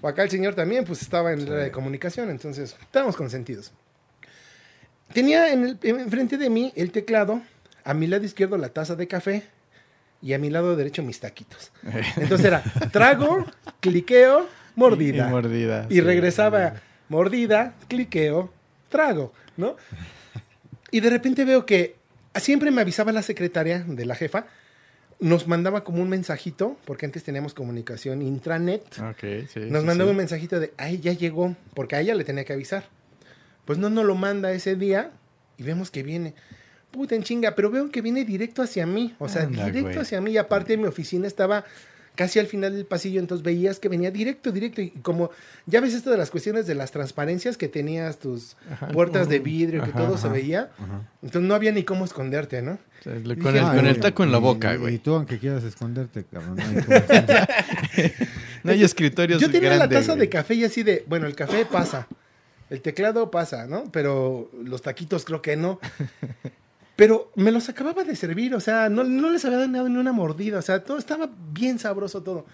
O 0.00 0.08
acá 0.08 0.24
el 0.24 0.30
señor 0.30 0.54
también, 0.54 0.84
pues 0.84 1.00
estaba 1.02 1.32
en 1.32 1.42
área 1.42 1.64
de 1.64 1.70
comunicación, 1.70 2.28
entonces 2.30 2.76
estábamos 2.80 3.16
consentidos. 3.16 3.72
Tenía 5.12 5.52
en 5.52 5.64
el, 5.64 5.78
enfrente 5.82 6.38
de 6.38 6.50
mí 6.50 6.72
el 6.74 6.90
teclado, 6.90 7.42
a 7.84 7.94
mi 7.94 8.06
lado 8.06 8.24
izquierdo 8.24 8.56
la 8.56 8.70
taza 8.70 8.96
de 8.96 9.06
café 9.06 9.44
y 10.20 10.32
a 10.32 10.38
mi 10.38 10.50
lado 10.50 10.74
derecho 10.76 11.02
mis 11.02 11.20
taquitos. 11.20 11.70
Entonces 12.16 12.46
era 12.46 12.62
trago, 12.90 13.44
cliqueo, 13.80 14.48
mordida. 14.74 15.28
Y 15.28 15.30
mordida. 15.30 15.86
Y 15.88 15.94
sí. 15.94 16.00
regresaba 16.00 16.74
mordida, 17.08 17.74
cliqueo, 17.88 18.52
trago, 18.88 19.32
¿no? 19.56 19.76
Y 20.90 21.00
de 21.00 21.10
repente 21.10 21.44
veo 21.44 21.64
que 21.64 21.96
siempre 22.40 22.70
me 22.70 22.80
avisaba 22.80 23.12
la 23.12 23.22
secretaria 23.22 23.84
de 23.86 24.06
la 24.06 24.14
jefa, 24.14 24.46
nos 25.20 25.46
mandaba 25.46 25.84
como 25.84 26.02
un 26.02 26.08
mensajito, 26.08 26.76
porque 26.84 27.06
antes 27.06 27.22
teníamos 27.22 27.54
comunicación 27.54 28.22
intranet, 28.22 28.82
sí. 28.92 29.60
nos 29.60 29.82
sí, 29.82 29.86
mandaba 29.86 30.04
sí. 30.04 30.10
un 30.10 30.16
mensajito 30.16 30.58
de, 30.58 30.72
ay, 30.76 30.98
ya 30.98 31.12
llegó, 31.12 31.54
porque 31.74 31.96
a 31.96 32.00
ella 32.00 32.14
le 32.14 32.24
tenía 32.24 32.44
que 32.44 32.52
avisar. 32.52 32.84
Pues 33.64 33.78
no 33.78 33.88
nos 33.88 34.04
lo 34.04 34.16
manda 34.16 34.52
ese 34.52 34.74
día 34.74 35.12
y 35.56 35.62
vemos 35.62 35.90
que 35.90 36.02
viene. 36.02 36.34
Puta 36.90 37.14
en 37.14 37.22
chinga, 37.22 37.54
pero 37.54 37.70
veo 37.70 37.90
que 37.90 38.02
viene 38.02 38.24
directo 38.24 38.62
hacia 38.62 38.84
mí, 38.84 39.14
o 39.18 39.28
sea, 39.28 39.42
Anda, 39.42 39.66
directo 39.66 39.90
güey. 39.90 39.98
hacia 39.98 40.20
mí. 40.20 40.32
Y 40.32 40.38
aparte 40.38 40.76
mi 40.76 40.86
oficina 40.86 41.26
estaba 41.26 41.64
casi 42.14 42.38
al 42.38 42.46
final 42.46 42.74
del 42.74 42.84
pasillo, 42.84 43.20
entonces 43.20 43.42
veías 43.44 43.78
que 43.80 43.88
venía 43.88 44.10
directo, 44.10 44.52
directo. 44.52 44.80
Y 44.82 44.90
como 44.90 45.30
ya 45.66 45.80
ves 45.80 45.94
esto 45.94 46.10
de 46.10 46.18
las 46.18 46.30
cuestiones 46.30 46.66
de 46.66 46.74
las 46.74 46.90
transparencias 46.92 47.56
que 47.56 47.68
tenías 47.68 48.18
tus 48.18 48.56
Ajá. 48.70 48.88
puertas 48.88 49.28
de 49.28 49.38
vidrio, 49.38 49.82
que 49.82 49.90
Ajá, 49.90 49.98
todo 49.98 50.18
se 50.18 50.28
veía, 50.28 50.70
Ajá. 50.78 51.08
entonces 51.22 51.48
no 51.48 51.54
había 51.54 51.72
ni 51.72 51.84
cómo 51.84 52.04
esconderte, 52.04 52.60
¿no? 52.62 52.72
O 52.72 53.02
sea, 53.02 53.14
le- 53.14 53.20
Dije, 53.20 53.38
con, 53.40 53.56
el, 53.56 53.64
"Ay, 53.64 53.76
con 53.76 53.86
el 53.86 53.96
y- 53.96 54.00
taco 54.00 54.22
en 54.24 54.30
la 54.32 54.38
y- 54.38 54.40
boca, 54.42 54.74
Y 54.74 54.76
güey. 54.76 54.98
tú, 54.98 55.14
aunque 55.14 55.38
quieras 55.38 55.64
esconderte, 55.64 56.24
cabrón. 56.24 56.56
no 56.56 56.62
hay 56.62 56.82
cómo. 56.82 56.98
No 58.64 58.70
hay 58.72 58.84
escritorios 58.84 59.40
Yo 59.40 59.50
tenía 59.50 59.76
la 59.76 59.88
taza 59.88 60.14
de 60.14 60.28
café 60.28 60.54
y 60.54 60.64
así 60.64 60.82
de, 60.84 61.04
bueno, 61.08 61.26
el 61.26 61.34
café 61.34 61.64
pasa, 61.66 62.06
el 62.70 62.80
teclado 62.80 63.30
pasa, 63.30 63.66
¿no? 63.66 63.90
Pero 63.90 64.50
los 64.64 64.82
taquitos 64.82 65.24
creo 65.24 65.42
que 65.42 65.56
no. 65.56 65.80
Pero 67.02 67.32
me 67.34 67.50
los 67.50 67.68
acababa 67.68 68.04
de 68.04 68.14
servir, 68.14 68.54
o 68.54 68.60
sea, 68.60 68.88
no, 68.88 69.02
no 69.02 69.28
les 69.28 69.44
había 69.44 69.58
dado 69.58 69.88
ni 69.88 69.98
una 69.98 70.12
mordida, 70.12 70.60
o 70.60 70.62
sea, 70.62 70.84
todo 70.84 70.98
estaba 70.98 71.28
bien 71.52 71.80
sabroso 71.80 72.22
todo. 72.22 72.46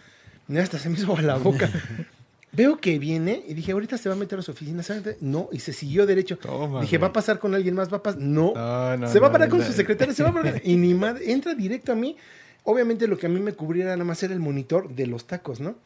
Y 0.48 0.56
hasta 0.56 0.78
se 0.78 0.88
me 0.88 0.96
hizo 0.96 1.14
a 1.14 1.20
la 1.20 1.36
boca. 1.36 1.68
Veo 2.52 2.78
que 2.78 2.98
viene 2.98 3.44
y 3.46 3.52
dije, 3.52 3.72
ahorita 3.72 3.98
se 3.98 4.08
va 4.08 4.14
a 4.14 4.18
meter 4.18 4.38
a 4.38 4.42
su 4.42 4.52
oficina. 4.52 4.82
¿sabe? 4.82 5.18
No, 5.20 5.50
y 5.52 5.58
se 5.58 5.74
siguió 5.74 6.06
derecho. 6.06 6.38
Toma, 6.38 6.80
dije. 6.80 6.96
¿va 6.96 7.08
a 7.08 7.12
pasar 7.12 7.38
con 7.38 7.54
alguien 7.54 7.74
más? 7.74 7.92
¿Va 7.92 7.98
a 7.98 8.02
pasar? 8.02 8.22
No. 8.22 8.54
No, 8.54 8.96
no, 8.96 9.08
se 9.08 9.20
va 9.20 9.26
a 9.26 9.32
parar 9.32 9.50
con 9.50 9.62
su 9.62 9.74
secretaria, 9.74 10.14
se 10.14 10.22
va 10.22 10.30
a 10.30 10.32
parar. 10.32 10.62
Y 10.64 10.76
ni 10.76 10.94
madre, 10.94 11.30
entra 11.30 11.52
directo 11.52 11.92
a 11.92 11.94
mí. 11.94 12.16
Obviamente 12.64 13.06
lo 13.06 13.18
que 13.18 13.26
a 13.26 13.28
mí 13.28 13.40
me 13.40 13.52
cubría 13.52 13.84
era 13.84 13.96
nada 13.96 14.04
más 14.06 14.22
era 14.22 14.32
el 14.32 14.40
monitor 14.40 14.88
de 14.88 15.08
los 15.08 15.26
tacos, 15.26 15.60
¿no? 15.60 15.76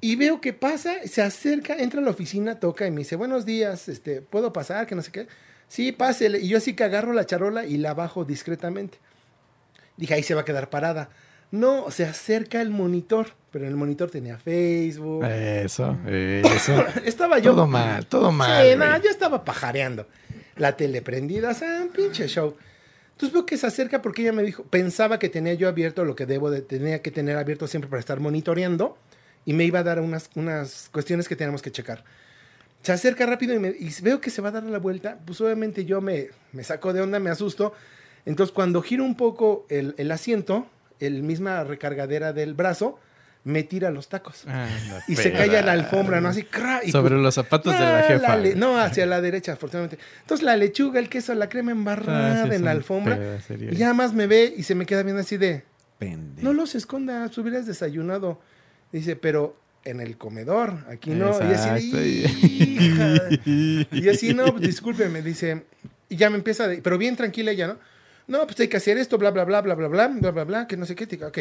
Y 0.00 0.16
veo 0.16 0.40
que 0.40 0.54
pasa, 0.54 0.94
se 1.04 1.20
acerca, 1.20 1.76
entra 1.76 2.00
a 2.00 2.02
la 2.02 2.12
oficina, 2.12 2.60
toca 2.60 2.86
y 2.86 2.90
me 2.90 3.00
dice, 3.00 3.16
buenos 3.16 3.44
días, 3.44 3.90
este, 3.90 4.22
¿puedo 4.22 4.54
pasar? 4.54 4.86
Que 4.86 4.94
no 4.94 5.02
sé 5.02 5.12
qué. 5.12 5.26
Sí, 5.68 5.92
pásele. 5.92 6.40
Y 6.40 6.48
yo 6.48 6.58
así 6.58 6.74
que 6.74 6.84
agarro 6.84 7.12
la 7.12 7.26
charola 7.26 7.66
y 7.66 7.76
la 7.76 7.94
bajo 7.94 8.24
discretamente. 8.24 8.98
Dije, 9.96 10.14
ahí 10.14 10.22
se 10.22 10.34
va 10.34 10.42
a 10.42 10.44
quedar 10.44 10.70
parada. 10.70 11.10
No, 11.50 11.90
se 11.90 12.04
acerca 12.04 12.60
el 12.60 12.70
monitor, 12.70 13.28
pero 13.50 13.64
en 13.64 13.70
el 13.70 13.76
monitor 13.76 14.10
tenía 14.10 14.38
Facebook. 14.38 15.24
Eso, 15.24 15.96
eso. 16.06 16.84
Estaba 17.04 17.38
yo. 17.38 17.52
todo 17.52 17.66
mal, 17.66 18.06
todo 18.06 18.32
mal. 18.32 18.66
Sí, 18.66 18.76
no, 18.76 19.02
yo 19.02 19.10
estaba 19.10 19.44
pajareando. 19.44 20.06
La 20.56 20.76
tele 20.76 21.02
prendida, 21.02 21.50
o 21.50 21.54
sea, 21.54 21.82
un 21.82 21.88
pinche 21.88 22.26
show. 22.28 22.56
Entonces 23.12 23.32
veo 23.32 23.46
que 23.46 23.56
se 23.56 23.66
acerca 23.66 24.02
porque 24.02 24.22
ella 24.22 24.32
me 24.32 24.42
dijo, 24.42 24.62
pensaba 24.64 25.18
que 25.18 25.28
tenía 25.28 25.54
yo 25.54 25.68
abierto 25.68 26.04
lo 26.04 26.14
que 26.14 26.26
debo 26.26 26.50
de, 26.50 26.62
tenía 26.62 27.02
que 27.02 27.10
tener 27.10 27.36
abierto 27.36 27.66
siempre 27.66 27.88
para 27.90 28.00
estar 28.00 28.20
monitoreando 28.20 28.96
y 29.44 29.54
me 29.54 29.64
iba 29.64 29.80
a 29.80 29.82
dar 29.82 30.00
unas, 30.00 30.30
unas 30.34 30.88
cuestiones 30.92 31.26
que 31.28 31.34
teníamos 31.34 31.62
que 31.62 31.72
checar. 31.72 32.04
Se 32.88 32.92
acerca 32.94 33.26
rápido 33.26 33.52
y, 33.54 33.58
me- 33.58 33.68
y 33.78 33.92
veo 34.00 34.18
que 34.18 34.30
se 34.30 34.40
va 34.40 34.48
a 34.48 34.52
dar 34.52 34.62
la 34.62 34.78
vuelta, 34.78 35.18
pues 35.26 35.38
obviamente 35.42 35.84
yo 35.84 36.00
me, 36.00 36.28
me 36.54 36.64
saco 36.64 36.94
de 36.94 37.02
onda, 37.02 37.18
me 37.18 37.28
asusto. 37.28 37.74
Entonces 38.24 38.50
cuando 38.50 38.80
giro 38.80 39.04
un 39.04 39.14
poco 39.14 39.66
el, 39.68 39.94
el 39.98 40.10
asiento, 40.10 40.66
el 40.98 41.22
misma 41.22 41.62
recargadera 41.64 42.32
del 42.32 42.54
brazo, 42.54 42.98
me 43.44 43.62
tira 43.62 43.90
los 43.90 44.08
tacos. 44.08 44.44
Ah, 44.46 44.66
Y 45.06 45.16
se 45.16 45.32
cae 45.32 45.54
a 45.58 45.62
la 45.62 45.72
alfombra, 45.72 46.22
¿no? 46.22 46.30
Así, 46.30 46.44
cra, 46.44 46.80
y 46.82 46.90
Sobre 46.90 47.10
pues- 47.16 47.22
los 47.24 47.34
zapatos 47.34 47.74
de 47.74 47.80
la 47.80 47.98
Ah, 47.98 48.02
jefa. 48.04 48.36
le- 48.38 48.54
no, 48.54 48.78
hacia 48.78 49.04
la 49.04 49.20
derecha, 49.20 49.52
afortunadamente. 49.52 50.02
Entonces 50.22 50.42
la 50.42 50.56
lechuga, 50.56 50.98
el 50.98 51.10
queso, 51.10 51.34
la 51.34 51.50
crema 51.50 51.72
embarrada 51.72 52.44
Ah, 52.44 52.46
sí, 52.48 52.54
en 52.54 52.64
la 52.64 52.70
alfombra. 52.70 53.38
Y 53.70 53.76
ya 53.76 53.92
más 53.92 54.14
me 54.14 54.26
ve 54.26 54.54
y 54.56 54.62
se 54.62 54.74
me 54.74 54.86
queda 54.86 55.02
viendo 55.02 55.20
así 55.20 55.36
de, 55.36 55.62
Pendejo. 55.98 56.42
no 56.42 56.54
los 56.54 56.74
escondas, 56.74 57.36
hubieras 57.36 57.66
desayunado. 57.66 58.40
Dice, 58.92 59.14
pero 59.14 59.56
en 59.88 60.00
el 60.00 60.16
comedor, 60.16 60.84
aquí 60.88 61.10
no. 61.10 61.30
Y 61.38 61.52
así 61.52 61.90
"Hija". 61.90 63.28
Y 63.90 64.08
así, 64.08 64.34
no, 64.34 64.46
pues, 64.52 64.62
discúlpeme, 64.66 65.22
dice. 65.22 65.64
Y 66.08 66.16
ya 66.16 66.30
me 66.30 66.36
empieza, 66.36 66.68
de, 66.68 66.80
pero 66.82 66.98
bien 66.98 67.16
tranquila 67.16 67.50
ella, 67.50 67.68
¿no? 67.68 67.78
No, 68.26 68.46
pues 68.46 68.58
hay 68.60 68.68
que 68.68 68.76
hacer 68.76 68.98
esto, 68.98 69.18
bla, 69.18 69.30
bla, 69.30 69.44
bla, 69.44 69.60
bla, 69.62 69.74
bla, 69.74 69.88
bla, 69.88 70.08
bla, 70.08 70.30
bla, 70.30 70.44
bla, 70.44 70.66
que 70.66 70.76
no 70.76 70.86
sé 70.86 70.94
qué. 70.94 71.06
Digo, 71.06 71.26
ok. 71.26 71.38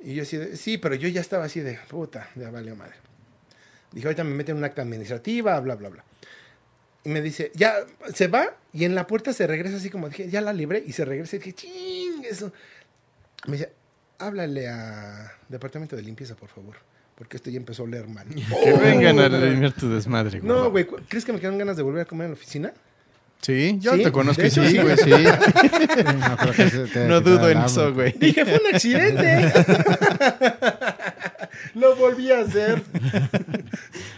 Y 0.00 0.14
yo 0.14 0.22
así 0.22 0.36
de, 0.36 0.56
sí, 0.56 0.78
pero 0.78 0.94
yo 0.94 1.08
ya 1.08 1.20
estaba 1.20 1.44
así 1.44 1.60
de, 1.60 1.78
puta, 1.88 2.30
ya 2.36 2.50
valió 2.50 2.76
madre. 2.76 2.94
Dije, 3.92 4.06
ahorita 4.06 4.22
me 4.22 4.34
meten 4.34 4.56
un 4.56 4.64
acta 4.64 4.82
administrativa, 4.82 5.58
bla, 5.60 5.74
bla, 5.74 5.88
bla. 5.88 6.04
Y 7.04 7.08
me 7.08 7.20
dice, 7.22 7.50
ya, 7.54 7.74
se 8.14 8.28
va 8.28 8.56
y 8.72 8.84
en 8.84 8.94
la 8.94 9.06
puerta 9.06 9.32
se 9.32 9.46
regresa 9.46 9.76
así 9.76 9.88
como 9.90 10.08
dije, 10.08 10.28
ya 10.28 10.40
la 10.40 10.52
libré 10.52 10.82
y 10.86 10.92
se 10.92 11.04
regresa 11.04 11.36
y 11.36 11.38
dije, 11.38 11.52
ching, 11.54 12.24
eso. 12.24 12.52
Me 13.46 13.52
dice, 13.56 13.72
háblale 14.18 14.68
a 14.68 15.32
departamento 15.48 15.96
de 15.96 16.02
limpieza, 16.02 16.36
por 16.36 16.48
favor, 16.48 16.76
porque 17.18 17.36
esto 17.36 17.50
ya 17.50 17.56
empezó 17.58 17.82
a 17.82 17.86
oler 17.86 18.06
mal. 18.08 18.26
Que 18.64 18.72
vengan 18.72 19.18
a 19.18 19.26
Oh, 19.26 19.44
limpiar 19.44 19.72
tu 19.72 19.90
desmadre, 19.90 20.40
güey. 20.40 20.50
No, 20.50 20.70
güey, 20.70 20.86
¿cu- 20.86 20.98
¿crees 21.08 21.24
que 21.24 21.32
me 21.32 21.40
quedan 21.40 21.58
ganas 21.58 21.76
de 21.76 21.82
volver 21.82 22.02
a 22.02 22.04
comer 22.04 22.26
en 22.26 22.30
la 22.30 22.34
oficina? 22.36 22.72
Sí, 23.40 23.78
yo 23.80 23.94
Sí, 23.94 24.02
te 24.02 24.10
conozco 24.10 24.42
y 24.44 24.50
sí, 24.50 24.60
hecho, 24.60 24.68
sí. 24.68 24.78
güey, 24.78 24.96
sí. 24.96 25.10
No, 25.10 26.36
creo 26.36 26.52
que 26.54 26.70
se 26.70 26.86
te- 26.86 27.06
No 27.06 27.22
te 27.22 27.30
dudo 27.30 27.48
en 27.50 27.58
eso, 27.58 27.92
güey. 27.94 28.12
Dije, 28.18 28.44
fue 28.44 28.60
un 28.66 28.74
accidente. 28.74 29.52
Lo 31.74 31.96
volví 31.96 32.30
a 32.32 32.40
hacer. 32.40 32.82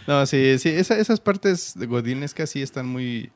No, 0.07 0.25
sí, 0.25 0.57
sí, 0.59 0.69
esa- 0.69 0.97
esas 0.97 1.19
partes 1.19 1.73
de 1.75 1.85
Godinescas 1.85 2.49
sí 2.49 2.61
están 2.61 2.87
muy... 2.87 3.31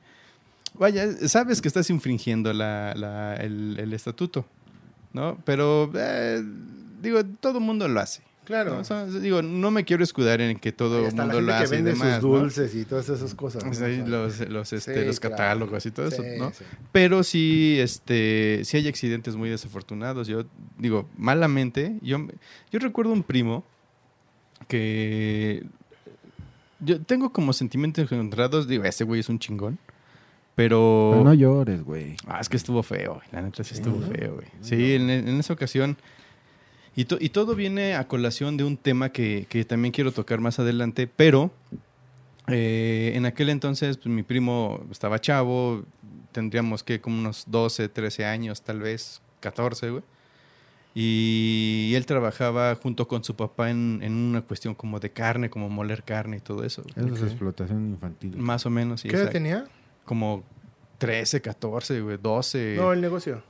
Vaya, 0.73 1.08
sabes 1.28 1.62
que 1.62 1.67
estás 1.67 1.89
infringiendo 1.89 2.51
la, 2.54 2.93
la- 2.95 3.36
el, 3.36 3.78
el 3.80 3.93
estatuto, 3.93 4.45
¿no? 5.13 5.38
Pero, 5.45 5.89
eh, 5.95 6.41
digo, 7.01 7.23
todo 7.39 7.60
el 7.60 7.63
mundo 7.63 7.88
lo 7.88 7.99
hace. 7.99 8.21
Claro. 8.45 8.75
¿no? 8.75 8.79
O 8.79 8.84
sea, 8.84 9.05
digo, 9.05 9.41
no 9.41 9.71
me 9.71 9.84
quiero 9.84 10.03
escudar 10.03 10.39
en 10.39 10.58
que 10.60 10.71
todo 10.71 10.99
el 10.99 11.13
mundo 11.15 11.23
gente 11.23 11.41
lo 11.41 11.47
que 11.47 11.53
hace 11.53 11.73
y 11.73 11.77
vende 11.77 11.91
demás, 11.91 12.21
sus 12.21 12.31
¿no? 12.31 12.39
dulces 12.39 12.75
y 12.75 12.86
todas 12.86 13.10
esas 13.10 13.36
cosas. 13.36 13.63
Pues 13.63 13.79
¿no? 13.79 13.88
ahí 13.88 13.99
O 14.01 14.05
sea, 14.29 14.45
los, 14.45 14.49
los, 14.49 14.73
este, 14.73 15.01
sí, 15.01 15.05
los 15.05 15.19
claro. 15.19 15.36
catálogos 15.36 15.86
y 15.86 15.91
todo 15.91 16.08
eso, 16.08 16.23
¿no? 16.38 16.51
sí. 16.51 16.63
Pero 16.91 17.23
sí, 17.23 17.77
este, 17.79 18.62
sí 18.63 18.77
hay 18.77 18.88
accidentes 18.88 19.36
muy 19.36 19.49
desafortunados. 19.49 20.27
Yo 20.27 20.45
digo, 20.77 21.10
malamente, 21.17 21.97
yo, 22.01 22.19
yo 22.71 22.79
recuerdo 22.79 23.12
un 23.12 23.23
primo 23.23 23.63
que 24.67 25.65
yo 26.79 27.01
tengo 27.01 27.31
como 27.31 27.53
sentimientos 27.53 28.12
encontrados. 28.12 28.67
Digo, 28.67 28.84
ese 28.84 29.03
güey 29.03 29.21
es 29.21 29.29
un 29.29 29.39
chingón. 29.39 29.77
Pero, 30.55 31.10
Pero 31.12 31.23
no 31.25 31.34
llores, 31.34 31.84
güey. 31.84 32.15
ah, 32.27 32.39
es 32.39 32.47
que 32.47 32.55
estuvo 32.55 32.81
feo, 32.81 33.15
güey. 33.15 33.27
La 33.34 33.41
neta 33.41 33.62
sí 33.63 33.73
estuvo 33.73 33.99
¿no? 33.99 34.08
feo, 34.08 34.36
güey. 34.36 34.47
Sí, 34.62 34.93
en, 34.93 35.10
en 35.10 35.39
esa 35.39 35.51
ocasión. 35.51 35.97
Y, 36.95 37.05
to- 37.05 37.17
y 37.19 37.29
todo 37.29 37.55
viene 37.55 37.95
a 37.95 38.08
colación 38.08 38.55
de 38.58 38.63
un 38.63 38.77
tema 38.77 39.10
que, 39.10 39.45
que 39.49 39.65
también 39.65 39.91
quiero 39.91 40.12
tocar 40.12 40.39
más 40.39 40.60
adelante, 40.60 41.08
pero 41.08 41.51
eh, 42.47 43.12
en 43.15 43.25
aquel 43.25 43.49
entonces 43.49 43.97
pues, 43.97 44.08
mi 44.08 44.23
primo 44.23 44.81
estaba 44.91 45.19
chavo, 45.19 45.84
tendríamos 46.31 46.84
que 46.84 47.01
como 47.01 47.19
unos 47.19 47.43
12, 47.47 47.89
13 47.89 48.25
años, 48.25 48.62
tal 48.62 48.79
vez 48.79 49.21
14, 49.41 49.89
güey. 49.89 50.03
Y 50.97 51.91
él 51.95 52.05
trabajaba 52.05 52.73
junto 52.75 53.08
con 53.10 53.21
su 53.23 53.36
papá 53.36 53.69
en, 53.69 53.99
en 54.01 54.13
una 54.13 54.41
cuestión 54.43 54.73
como 54.75 55.01
de 55.01 55.10
carne, 55.12 55.49
como 55.49 55.67
moler 55.69 56.03
carne 56.03 56.38
y 56.38 56.39
todo 56.39 56.63
eso. 56.63 56.84
güey. 56.95 57.13
Es 57.13 57.19
Ok. 57.21 57.27
explotación 57.27 57.89
infantil. 57.89 58.38
Más 58.38 58.65
o 58.65 58.69
menos, 58.69 59.01
sí. 59.01 59.10
¿Qué 59.10 59.17
edad 59.17 59.29
tenía? 59.31 59.65
Como 60.05 60.43
13, 60.99 61.41
14, 61.41 61.99
güey, 61.99 62.17
12. 62.21 62.75
No, 62.77 62.93
el 62.93 63.01
negocio. 63.01 63.43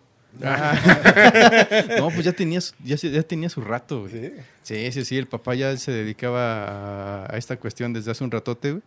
Ah. 0.43 1.83
no, 1.99 2.09
pues 2.09 2.25
ya 2.25 2.33
tenía, 2.33 2.59
su- 2.61 2.73
ya, 2.83 2.95
ya 2.95 3.23
tenía 3.23 3.49
su 3.49 3.61
rato, 3.61 4.01
güey. 4.01 4.11
Sí. 4.11 4.31
Sí, 4.63 4.91
sí, 4.91 5.05
sí, 5.05 5.17
el 5.17 5.27
papá 5.27 5.55
ya 5.55 5.75
se 5.77 5.91
dedicaba 5.91 7.25
a, 7.25 7.37
esta 7.37 7.57
cuestión 7.57 7.93
desde 7.93 8.11
hace 8.11 8.23
un 8.23 8.31
ratote, 8.31 8.71
güey. 8.71 8.83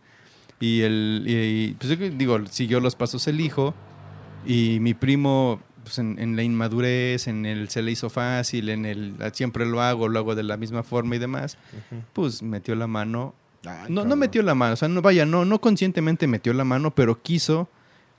Y 0.59 0.81
el, 0.81 1.23
y, 1.25 1.71
pues 1.79 2.17
digo, 2.17 2.45
siguió 2.47 2.79
los 2.81 2.95
pasos 2.95 3.27
el 3.27 3.39
hijo. 3.39 3.73
Y 4.45 4.79
mi 4.81 4.93
primo, 4.93 5.61
pues 5.83 5.99
en, 5.99 6.19
en 6.19 6.35
la 6.35 6.43
inmadurez, 6.43 7.27
en 7.27 7.45
el 7.45 7.69
se 7.69 7.81
le 7.81 7.91
hizo 7.91 8.09
fácil, 8.09 8.69
en 8.69 8.85
el 8.85 9.15
"Ah, 9.21 9.29
siempre 9.33 9.65
lo 9.65 9.81
hago, 9.81 10.07
lo 10.09 10.19
hago 10.19 10.35
de 10.35 10.43
la 10.43 10.57
misma 10.57 10.83
forma 10.83 11.15
y 11.15 11.19
demás, 11.19 11.57
pues 12.13 12.41
metió 12.43 12.75
la 12.75 12.87
mano. 12.87 13.33
Ay, 13.65 13.87
No, 13.91 14.05
no 14.05 14.15
metió 14.15 14.41
la 14.43 14.55
mano, 14.55 14.73
o 14.73 14.77
sea, 14.77 14.87
no, 14.87 15.01
vaya, 15.01 15.25
no, 15.25 15.43
no 15.45 15.59
conscientemente 15.59 16.27
metió 16.27 16.53
la 16.53 16.63
mano, 16.63 16.93
pero 16.95 17.21
quiso 17.21 17.69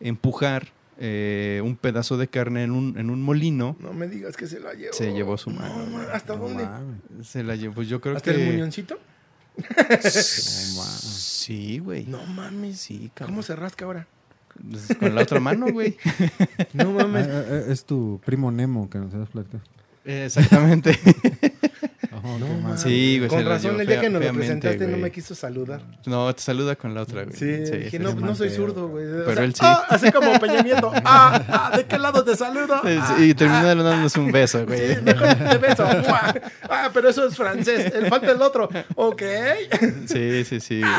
empujar 0.01 0.69
eh, 1.01 1.61
un 1.65 1.77
pedazo 1.77 2.17
de 2.19 2.29
carne 2.29 2.63
en 2.63 2.71
un, 2.73 2.97
en 2.99 3.11
un 3.11 3.23
molino. 3.23 3.77
No 3.81 3.93
me 3.95 4.07
digas 4.07 4.37
que 4.37 4.47
se 4.47 4.61
la 4.61 4.75
llevó. 4.75 4.93
Se 4.93 5.13
llevó 5.13 5.37
su 5.39 5.51
mano, 5.51 5.87
No, 5.87 5.99
¿Hasta 6.13 6.37
No 6.37 6.45
dónde? 6.45 6.65
mames, 6.65 7.27
Se 7.27 7.43
la 7.43 7.57
llevó, 7.57 7.75
pues 7.75 7.89
yo 7.89 8.01
creo 8.01 8.17
¿Hasta 8.17 8.33
que... 8.35 8.43
el 8.45 8.53
muñoncito? 8.53 8.99
no 9.57 9.65
mames. 10.77 11.03
Sí, 11.03 11.79
güey. 11.79 12.05
No 12.07 12.25
mames. 12.27 12.79
Sí, 12.79 13.11
cabrón. 13.15 13.35
¿Cómo 13.35 13.43
se 13.43 13.57
rasca 13.57 13.85
ahora? 13.87 14.07
Pues, 14.71 14.97
Con 14.99 15.15
la 15.15 15.23
otra 15.23 15.41
mano, 15.41 15.67
güey. 15.73 15.97
No 16.75 16.91
Ah, 16.91 17.03
mames. 17.05 17.27
ah, 17.29 17.45
ah, 17.49 17.63
es 17.73 17.85
tu 17.85 18.21
primo 18.25 18.51
Nemo 18.53 18.89
que 18.91 18.99
nos 18.99 19.13
has 19.15 19.29
platicado. 19.31 19.63
Exactamente. 20.05 20.99
Oh, 22.23 22.39
No. 22.39 22.77
Sí, 22.77 23.19
güey, 23.19 23.29
Con 23.29 23.45
la 23.45 23.51
razón, 23.51 23.81
el 23.81 23.87
día 23.87 24.01
que 24.01 24.11
nos 24.11 24.25
lo 24.25 24.33
presentaste 24.33 24.87
no 24.87 24.97
me 24.97 25.11
quiso 25.11 25.35
saludar. 25.35 25.81
No, 26.07 26.33
te 26.35 26.43
saluda 26.43 26.77
con 26.77 26.95
la 26.95 27.03
otra, 27.03 27.25
güey. 27.25 27.37
Sí, 27.37 27.47
dije, 27.47 27.91
sí, 27.91 27.99
no, 27.99 28.11
sí. 28.13 28.17
no 28.21 28.35
soy 28.35 28.51
zurdo, 28.51 28.89
güey. 28.89 29.07
O 29.07 29.25
Pero 29.25 29.35
sea, 29.35 29.45
él 29.45 29.55
sí. 29.55 29.61
ah, 29.63 29.85
así 29.89 30.11
como 30.13 30.39
Peña 30.39 30.63
Nieto. 30.63 30.93
Ah, 31.05 31.71
ah, 31.73 31.77
¿de 31.77 31.85
qué 31.87 31.99
lado 31.99 32.23
te 32.25 32.37
saludo? 32.37 32.81
Ah, 32.85 33.17
Y 33.19 33.35
terminó 33.35 33.65
dándonos 33.65 34.17
un 34.17 34.31
beso, 34.31 34.65
güey. 34.67 34.79
Sí, 34.79 34.87
de, 34.97 35.15
de 35.15 35.59
beso. 35.59 35.85
¡Mua! 35.85 36.35
Ah, 36.69 36.91
pero 36.93 37.09
eso 37.09 37.27
es 37.27 37.37
francés. 37.37 37.93
El 37.95 38.07
falta 38.09 38.31
el 38.31 38.41
otro. 38.43 38.69
Ok. 38.95 39.23
Sí, 40.07 40.45
sí, 40.45 40.61
sí. 40.61 40.81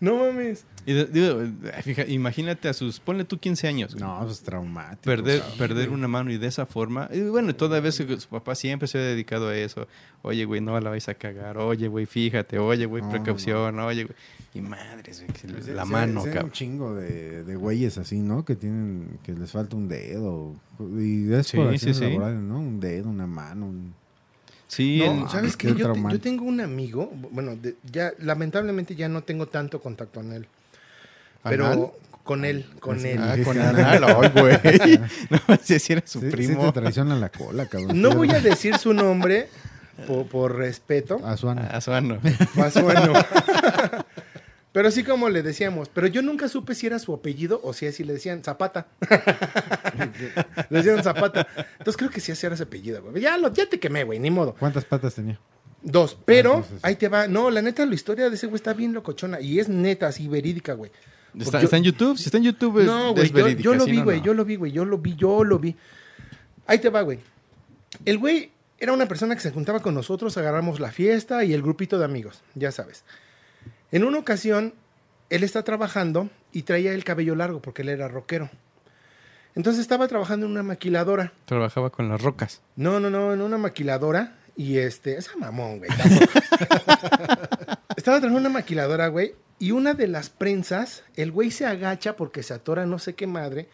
No 0.00 0.16
mames. 0.16 0.64
Y 0.86 0.92
de- 0.94 1.04
digo, 1.06 1.42
fija, 1.82 2.06
imagínate 2.06 2.68
a 2.68 2.72
sus, 2.72 3.00
ponle 3.00 3.24
tú 3.24 3.38
15 3.38 3.68
años. 3.68 3.92
güey. 3.94 4.02
No, 4.04 4.28
es 4.30 4.40
traumático. 4.40 5.02
Perder, 5.02 5.40
cabrón. 5.40 5.58
perder 5.58 5.90
una 5.90 6.08
mano 6.08 6.30
y 6.30 6.38
de 6.38 6.46
esa 6.46 6.66
forma. 6.66 7.08
Y 7.12 7.20
bueno, 7.22 7.54
toda 7.54 7.80
vez 7.80 7.98
que 7.98 8.18
su 8.18 8.28
papá 8.28 8.54
siempre 8.54 8.88
se 8.88 8.98
ha 8.98 9.02
dedicado 9.02 9.48
a 9.48 9.56
eso. 9.56 9.86
Oye, 10.22 10.44
güey, 10.44 10.60
no 10.60 10.78
la 10.80 10.90
vais 10.90 11.08
a 11.08 11.14
cagar. 11.14 11.58
Oye, 11.58 11.88
güey, 11.88 12.06
fíjate. 12.06 12.58
Oye, 12.58 12.86
güey, 12.86 13.02
No, 13.02 13.10
precaución. 13.10 13.78
Oye, 13.80 14.04
güey. 14.04 14.16
Y 14.54 14.60
madres, 14.62 15.22
güey, 15.24 15.32
que 15.32 15.48
Pues, 15.48 15.68
la 15.68 15.84
mano, 15.84 16.24
cabrón. 16.24 16.44
un 16.46 16.50
chingo 16.52 16.94
de, 16.94 17.44
de 17.44 17.56
güeyes 17.56 17.98
así, 17.98 18.18
¿no? 18.20 18.44
Que 18.44 18.56
tienen, 18.56 19.18
que 19.22 19.32
les 19.32 19.50
falta 19.52 19.76
un 19.76 19.86
dedo. 19.88 20.54
Y 20.98 21.32
es 21.32 21.46
Sí, 21.46 21.56
por 21.56 21.78
sí, 21.78 21.92
laborales, 21.92 22.40
¿no? 22.40 22.58
Un 22.58 22.80
dedo, 22.80 23.08
una 23.10 23.26
mano. 23.26 23.66
un- 23.66 23.94
Sí, 24.66 25.02
No, 25.04 25.24
el- 25.24 25.28
¿sabes 25.28 25.56
qué 25.56 25.68
qué? 25.74 25.80
Yo, 25.80 25.92
te- 25.92 26.00
yo 26.12 26.20
tengo 26.20 26.44
un 26.44 26.60
amigo, 26.60 27.12
bueno, 27.32 27.56
de- 27.56 27.74
ya 27.90 28.12
lamentablemente 28.20 28.94
ya 28.94 29.08
no 29.08 29.22
tengo 29.24 29.46
tanto 29.46 29.80
contacto 29.80 30.20
con 30.20 30.32
él. 30.32 30.46
Pero 31.42 31.66
¿Anal? 31.66 31.90
con 32.24 32.44
él, 32.44 32.66
con 32.80 33.00
Sí, 33.00 33.08
él. 33.08 33.18
Ah, 33.22 33.36
con 33.44 33.58
anal. 33.60 34.04
ay, 34.04 34.28
güey. 34.34 35.00
No, 35.30 35.56
si 35.62 35.78
si 35.78 35.92
era 35.94 36.02
su 36.06 36.20
Sí, 36.20 36.26
sí 36.26 36.32
primo. 36.32 36.72
te 36.72 36.80
traiciona 36.80 37.16
la 37.16 37.28
cola, 37.30 37.66
cabrón. 37.66 38.00
No 38.00 38.10
Sí, 38.10 38.16
voy 38.16 38.30
a 38.30 38.40
decir 38.40 38.76
su 38.78 38.92
nombre, 38.94 39.48
por, 40.06 40.26
por 40.26 40.56
respeto. 40.56 41.20
A 41.24 41.36
Suana. 41.36 41.66
A 41.68 41.80
su 41.80 41.92
ano. 41.92 42.18
Más 42.54 42.80
bueno. 42.80 43.12
Pero 44.72 44.86
así 44.86 45.02
como 45.02 45.28
le 45.28 45.42
decíamos, 45.42 45.88
pero 45.88 46.06
yo 46.06 46.22
nunca 46.22 46.46
supe 46.46 46.76
si 46.76 46.86
era 46.86 47.00
su 47.00 47.12
apellido 47.12 47.60
o 47.64 47.72
si 47.72 47.88
así 47.88 48.04
le 48.04 48.12
decían 48.12 48.44
Zapata. 48.44 48.86
le 50.68 50.78
decían 50.78 51.02
Zapata. 51.02 51.46
Entonces 51.78 51.96
creo 51.96 52.08
que 52.08 52.20
sí 52.20 52.30
así 52.32 52.46
era 52.46 52.56
su 52.56 52.62
apellido, 52.62 53.02
güey. 53.02 53.20
Ya, 53.20 53.36
lo, 53.36 53.52
ya 53.52 53.68
te 53.68 53.80
quemé, 53.80 54.04
güey, 54.04 54.20
ni 54.20 54.30
modo. 54.30 54.54
¿Cuántas 54.58 54.84
patas 54.84 55.14
tenía? 55.16 55.40
Dos, 55.82 56.16
pero 56.24 56.50
Ah, 56.52 56.56
entonces- 56.58 56.78
ahí 56.82 56.94
te 56.96 57.08
va. 57.08 57.26
No, 57.26 57.50
la 57.50 57.62
neta, 57.62 57.84
la 57.84 57.94
historia 57.96 58.28
de 58.30 58.36
ese 58.36 58.46
güey 58.46 58.56
está 58.56 58.72
bien 58.72 58.92
locochona 58.92 59.40
y 59.40 59.58
es 59.58 59.68
neta, 59.68 60.06
así 60.06 60.28
verídica, 60.28 60.74
güey. 60.74 60.92
¿Está, 61.38 61.58
Yo- 61.60 61.64
está 61.64 61.76
en 61.76 61.84
YouTube? 61.84 62.16
Si 62.18 62.24
está 62.24 62.38
en 62.38 62.44
YouTube, 62.44 62.82
No, 62.84 63.14
es 63.16 63.32
güey, 63.32 63.56
yo, 63.56 63.74
lo 63.74 63.84
vi, 63.86 63.96
no, 63.98 64.04
güey, 64.04 64.18
no. 64.18 64.24
yo 64.24 64.34
lo 64.34 64.44
vi, 64.44 64.56
güey, 64.56 64.72
yo 64.72 64.84
lo 64.84 64.98
vi, 64.98 65.16
yo 65.16 65.44
lo 65.44 65.58
vi. 65.58 65.76
Ahí 66.66 66.78
te 66.78 66.88
va, 66.90 67.02
güey. 67.02 67.18
El 68.04 68.18
güey 68.18 68.50
era 68.78 68.92
una 68.92 69.06
persona 69.06 69.34
que 69.34 69.40
se 69.40 69.50
juntaba 69.50 69.80
con 69.80 69.94
nosotros, 69.94 70.36
agarramos 70.38 70.80
la 70.80 70.90
fiesta 70.90 71.44
y 71.44 71.52
el 71.52 71.62
grupito 71.62 71.98
de 71.98 72.04
amigos, 72.04 72.42
ya 72.54 72.72
sabes. 72.72 73.04
En 73.92 74.04
una 74.04 74.18
ocasión, 74.18 74.74
él 75.28 75.42
está 75.44 75.62
trabajando 75.64 76.30
y 76.52 76.62
traía 76.62 76.92
el 76.94 77.04
cabello 77.04 77.34
largo 77.34 77.60
porque 77.60 77.82
él 77.82 77.88
era 77.90 78.08
rockero. 78.08 78.50
Entonces 79.54 79.80
estaba 79.82 80.06
trabajando 80.08 80.46
en 80.46 80.52
una 80.52 80.62
maquiladora. 80.62 81.32
Trabajaba 81.44 81.90
con 81.90 82.08
las 82.08 82.22
rocas. 82.22 82.60
No, 82.76 83.00
no, 83.00 83.10
no, 83.10 83.32
en 83.34 83.40
una 83.42 83.58
maquiladora. 83.58 84.36
Y 84.60 84.76
este, 84.76 85.16
esa 85.16 85.34
mamón, 85.38 85.78
güey. 85.78 85.90
Estaba 87.96 88.18
en 88.18 88.34
una 88.34 88.50
maquiladora, 88.50 89.08
güey. 89.08 89.34
Y 89.58 89.70
una 89.70 89.94
de 89.94 90.06
las 90.06 90.28
prensas, 90.28 91.02
el 91.16 91.32
güey 91.32 91.50
se 91.50 91.64
agacha 91.64 92.14
porque 92.14 92.42
se 92.42 92.52
atora 92.52 92.84
no 92.84 92.98
sé 92.98 93.14
qué 93.14 93.26
madre. 93.26 93.70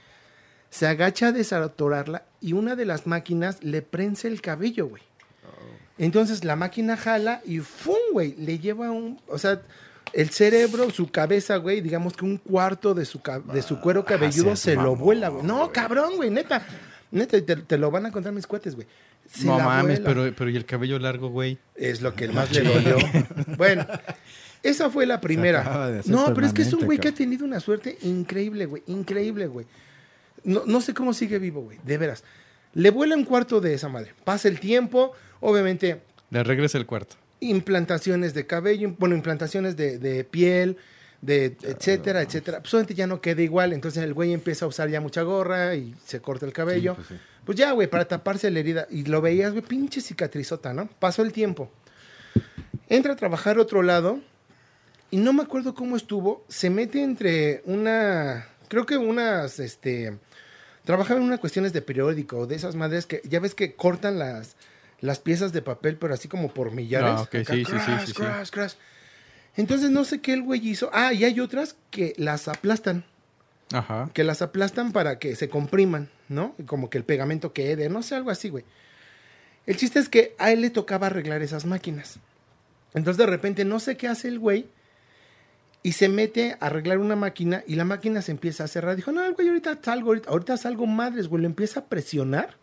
Se 0.70 0.86
agacha 0.86 1.26
a 1.26 1.32
desatorarla 1.32 2.26
y 2.40 2.52
una 2.52 2.76
de 2.76 2.84
las 2.84 3.08
máquinas 3.08 3.64
le 3.64 3.82
prensa 3.82 4.28
el 4.28 4.40
cabello, 4.40 4.86
güey. 4.86 5.02
Entonces 5.98 6.44
la 6.44 6.54
máquina 6.54 6.96
jala 6.96 7.42
y 7.44 7.58
¡fum! 7.58 7.96
güey. 8.12 8.36
Le 8.36 8.60
lleva 8.60 8.92
un. 8.92 9.20
O 9.26 9.38
sea, 9.38 9.62
el 10.12 10.30
cerebro, 10.30 10.90
su 10.90 11.10
cabeza, 11.10 11.56
güey, 11.56 11.80
digamos 11.80 12.12
que 12.12 12.24
un 12.24 12.36
cuarto 12.36 12.94
de 12.94 13.06
su, 13.06 13.20
de 13.52 13.62
su 13.62 13.80
cuero 13.80 14.04
cabelludo 14.04 14.54
seas 14.54 14.60
se 14.60 14.74
lo 14.76 14.82
mamón, 14.82 14.98
vuela, 15.00 15.28
güey. 15.30 15.44
No, 15.44 15.72
cabrón, 15.72 16.14
güey, 16.14 16.30
neta. 16.30 16.64
Neta, 17.10 17.40
te, 17.44 17.56
te 17.56 17.78
lo 17.78 17.90
van 17.90 18.06
a 18.06 18.10
contar 18.12 18.32
mis 18.32 18.46
cuates, 18.46 18.74
güey. 18.74 18.86
Se 19.28 19.44
no 19.46 19.58
la 19.58 19.64
mames, 19.64 20.00
vuela. 20.00 20.04
pero, 20.22 20.34
pero 20.36 20.50
¿y 20.50 20.56
el 20.56 20.64
cabello 20.64 20.98
largo, 20.98 21.28
güey? 21.30 21.58
Es 21.74 22.00
lo 22.00 22.14
que 22.14 22.28
más 22.28 22.50
le 22.52 22.62
dolió. 22.62 22.96
Bueno, 23.56 23.86
esa 24.62 24.90
fue 24.90 25.06
la 25.06 25.20
primera. 25.20 25.92
No, 26.06 26.32
pero 26.34 26.46
es 26.46 26.52
que 26.52 26.62
es 26.62 26.72
un 26.72 26.84
güey 26.84 26.98
que 26.98 27.08
ha 27.08 27.12
tenido 27.14 27.44
una 27.44 27.60
suerte 27.60 27.98
increíble, 28.02 28.66
güey. 28.66 28.82
Increíble, 28.86 29.46
güey. 29.46 29.66
No, 30.44 30.62
no 30.66 30.80
sé 30.80 30.94
cómo 30.94 31.12
sigue 31.12 31.38
vivo, 31.38 31.62
güey. 31.62 31.78
De 31.84 31.98
veras. 31.98 32.22
Le 32.74 32.90
vuela 32.90 33.16
un 33.16 33.24
cuarto 33.24 33.60
de 33.60 33.74
esa 33.74 33.88
madre. 33.88 34.12
Pasa 34.24 34.48
el 34.48 34.60
tiempo. 34.60 35.12
Obviamente, 35.40 36.02
Le 36.30 36.44
regresa 36.44 36.78
el 36.78 36.86
cuarto. 36.86 37.16
implantaciones 37.40 38.32
de 38.34 38.46
cabello, 38.46 38.94
bueno, 38.98 39.14
implantaciones 39.16 39.76
de, 39.76 39.98
de 39.98 40.24
piel, 40.24 40.76
de 41.26 41.56
etcétera, 41.62 42.22
etcétera. 42.22 42.60
Pues 42.60 42.72
obviamente 42.72 42.94
ya 42.94 43.06
no 43.06 43.20
queda 43.20 43.42
igual. 43.42 43.72
Entonces 43.72 44.02
el 44.02 44.14
güey 44.14 44.32
empieza 44.32 44.64
a 44.64 44.68
usar 44.68 44.88
ya 44.88 45.00
mucha 45.00 45.22
gorra 45.22 45.74
y 45.74 45.94
se 46.04 46.20
corta 46.20 46.46
el 46.46 46.52
cabello. 46.52 46.94
pues 46.94 47.08
sí. 47.08 47.14
Pues 47.44 47.58
ya, 47.58 47.72
güey, 47.72 47.88
para 47.88 48.06
taparse 48.06 48.50
la 48.50 48.60
herida. 48.60 48.86
Y 48.90 49.04
lo 49.04 49.20
veías, 49.20 49.52
güey, 49.52 49.62
pinche 49.64 50.00
cicatrizota, 50.00 50.72
¿no? 50.72 50.88
Pasó 50.98 51.22
el 51.22 51.32
tiempo. 51.32 51.70
Entra 52.88 53.12
a 53.12 53.16
trabajar 53.16 53.58
otro 53.58 53.82
lado. 53.82 54.20
Y 55.10 55.18
no 55.18 55.32
me 55.32 55.42
acuerdo 55.42 55.74
cómo 55.74 55.96
estuvo. 55.96 56.44
Se 56.48 56.70
mete 56.70 57.02
entre 57.02 57.62
una. 57.64 58.48
Creo 58.68 58.86
que 58.86 58.96
unas. 58.96 59.58
Este. 59.58 60.16
Trabajaba 60.84 61.18
en 61.18 61.26
unas 61.26 61.40
cuestiones 61.40 61.72
de 61.72 61.82
periódico, 61.82 62.46
de 62.46 62.54
esas 62.54 62.74
madres 62.76 63.06
que. 63.06 63.20
Ya 63.24 63.40
ves 63.40 63.54
que 63.54 63.74
cortan 63.74 64.18
las. 64.18 64.56
Las 65.00 65.18
piezas 65.18 65.52
de 65.52 65.60
papel, 65.60 65.96
pero 65.98 66.14
así 66.14 66.26
como 66.26 66.54
por 66.54 66.72
millares. 66.72 67.10
Ah, 67.18 67.22
Acá, 67.22 67.38
sí, 67.44 67.64
crash, 67.64 68.12
crash, 68.14 68.50
crash. 68.50 68.72
Entonces 69.56 69.90
no 69.90 70.04
sé 70.04 70.20
qué 70.20 70.32
el 70.32 70.42
güey 70.42 70.66
hizo. 70.68 70.90
Ah, 70.92 71.12
y 71.12 71.24
hay 71.24 71.40
otras 71.40 71.76
que 71.90 72.14
las 72.18 72.48
aplastan 72.48 73.04
Ajá. 73.72 74.10
que 74.12 74.24
las 74.24 74.42
aplastan 74.42 74.92
para 74.92 75.18
que 75.18 75.34
se 75.34 75.48
compriman, 75.48 76.08
¿no? 76.28 76.54
Como 76.66 76.90
que 76.90 76.98
el 76.98 77.04
pegamento 77.04 77.52
quede, 77.52 77.88
no 77.88 78.02
sé, 78.02 78.14
algo 78.14 78.30
así, 78.30 78.48
güey. 78.48 78.64
El 79.66 79.76
chiste 79.76 79.98
es 79.98 80.08
que 80.08 80.34
a 80.38 80.52
él 80.52 80.60
le 80.60 80.70
tocaba 80.70 81.08
arreglar 81.08 81.42
esas 81.42 81.66
máquinas. 81.66 82.20
Entonces 82.94 83.18
de 83.18 83.26
repente 83.26 83.64
no 83.64 83.80
sé 83.80 83.96
qué 83.96 84.08
hace 84.08 84.28
el 84.28 84.38
güey 84.38 84.68
y 85.82 85.92
se 85.92 86.08
mete 86.08 86.56
a 86.60 86.66
arreglar 86.66 86.98
una 86.98 87.16
máquina 87.16 87.64
y 87.66 87.74
la 87.74 87.84
máquina 87.84 88.22
se 88.22 88.30
empieza 88.32 88.64
a 88.64 88.68
cerrar. 88.68 88.96
Dijo, 88.96 89.12
no, 89.12 89.24
el 89.24 89.34
güey, 89.34 89.48
ahorita 89.48 89.78
salgo, 89.82 90.08
ahorita, 90.10 90.30
ahorita 90.30 90.56
salgo 90.56 90.86
madres, 90.86 91.28
güey. 91.28 91.42
Lo 91.42 91.48
empieza 91.48 91.80
a 91.80 91.84
presionar 91.86 92.56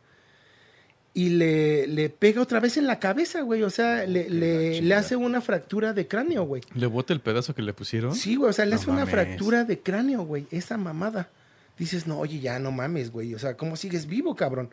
y 1.16 1.30
le, 1.30 1.86
le 1.88 2.10
pega 2.10 2.42
otra 2.42 2.60
vez 2.60 2.78
en 2.78 2.88
la 2.88 3.00
cabeza, 3.00 3.42
güey. 3.42 3.62
O 3.64 3.70
sea, 3.70 4.06
le, 4.08 4.30
le, 4.30 4.82
le 4.82 4.96
hace 4.96 5.16
una 5.16 5.42
fractura 5.42 5.94
de 5.94 6.08
cráneo, 6.08 6.44
güey. 6.44 6.64
¿Le 6.74 6.88
bota 6.88 7.14
el 7.14 7.22
pedazo 7.22 7.54
que 7.54 7.62
le 7.62 7.74
pusieron? 7.74 8.16
Sí, 8.16 8.36
güey, 8.36 8.50
o 8.50 8.54
sea, 8.54 8.66
le 8.66 8.72
No 8.76 8.82
hace 8.82 8.90
una 8.90 9.06
fractura 9.06 9.64
de 9.64 9.80
cráneo, 9.80 10.24
güey, 10.24 10.48
esa 10.52 10.78
mamada. 10.78 11.30
Dices, 11.78 12.08
no, 12.08 12.20
oye, 12.20 12.40
ya 12.40 12.60
no 12.60 12.72
mames, 12.72 13.12
güey, 13.12 13.34
o 13.34 13.40
sea, 13.40 13.56
¿cómo 13.58 13.76
sigues 13.76 14.06
vivo, 14.08 14.36
cabrón? 14.36 14.70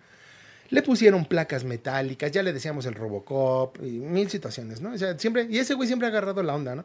Le 0.68 0.82
pusieron 0.82 1.24
placas 1.24 1.64
metálicas, 1.64 2.30
ya 2.30 2.42
le 2.42 2.52
decíamos 2.52 2.86
el 2.86 2.94
Robocop, 2.94 3.76
y 3.82 3.90
mil 4.00 4.30
situaciones, 4.30 4.80
¿no? 4.80 4.92
O 4.92 4.98
sea, 4.98 5.18
siempre, 5.18 5.46
y 5.50 5.58
ese 5.58 5.74
güey 5.74 5.86
siempre 5.88 6.06
ha 6.06 6.10
agarrado 6.10 6.42
la 6.42 6.54
onda, 6.54 6.74
¿no? 6.74 6.84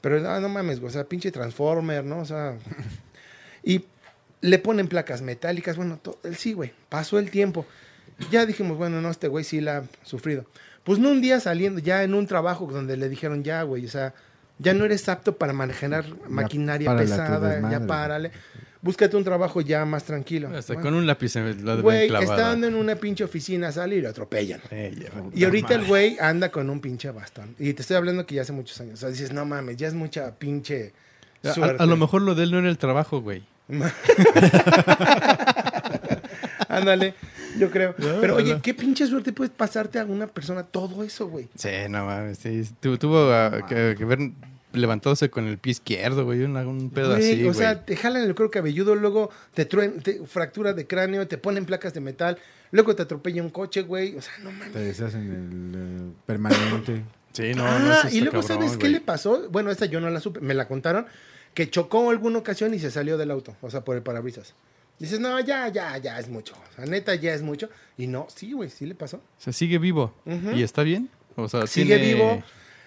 Pero 0.00 0.18
no, 0.20 0.40
no 0.40 0.48
mames, 0.48 0.80
güey, 0.80 0.88
o 0.90 0.92
sea, 0.92 1.04
pinche 1.04 1.30
Transformer, 1.30 2.04
¿no? 2.04 2.20
O 2.20 2.24
sea, 2.24 2.56
y 3.62 3.84
le 4.40 4.58
ponen 4.58 4.88
placas 4.88 5.22
metálicas, 5.22 5.76
bueno, 5.76 5.98
to- 6.02 6.18
él 6.24 6.36
sí, 6.36 6.52
güey, 6.52 6.72
pasó 6.88 7.18
el 7.18 7.30
tiempo. 7.30 7.66
Ya 8.30 8.46
dijimos, 8.46 8.76
bueno, 8.76 9.00
no, 9.00 9.10
este 9.10 9.28
güey 9.28 9.44
sí 9.44 9.60
la 9.60 9.78
ha 9.78 9.82
sufrido. 10.04 10.44
Pues 10.84 10.98
no 10.98 11.10
un 11.10 11.20
día 11.20 11.38
saliendo, 11.40 11.80
ya 11.80 12.02
en 12.02 12.14
un 12.14 12.26
trabajo 12.26 12.66
donde 12.66 12.96
le 12.96 13.08
dijeron, 13.08 13.42
ya, 13.44 13.62
güey, 13.62 13.86
o 13.86 13.88
sea, 13.88 14.14
ya 14.58 14.74
no 14.74 14.84
eres 14.84 15.08
apto 15.08 15.36
para 15.36 15.52
manejar 15.52 16.04
maquinaria 16.28 16.96
pesada, 16.96 17.70
ya 17.70 17.86
párale. 17.86 18.30
Búscate 18.80 19.16
un 19.16 19.22
trabajo 19.22 19.60
ya 19.60 19.84
más 19.84 20.02
tranquilo. 20.02 20.48
Hasta 20.48 20.72
Bueno, 20.74 20.88
con 20.90 20.98
un 20.98 21.06
lápiz 21.06 21.32
deben 21.34 21.82
Güey, 21.82 22.08
clavada. 22.08 22.34
estando 22.36 22.66
en 22.66 22.74
una 22.74 22.96
pinche 22.96 23.22
oficina, 23.22 23.70
sale 23.70 23.94
y 23.96 24.00
lo 24.00 24.08
atropellan. 24.08 24.60
Y 25.32 25.44
ahorita 25.44 25.74
el 25.74 25.84
güey 25.86 26.16
anda 26.20 26.50
con 26.50 26.68
un 26.68 26.80
pinche 26.80 27.08
bastón. 27.12 27.54
Y 27.60 27.74
te 27.74 27.82
estoy 27.82 27.96
hablando 27.96 28.26
que 28.26 28.34
ya 28.34 28.42
hace 28.42 28.50
muchos 28.52 28.80
años. 28.80 28.94
O 28.94 28.96
sea, 28.96 29.08
dices, 29.10 29.32
no 29.32 29.44
mames, 29.44 29.76
ya 29.76 29.86
es 29.86 29.94
mucha 29.94 30.34
pinche 30.34 30.92
A- 31.44 31.52
suerte. 31.52 31.76
A, 31.80 31.84
a 31.84 31.86
lo 31.86 31.96
mejor 31.96 32.22
lo 32.22 32.34
de 32.34 32.42
él 32.42 32.50
no 32.50 32.58
era 32.58 32.68
el 32.68 32.78
trabajo, 32.78 33.20
güey. 33.20 33.44
Ándale, 36.68 37.14
yo 37.58 37.70
creo. 37.70 37.94
No, 37.98 38.20
Pero 38.20 38.36
oye, 38.36 38.54
no. 38.54 38.62
qué 38.62 38.74
pinche 38.74 39.06
suerte 39.06 39.32
puedes 39.32 39.52
pasarte 39.52 39.98
a 39.98 40.04
una 40.04 40.26
persona 40.26 40.62
todo 40.64 41.02
eso, 41.02 41.28
güey. 41.28 41.48
Sí, 41.54 41.68
no 41.88 42.06
mames. 42.06 42.38
Sí. 42.38 42.62
Tu- 42.80 42.98
tuvo 42.98 43.32
ah, 43.32 43.64
que, 43.68 43.94
que 43.96 44.04
ver 44.04 44.18
levantándose 44.72 45.28
con 45.30 45.46
el 45.46 45.58
pie 45.58 45.72
izquierdo, 45.72 46.24
güey. 46.24 46.42
Un, 46.42 46.56
un 46.56 46.90
pedo 46.90 47.10
Güey, 47.10 47.32
así, 47.32 47.42
o 47.42 47.46
güey. 47.46 47.54
sea, 47.58 47.84
te 47.84 47.94
jalan 47.96 48.22
el 48.22 48.34
cuero 48.34 48.50
cabelludo, 48.50 48.94
luego 48.94 49.30
te 49.54 49.66
truen, 49.66 50.00
te 50.00 50.24
fractura 50.26 50.72
de 50.72 50.86
cráneo, 50.86 51.28
te 51.28 51.36
ponen 51.38 51.66
placas 51.66 51.92
de 51.92 52.00
metal, 52.00 52.38
luego 52.70 52.96
te 52.96 53.02
atropella 53.02 53.42
un 53.42 53.50
coche, 53.50 53.82
güey. 53.82 54.16
O 54.16 54.22
sea, 54.22 54.32
no 54.42 54.50
mames. 54.50 54.72
Te 54.72 54.78
deshacen 54.78 55.22
el 55.30 56.08
eh, 56.10 56.12
permanente. 56.26 57.02
Sí, 57.32 57.54
no, 57.54 57.64
ah, 57.64 58.08
y 58.12 58.20
luego, 58.20 58.42
cabrón, 58.42 58.42
¿sabes 58.68 58.76
qué 58.76 58.90
le 58.90 59.00
pasó? 59.00 59.48
Bueno, 59.48 59.70
esta 59.70 59.86
yo 59.86 60.00
no 60.02 60.10
la 60.10 60.20
supe, 60.20 60.40
me 60.40 60.52
la 60.52 60.68
contaron, 60.68 61.06
que 61.54 61.70
chocó 61.70 62.10
alguna 62.10 62.36
ocasión 62.36 62.74
y 62.74 62.78
se 62.78 62.90
salió 62.90 63.16
del 63.16 63.30
auto, 63.30 63.56
o 63.62 63.70
sea, 63.70 63.80
por 63.80 63.96
el 63.96 64.02
parabrisas. 64.02 64.52
Dices, 64.98 65.18
no, 65.18 65.38
ya, 65.40 65.68
ya, 65.68 65.96
ya 65.98 66.18
es 66.18 66.28
mucho. 66.28 66.54
O 66.54 66.76
sea, 66.76 66.86
neta, 66.86 67.14
ya 67.16 67.34
es 67.34 67.42
mucho. 67.42 67.68
Y 67.98 68.06
no, 68.06 68.26
sí, 68.34 68.52
güey, 68.52 68.70
sí 68.70 68.86
le 68.86 68.94
pasó. 68.94 69.16
O 69.16 69.22
sea, 69.40 69.52
sigue 69.52 69.78
vivo. 69.78 70.14
¿Y 70.54 70.62
está 70.62 70.82
bien? 70.82 71.08
O 71.34 71.48
sea, 71.48 71.66
Sigue 71.66 71.96
tiene- 71.98 72.14
vivo, 72.14 72.42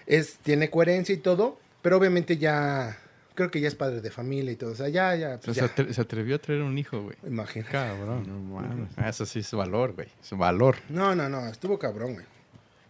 es, 0.06 0.38
tiene 0.38 0.70
coherencia 0.70 1.12
y 1.14 1.18
todo, 1.18 1.58
pero 1.82 1.96
obviamente 1.98 2.36
ya, 2.38 2.96
creo 3.34 3.50
que 3.50 3.60
ya 3.60 3.68
es 3.68 3.74
padre 3.74 4.00
de 4.00 4.10
familia 4.10 4.52
y 4.52 4.56
todo. 4.56 4.70
O 4.70 4.74
sea, 4.76 4.88
ya, 4.88 5.14
ya, 5.16 5.26
O 5.26 5.30
sea, 5.30 5.40
pues 5.40 5.56
se, 5.56 5.60
ya. 5.62 5.74
atre- 5.74 5.92
se 5.92 6.00
atrevió 6.00 6.36
a 6.36 6.38
traer 6.38 6.62
un 6.62 6.78
hijo, 6.78 7.02
güey. 7.02 7.16
Imagínate. 7.26 7.72
Cabrón. 7.72 8.24
No. 8.48 8.88
Ah, 8.96 9.08
eso 9.08 9.26
sí 9.26 9.40
es 9.40 9.50
valor, 9.52 9.92
güey. 9.94 10.08
Es 10.22 10.30
valor. 10.30 10.76
No, 10.88 11.14
no, 11.14 11.28
no, 11.28 11.46
estuvo 11.48 11.78
cabrón, 11.78 12.14
güey. 12.14 12.26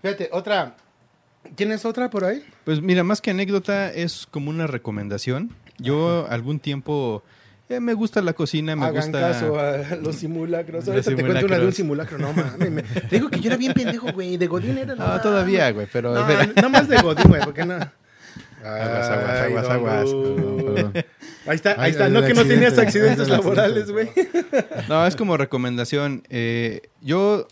Fíjate, 0.03 0.29
otra. 0.33 0.77
¿Tienes 1.55 1.85
otra 1.85 2.11
por 2.11 2.25
ahí? 2.25 2.45
Pues 2.65 2.81
mira, 2.83 3.03
más 3.03 3.21
que 3.21 3.31
anécdota, 3.31 3.93
es 3.93 4.27
como 4.31 4.51
una 4.51 4.67
recomendación. 4.67 5.55
Yo 5.79 6.27
algún 6.29 6.59
tiempo 6.61 7.23
eh, 7.69 7.81
me 7.81 7.95
gusta 7.95 8.23
la 8.23 8.33
cocina, 8.33 8.77
me 8.77 8.85
Hagan 8.87 9.03
gusta. 9.11 9.21
caso 9.21 9.59
a 9.59 9.97
los 9.97 10.17
simulacros. 10.17 10.87
Ahorita 10.89 11.15
te 11.15 11.23
cuento 11.25 11.47
una 11.47 11.59
de 11.59 11.67
un 11.67 11.73
simulacro. 11.73 12.19
No, 12.19 12.33
mames. 12.33 12.71
me- 12.71 12.83
Te 12.83 13.17
digo 13.17 13.29
que 13.29 13.41
yo 13.41 13.49
era 13.49 13.57
bien 13.57 13.73
pendejo, 13.73 14.13
güey. 14.13 14.37
De 14.37 14.47
Godín 14.47 14.79
era. 14.79 14.95
No, 14.95 15.21
todavía, 15.21 15.71
güey, 15.73 15.87
pero. 15.93 16.15
No, 16.63 16.71
más 16.71 16.89
de 16.89 16.97
Godín, 17.01 17.29
güey, 17.29 17.43
porque 17.43 17.65
no. 17.65 17.75
Aguas, 18.65 19.09
aguas, 19.09 19.31
Ay, 19.31 19.47
aguas, 19.53 19.69
aguas. 19.69 20.11
Ru. 20.11 20.35
Perdón, 20.37 20.75
perdón. 20.93 20.93
Ahí 21.47 21.55
está, 21.55 21.71
ahí 21.73 21.77
Ay, 21.79 21.91
está. 21.93 22.09
No, 22.09 22.23
que 22.23 22.35
no 22.35 22.45
tenías 22.45 22.77
accidentes 22.79 23.21
accidente. 23.21 23.31
laborales, 23.31 23.91
güey. 23.93 24.11
No, 24.89 25.07
es 25.07 25.15
como 25.15 25.37
recomendación. 25.37 26.25
Eh, 26.31 26.83
yo, 27.01 27.47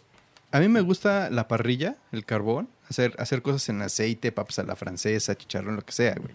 a 0.51 0.59
mí 0.61 0.69
me 0.69 0.81
gusta 0.81 1.31
la 1.31 1.47
parrilla, 1.47 1.97
el 2.11 2.25
carbón, 2.25 2.69
hacer, 2.89 3.15
hacer 3.19 3.43
cosas 3.43 3.69
en 3.69 3.83
aceite, 3.83 4.33
papas 4.33 4.59
a 4.59 4.65
la 4.65 4.75
francesa, 4.75 5.37
chicharrón, 5.37 5.77
lo 5.77 5.83
que 5.83 5.93
sea, 5.93 6.15
güey. 6.17 6.35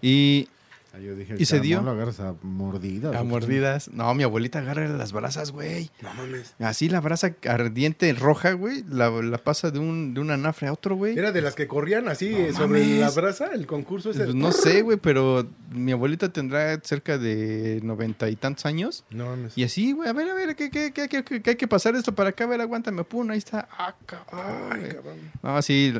Y 0.00 0.48
Ah, 0.96 1.00
yo 1.00 1.14
dije, 1.14 1.34
¿Y 1.38 1.44
se 1.44 1.60
dio? 1.60 1.82
lo 1.82 1.90
agarras 1.90 2.20
a 2.20 2.34
mordidas. 2.42 3.14
A 3.14 3.18
¿o 3.20 3.22
qué 3.22 3.28
mordidas. 3.28 3.88
No, 3.92 4.14
mi 4.14 4.22
abuelita 4.22 4.60
agarra 4.60 4.88
las 4.88 5.12
brasas, 5.12 5.50
güey. 5.52 5.90
No 6.00 6.14
mames. 6.14 6.54
Así 6.58 6.88
la 6.88 7.00
brasa 7.00 7.34
ardiente 7.46 8.10
roja, 8.14 8.52
güey, 8.52 8.82
la, 8.88 9.10
la 9.10 9.36
pasa 9.38 9.70
de 9.70 9.78
un, 9.78 10.14
de 10.14 10.20
un 10.20 10.30
anafre 10.30 10.68
a 10.68 10.72
otro, 10.72 10.96
güey. 10.96 11.18
Era 11.18 11.32
de 11.32 11.42
las 11.42 11.54
que 11.54 11.66
corrían 11.66 12.08
así 12.08 12.28
eh, 12.34 12.48
No 12.52 12.56
sobre 12.58 12.80
mames. 12.80 13.00
la 13.00 13.10
brasa, 13.10 13.46
el 13.52 13.66
concurso 13.66 14.10
ese. 14.10 14.24
Pues 14.24 14.34
no 14.34 14.52
sé, 14.52 14.80
güey, 14.80 14.96
pero 14.96 15.46
mi 15.70 15.92
abuelita 15.92 16.30
tendrá 16.32 16.80
cerca 16.82 17.18
de 17.18 17.80
noventa 17.82 18.30
y 18.30 18.36
tantos 18.36 18.64
años. 18.64 19.04
No 19.10 19.26
mames. 19.26 19.58
Y 19.58 19.64
así, 19.64 19.92
güey, 19.92 20.08
a 20.08 20.14
ver, 20.14 20.30
a 20.30 20.34
ver, 20.34 20.56
¿qué, 20.56 20.70
qué, 20.70 20.92
qué, 20.92 21.08
qué- 21.08 21.24
qué 21.42 21.50
hay 21.50 21.56
que 21.56 21.68
pasar 21.68 21.94
esto 21.94 22.14
para 22.14 22.30
acá? 22.30 22.44
A 22.44 22.46
ver, 22.46 22.60
aguántame, 22.62 23.04
pum, 23.04 23.28
ahí 23.30 23.38
está. 23.38 23.68
Ah, 23.76 23.94
cabrón. 24.06 24.46
Ay, 24.72 24.78
güey. 24.80 24.94
cabrón. 24.94 25.16
No, 25.42 25.60
sí, 25.60 25.92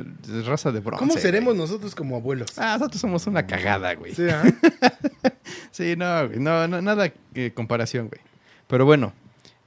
raza 0.47 0.73
de 0.73 0.81
bronce. 0.81 1.01
¿Cómo 1.07 1.19
seremos 1.21 1.55
güey. 1.55 1.59
nosotros 1.69 1.95
como 1.95 2.17
abuelos? 2.17 2.59
Ah, 2.59 2.77
nosotros 2.79 3.01
somos 3.01 3.27
una 3.27 3.47
cagada, 3.47 3.95
güey. 3.95 4.15
Sí, 4.15 4.23
¿ah? 4.31 4.43
Sí, 5.71 5.95
no, 5.97 6.29
güey, 6.29 6.39
no, 6.41 6.67
no, 6.69 6.81
nada 6.81 7.13
que 7.35 7.53
comparación, 7.53 8.09
güey. 8.09 8.21
Pero 8.67 8.85
bueno, 8.87 9.13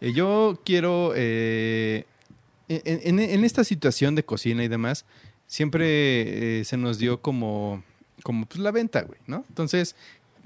eh, 0.01 0.11
yo 0.13 0.59
quiero, 0.65 1.13
eh, 1.15 2.05
en, 2.67 3.19
en- 3.19 3.29
en 3.29 3.43
esta 3.43 3.63
situación 3.63 4.15
de 4.15 4.23
cocina 4.25 4.63
y 4.63 4.67
demás, 4.67 5.05
siempre 5.47 6.59
eh, 6.61 6.65
se 6.65 6.77
nos 6.77 6.97
dio 6.99 7.21
como, 7.21 7.83
como 8.23 8.45
pues, 8.45 8.59
la 8.59 8.71
venta, 8.71 9.01
güey, 9.03 9.19
¿no? 9.27 9.45
Entonces 9.49 9.95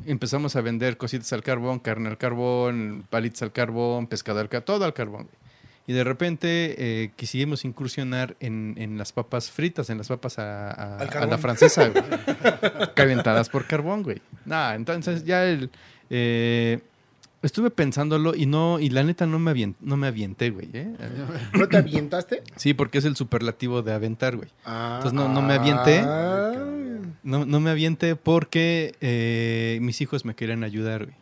empezamos 0.05 0.55
a 0.55 0.61
vender 0.61 0.97
cositas 0.97 1.31
al 1.33 1.43
carbón, 1.43 1.79
carne 1.79 2.09
al 2.09 2.17
carbón, 2.17 3.05
palitos 3.09 3.41
al 3.41 3.51
carbón, 3.51 4.07
pescado 4.07 4.39
al 4.39 4.49
carbón, 4.49 4.65
todo 4.65 4.85
al 4.85 4.93
carbón, 4.93 5.23
güey. 5.23 5.42
Y 5.85 5.91
de 5.93 6.03
repente 6.05 6.75
eh, 6.77 7.11
quisimos 7.17 7.65
incursionar 7.65 8.35
en, 8.39 8.75
en 8.77 8.97
las 8.97 9.11
papas 9.11 9.51
fritas, 9.51 9.89
en 9.89 9.97
las 9.97 10.07
papas 10.07 10.39
a, 10.39 10.71
a- 10.71 11.25
la 11.25 11.37
francesa, 11.37 11.89
güey. 11.89 12.03
Calentadas 12.95 13.49
por 13.49 13.65
carbón, 13.65 14.03
güey. 14.03 14.21
Nah, 14.45 14.75
entonces 14.75 15.25
ya 15.25 15.43
el... 15.45 15.69
eh, 16.09 16.79
estuve 17.41 17.69
pensándolo 17.69 18.33
y 18.33 18.45
no, 18.45 18.79
y 18.79 18.89
la 18.89 19.03
neta 19.03 19.25
no 19.25 19.39
me, 19.39 19.51
avien- 19.51 19.75
no 19.81 19.97
me 19.97 20.07
avienté, 20.07 20.51
güey. 20.51 20.69
¿eh? 20.73 20.87
¿No 21.53 21.67
te 21.67 21.75
avientaste? 21.77 22.43
Sí, 22.55 22.73
porque 22.73 22.99
es 22.99 23.05
el 23.05 23.17
superlativo 23.17 23.81
de 23.81 23.91
aventar, 23.93 24.37
güey. 24.37 24.49
Ah, 24.63 24.99
Entonces, 25.03 25.13
no- 25.13 25.27
no 25.27 25.41
me 25.41 25.53
avienté. 25.53 25.99
ah. 26.05 26.53
No, 27.23 27.45
no 27.45 27.59
me 27.61 27.69
avienté 27.69 28.15
porque 28.17 28.95
eh, 29.01 29.79
mis 29.81 29.99
hijos 30.01 30.23
me 30.25 30.35
querían 30.35 30.63
ayudar, 30.63 31.05
güey. 31.05 31.17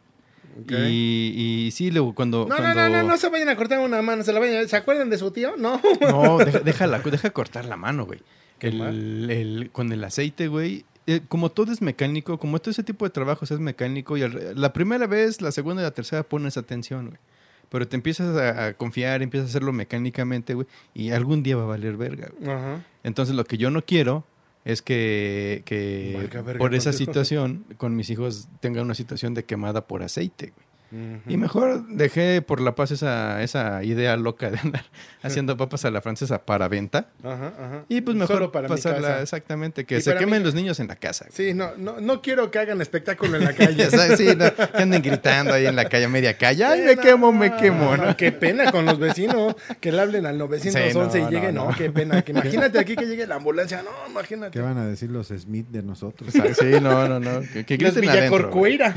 Y, 0.70 1.66
y 1.68 1.72
sí, 1.72 1.92
luego 1.92 2.14
cuando... 2.16 2.46
No, 2.48 2.56
no, 2.58 2.62
cuando... 2.62 2.90
no, 2.90 2.90
no, 2.90 3.04
no 3.10 3.18
se 3.18 3.30
vayan 3.30 3.50
a 3.50 3.56
cortar 3.56 3.80
una 3.80 4.02
mano, 4.02 4.24
se 4.24 4.34
la 4.34 4.40
vayan, 4.40 4.68
¿se 4.68 4.76
acuerdan 4.76 5.10
de 5.10 5.18
su 5.18 5.32
tío? 5.32 5.56
No. 5.58 5.82
No, 6.02 6.38
deja, 6.46 6.60
déjala- 6.60 7.00
deja 7.04 7.30
cortar 7.32 7.66
la 7.66 7.78
mano, 7.78 8.06
güey. 8.06 8.20
Quemar. 8.60 8.90
El, 8.90 9.30
el- 9.32 9.70
con 9.72 9.92
el 9.92 10.04
aceite, 10.04 10.48
güey. 10.48 10.86
eh, 11.08 11.22
como 11.28 11.50
todo 11.52 11.72
es 11.72 11.82
mecánico, 11.82 12.38
como 12.38 12.60
todo 12.60 12.72
ese 12.72 12.84
tipo 12.84 13.06
de 13.06 13.12
trabajos 13.12 13.50
es 13.52 13.60
mecánico, 13.60 14.18
y 14.18 14.24
al- 14.24 14.54
la 14.56 14.72
primera 14.74 15.08
vez, 15.08 15.42
la 15.42 15.52
segunda 15.52 15.82
y 15.82 15.86
la 15.86 15.92
tercera 15.92 16.24
pones 16.24 16.58
atención, 16.58 17.08
güey. 17.08 17.18
Pero 17.70 17.88
te 17.88 17.96
empiezas 17.96 18.36
a, 18.38 18.66
a 18.68 18.74
confiar, 18.74 19.22
empiezas 19.22 19.48
a 19.48 19.52
hacerlo 19.52 19.72
mecánicamente, 19.72 20.54
güey, 20.54 20.68
y 20.94 21.12
algún 21.12 21.42
día 21.42 21.56
va 21.56 21.64
a 21.64 21.68
valer 21.68 21.96
verga, 21.96 22.30
güey. 22.38 22.52
Ajá. 22.52 22.84
Entonces, 23.04 23.34
lo 23.34 23.46
que 23.46 23.58
yo 23.58 23.72
no 23.72 23.82
quiero 23.84 24.26
es 24.64 24.82
que, 24.82 25.64
que 25.66 26.30
por 26.58 26.76
esa 26.76 26.94
situación, 26.94 27.66
con 27.78 27.96
mis 27.96 28.10
hijos, 28.10 28.48
tenga 28.60 28.82
una 28.82 28.94
situación 28.94 29.34
de 29.34 29.44
quemada 29.44 29.88
por 29.88 30.04
aceite, 30.04 30.54
güey. 30.56 30.71
Y 31.28 31.38
mejor 31.38 31.88
dejé 31.88 32.42
por 32.42 32.60
la 32.60 32.76
paz 32.76 32.92
esa, 32.92 33.42
esa 33.44 33.84
idea 33.84 34.18
loca 34.18 34.50
de 34.52 34.60
andar 34.60 34.84
haciendo 35.24 35.56
papas 35.56 35.86
a 35.86 35.92
la 35.92 36.02
francesa 36.02 36.46
para 36.46 36.68
venta. 36.68 37.08
Ajá, 37.24 37.48
ajá. 37.58 37.86
Y 37.88 38.02
pues 38.02 38.18
mejor 38.18 38.36
Solo 38.38 38.52
para 38.52 38.68
mi 38.68 38.76
pasarla 38.76 39.08
casa. 39.08 39.22
exactamente, 39.22 39.86
que 39.86 39.98
Y 39.98 40.02
se 40.02 40.16
quemen 40.16 40.40
mí- 40.42 40.46
los 40.46 40.54
niños 40.54 40.80
en 40.82 40.88
la 40.88 40.96
casa. 40.98 41.26
Sí, 41.32 41.54
no, 41.54 41.72
no, 41.78 42.02
no 42.02 42.22
quiero 42.22 42.52
que 42.52 42.60
hagan 42.60 42.82
espectáculo 42.82 43.38
en 43.38 43.46
la 43.46 43.54
calle. 43.56 43.90
Sí, 44.18 44.28
no, 44.36 44.54
que 44.54 44.68
anden 44.82 45.02
gritando 45.02 45.54
ahí 45.54 45.66
en 45.66 45.76
la 45.76 45.86
calle, 45.88 46.06
a 46.06 46.10
media 46.10 46.38
calle. 46.38 46.66
Ay, 46.66 46.80
Sí, 46.82 46.86
me 46.86 46.96
no, 46.96 47.02
quemo, 47.02 47.32
me 47.32 47.56
quemo, 47.56 47.96
¿no? 47.96 48.18
Qué 48.18 48.32
pena 48.32 48.72
con 48.72 48.86
los 48.86 49.00
vecinos 49.00 49.56
que 49.80 49.92
le 49.92 50.02
hablen 50.02 50.26
al 50.26 50.38
911 50.38 51.12
Sí, 51.12 51.24
no, 51.24 51.30
y 51.30 51.32
llegue, 51.34 51.52
no, 51.52 51.64
no, 51.66 51.72
no. 51.72 51.78
qué 51.78 51.90
pena. 51.92 52.22
Que 52.22 52.32
imagínate 52.34 52.80
aquí 52.80 52.96
que 52.96 53.06
llegue 53.06 53.26
la 53.28 53.36
ambulancia, 53.36 53.82
no, 53.84 53.92
imagínate. 54.10 54.52
¿Qué 54.52 54.60
van 54.62 54.78
a 54.78 54.86
decir 54.86 55.10
los 55.10 55.28
Smith 55.30 55.68
de 55.70 55.84
nosotros? 55.84 56.34
Sí, 56.34 56.66
no, 56.82 57.08
no, 57.08 57.20
no. 57.20 57.42
Que, 57.54 57.66
que 57.66 57.78
Los. 57.78 57.96
Villacorcueira. 57.96 58.96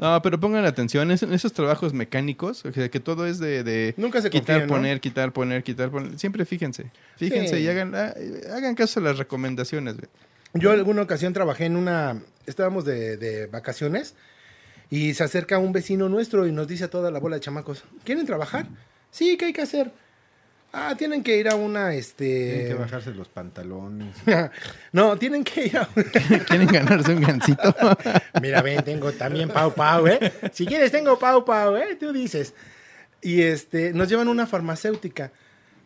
No, 0.00 0.20
pero 0.22 0.40
pongan 0.40 0.64
atención, 0.64 1.10
es- 1.10 1.22
esos 1.22 1.52
trabajos 1.52 1.92
mecánicos, 1.92 2.64
o 2.64 2.72
sea, 2.72 2.88
que 2.88 3.00
todo 3.00 3.26
es 3.26 3.38
de, 3.38 3.62
de 3.62 3.94
Nunca 3.96 4.20
se 4.22 4.30
quitar, 4.30 4.60
confían, 4.62 4.68
¿no? 4.68 4.74
poner, 4.74 5.00
quitar, 5.00 5.32
poner, 5.32 5.62
quitar, 5.62 5.90
poner. 5.90 6.18
Siempre 6.18 6.44
fíjense, 6.44 6.90
fíjense 7.16 7.56
Sí. 7.56 7.62
y 7.62 7.68
hagan, 7.68 7.94
ah, 7.94 8.14
hagan 8.54 8.74
caso 8.74 9.00
a 9.00 9.02
las 9.02 9.18
recomendaciones. 9.18 9.96
güey. 9.96 10.08
Yo 10.54 10.72
alguna 10.72 11.02
ocasión 11.02 11.32
trabajé 11.32 11.66
en 11.66 11.76
una, 11.76 12.20
estábamos 12.46 12.84
de, 12.84 13.16
de 13.16 13.46
vacaciones 13.46 14.14
y 14.90 15.14
se 15.14 15.22
acerca 15.22 15.58
un 15.58 15.72
vecino 15.72 16.08
nuestro 16.08 16.46
y 16.46 16.52
nos 16.52 16.66
dice 16.66 16.84
a 16.84 16.88
toda 16.90 17.10
la 17.10 17.20
bola 17.20 17.36
de 17.36 17.40
chamacos, 17.40 17.84
¿quieren 18.04 18.26
trabajar? 18.26 18.66
Sí, 19.12 19.36
¿qué 19.36 19.44
hay 19.46 19.52
que 19.52 19.62
hacer? 19.62 19.92
Ah, 20.72 20.94
tienen 20.96 21.22
que 21.24 21.36
ir 21.36 21.48
a 21.48 21.56
una, 21.56 21.94
este... 21.94 22.24
Tienen 22.24 22.68
que 22.68 22.74
bajarse 22.74 23.10
los 23.12 23.28
pantalones. 23.28 24.14
no, 24.92 25.16
tienen 25.16 25.42
que 25.42 25.66
ir 25.66 25.76
a... 25.76 25.86
¿Quieren 26.48 26.68
ganarse 26.68 27.12
un 27.12 27.22
gancito? 27.22 27.74
Mira, 28.40 28.62
ven, 28.62 28.82
tengo 28.84 29.10
también 29.12 29.48
Pau 29.48 29.74
Pau, 29.74 30.06
¿eh? 30.06 30.32
Si 30.52 30.66
quieres, 30.66 30.92
tengo 30.92 31.18
Pau 31.18 31.44
Pau, 31.44 31.76
¿eh? 31.76 31.96
Tú 31.98 32.12
dices. 32.12 32.54
Y 33.20 33.42
este, 33.42 33.92
nos 33.92 34.08
llevan 34.08 34.28
a 34.28 34.30
una 34.30 34.46
farmacéutica. 34.46 35.32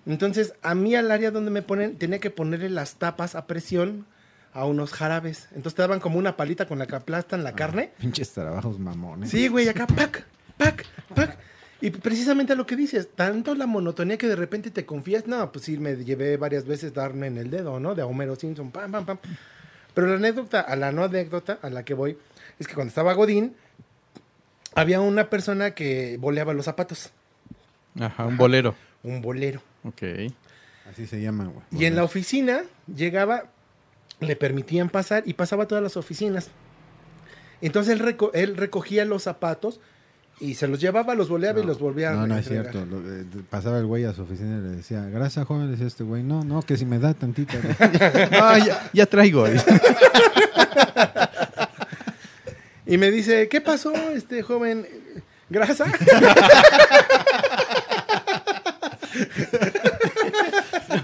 Entonces, 0.06 0.52
a 0.62 0.74
mí 0.74 0.94
al 0.94 1.10
área 1.10 1.30
donde 1.30 1.50
me 1.50 1.62
ponen, 1.62 1.96
tenía 1.96 2.18
que 2.18 2.30
ponerle 2.30 2.68
las 2.68 2.96
tapas 2.96 3.34
a 3.34 3.46
presión 3.46 4.06
a 4.52 4.66
unos 4.66 4.92
jarabes. 4.92 5.48
Entonces 5.50 5.74
te 5.74 5.82
daban 5.82 6.00
como 6.00 6.18
una 6.18 6.36
palita 6.36 6.66
con 6.66 6.78
la 6.78 6.86
que 6.86 6.94
aplastan 6.94 7.42
la 7.42 7.54
carne. 7.54 7.92
Pinches 7.98 8.32
trabajos 8.32 8.78
mamones. 8.78 9.30
Sí, 9.30 9.48
güey, 9.48 9.68
acá, 9.68 9.86
pac, 9.86 10.24
pac, 10.56 10.84
pac. 11.14 11.33
Y 11.84 11.90
precisamente 11.90 12.54
lo 12.56 12.66
que 12.66 12.76
dices, 12.76 13.08
tanto 13.14 13.54
la 13.54 13.66
monotonía 13.66 14.16
que 14.16 14.26
de 14.26 14.36
repente 14.36 14.70
te 14.70 14.86
confías. 14.86 15.26
No, 15.26 15.52
pues 15.52 15.66
sí, 15.66 15.76
me 15.76 15.96
llevé 15.96 16.36
varias 16.38 16.64
veces 16.64 16.94
darme 16.94 17.26
en 17.26 17.36
el 17.36 17.50
dedo, 17.50 17.78
¿no? 17.78 17.94
De 17.94 18.02
Homero 18.02 18.36
Simpson, 18.36 18.70
pam, 18.70 18.90
pam, 18.90 19.04
pam. 19.04 19.18
Pero 19.92 20.06
la 20.06 20.14
anécdota, 20.14 20.60
a 20.62 20.76
la 20.76 20.92
no 20.92 21.04
anécdota 21.04 21.58
a 21.60 21.68
la 21.70 21.84
que 21.84 21.92
voy, 21.94 22.16
es 22.58 22.66
que 22.66 22.74
cuando 22.74 22.88
estaba 22.88 23.12
Godín, 23.12 23.54
había 24.74 25.00
una 25.00 25.28
persona 25.30 25.72
que 25.72 26.16
boleaba 26.18 26.54
los 26.54 26.64
zapatos, 26.64 27.10
Ajá, 28.00 28.24
un 28.26 28.36
bolero. 28.36 28.74
un 29.02 29.20
bolero. 29.20 29.60
Ok. 29.84 30.02
Así 30.90 31.06
se 31.06 31.20
llaman, 31.20 31.50
güey. 31.52 31.64
Y 31.70 31.84
en 31.84 31.96
la 31.96 32.04
oficina 32.04 32.62
llegaba, 32.94 33.44
le 34.20 34.36
permitían 34.36 34.88
pasar 34.88 35.22
y 35.26 35.34
pasaba 35.34 35.64
a 35.64 35.68
todas 35.68 35.82
las 35.84 35.96
oficinas. 35.96 36.48
Entonces 37.60 37.92
él, 37.94 38.00
reco- 38.00 38.30
él 38.34 38.56
recogía 38.56 39.04
los 39.04 39.22
zapatos 39.24 39.80
y 40.40 40.54
se 40.54 40.66
los 40.68 40.80
llevaba, 40.80 41.14
los 41.14 41.28
boleaba 41.28 41.60
y 41.60 41.64
los 41.64 41.78
volvía 41.78 42.10
a 42.10 42.14
No, 42.14 42.26
no 42.26 42.36
es 42.36 42.48
cierto. 42.48 42.84
Lo- 42.84 42.98
eh, 43.00 43.24
pasaba 43.48 43.78
el 43.78 43.86
güey 43.86 44.04
a 44.04 44.12
su 44.12 44.22
oficina 44.22 44.58
y 44.58 44.62
le 44.62 44.76
decía, 44.76 45.02
gracias, 45.06 45.46
joven, 45.46 45.66
le 45.66 45.72
decía 45.72 45.86
este 45.86 46.02
güey. 46.04 46.22
No, 46.22 46.44
no, 46.44 46.62
que 46.62 46.76
si 46.76 46.84
me 46.86 46.98
da 46.98 47.14
tantita. 47.14 47.54
Ah, 48.32 48.58
ya, 48.58 48.90
ya 48.92 49.06
traigo. 49.06 49.46
Y 52.86 52.98
me 52.98 53.10
dice, 53.10 53.48
¿qué 53.48 53.62
pasó, 53.62 53.94
este 54.10 54.42
joven? 54.42 54.86
¿Grasa? 55.48 55.86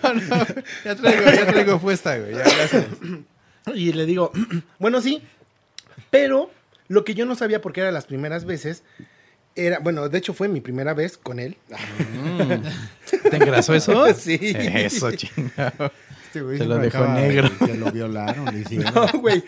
No, 0.02 0.14
no, 0.14 0.46
ya 0.84 0.94
traigo, 0.96 1.24
ya 1.30 1.46
traigo 1.46 1.78
puesta, 1.80 2.18
güey. 2.18 2.32
Ya, 2.32 2.42
gracias. 2.42 2.86
Y 3.74 3.92
le 3.92 4.06
digo, 4.06 4.32
bueno, 4.78 5.00
sí, 5.00 5.22
pero 6.10 6.50
lo 6.88 7.04
que 7.04 7.14
yo 7.14 7.26
no 7.26 7.34
sabía 7.34 7.60
porque 7.60 7.80
era 7.80 7.92
las 7.92 8.06
primeras 8.06 8.44
veces, 8.44 8.82
era, 9.54 9.78
bueno, 9.80 10.08
de 10.08 10.18
hecho 10.18 10.32
fue 10.32 10.48
mi 10.48 10.60
primera 10.60 10.94
vez 10.94 11.18
con 11.18 11.38
él. 11.38 11.56
¿Te 13.30 13.36
engrasó 13.36 13.74
eso? 13.74 14.06
Sí. 14.14 14.38
Eso, 14.42 15.10
chingado. 15.12 15.92
Este 16.26 16.42
güey 16.42 16.58
Te 16.58 16.64
lo 16.64 16.78
dejó 16.78 17.06
negro. 17.06 17.50
Que 17.58 17.74
lo 17.74 17.90
violaron, 17.90 18.46
le 18.46 18.60
hicieron. 18.60 18.94
No, 18.94 19.06
güey. 19.20 19.42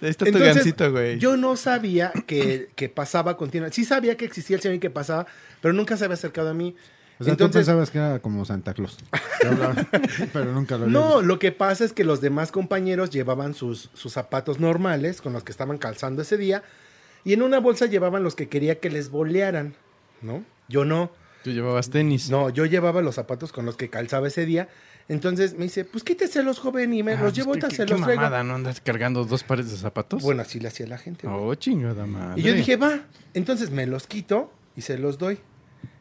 Ahí 0.00 0.10
está 0.10 0.26
tu 0.26 0.38
gancito, 0.38 0.90
güey. 0.90 1.18
Yo 1.18 1.36
no 1.36 1.56
sabía 1.56 2.12
que, 2.26 2.68
que 2.74 2.88
pasaba 2.88 3.36
continuamente. 3.36 3.76
Sí 3.76 3.84
sabía 3.84 4.16
que 4.16 4.24
existía 4.24 4.56
el 4.56 4.62
señor 4.62 4.76
y 4.76 4.80
que 4.80 4.90
pasaba, 4.90 5.26
pero 5.62 5.72
nunca 5.72 5.96
se 5.96 6.04
había 6.04 6.14
acercado 6.14 6.50
a 6.50 6.54
mí. 6.54 6.74
O 7.18 7.24
sea, 7.24 7.36
tú 7.36 7.44
Entonces, 7.44 7.60
pensabas 7.60 7.90
que 7.90 7.98
era 7.98 8.18
como 8.18 8.44
Santa 8.44 8.74
Claus. 8.74 8.98
Pero 10.32 10.52
nunca 10.52 10.76
lo 10.76 10.84
había 10.84 10.92
no, 10.92 11.06
visto. 11.06 11.22
lo 11.22 11.38
que 11.38 11.52
pasa 11.52 11.84
es 11.84 11.92
que 11.92 12.02
los 12.02 12.20
demás 12.20 12.50
compañeros 12.50 13.10
llevaban 13.10 13.54
sus, 13.54 13.88
sus 13.94 14.12
zapatos 14.12 14.58
normales 14.58 15.20
con 15.20 15.32
los 15.32 15.44
que 15.44 15.52
estaban 15.52 15.78
calzando 15.78 16.22
ese 16.22 16.36
día 16.36 16.64
y 17.24 17.32
en 17.32 17.42
una 17.42 17.58
bolsa 17.60 17.86
llevaban 17.86 18.22
los 18.22 18.34
que 18.34 18.48
quería 18.48 18.78
que 18.80 18.90
les 18.90 19.10
bolearan, 19.10 19.74
¿no? 20.22 20.44
Yo 20.68 20.84
no. 20.84 21.10
Tú 21.42 21.50
llevabas 21.50 21.90
tenis. 21.90 22.30
No, 22.30 22.48
yo 22.50 22.64
llevaba 22.64 23.02
los 23.02 23.16
zapatos 23.16 23.52
con 23.52 23.66
los 23.66 23.76
que 23.76 23.90
calzaba 23.90 24.28
ese 24.28 24.46
día. 24.46 24.68
Entonces 25.08 25.52
me 25.58 25.64
dice, 25.64 25.84
pues 25.84 26.02
quíteselos, 26.02 26.58
joven, 26.58 26.94
y 26.94 27.02
me 27.02 27.12
Ah, 27.12 27.14
los 27.16 27.22
pues, 27.24 27.34
llevo, 27.34 27.52
qué- 27.52 27.60
se 27.70 27.84
qué 27.84 27.92
los 27.92 28.00
traigo. 28.00 28.22
mamada, 28.22 28.42
¿no? 28.42 28.54
Andas 28.54 28.80
cargando 28.80 29.24
dos 29.26 29.44
pares 29.44 29.70
de 29.70 29.76
zapatos. 29.76 30.22
Bueno, 30.22 30.40
así 30.40 30.58
le 30.60 30.68
hacía 30.68 30.86
la 30.86 30.96
gente. 30.96 31.26
güey. 31.26 31.38
Oh, 31.42 31.54
chingada 31.54 32.06
madre. 32.06 32.40
y 32.40 32.44
yo 32.44 32.54
dije, 32.54 32.76
va, 32.76 33.00
entonces 33.34 33.70
me 33.70 33.86
los 33.86 34.06
quito 34.06 34.50
y 34.76 34.80
se 34.80 34.96
los 34.96 35.18
doy. 35.18 35.38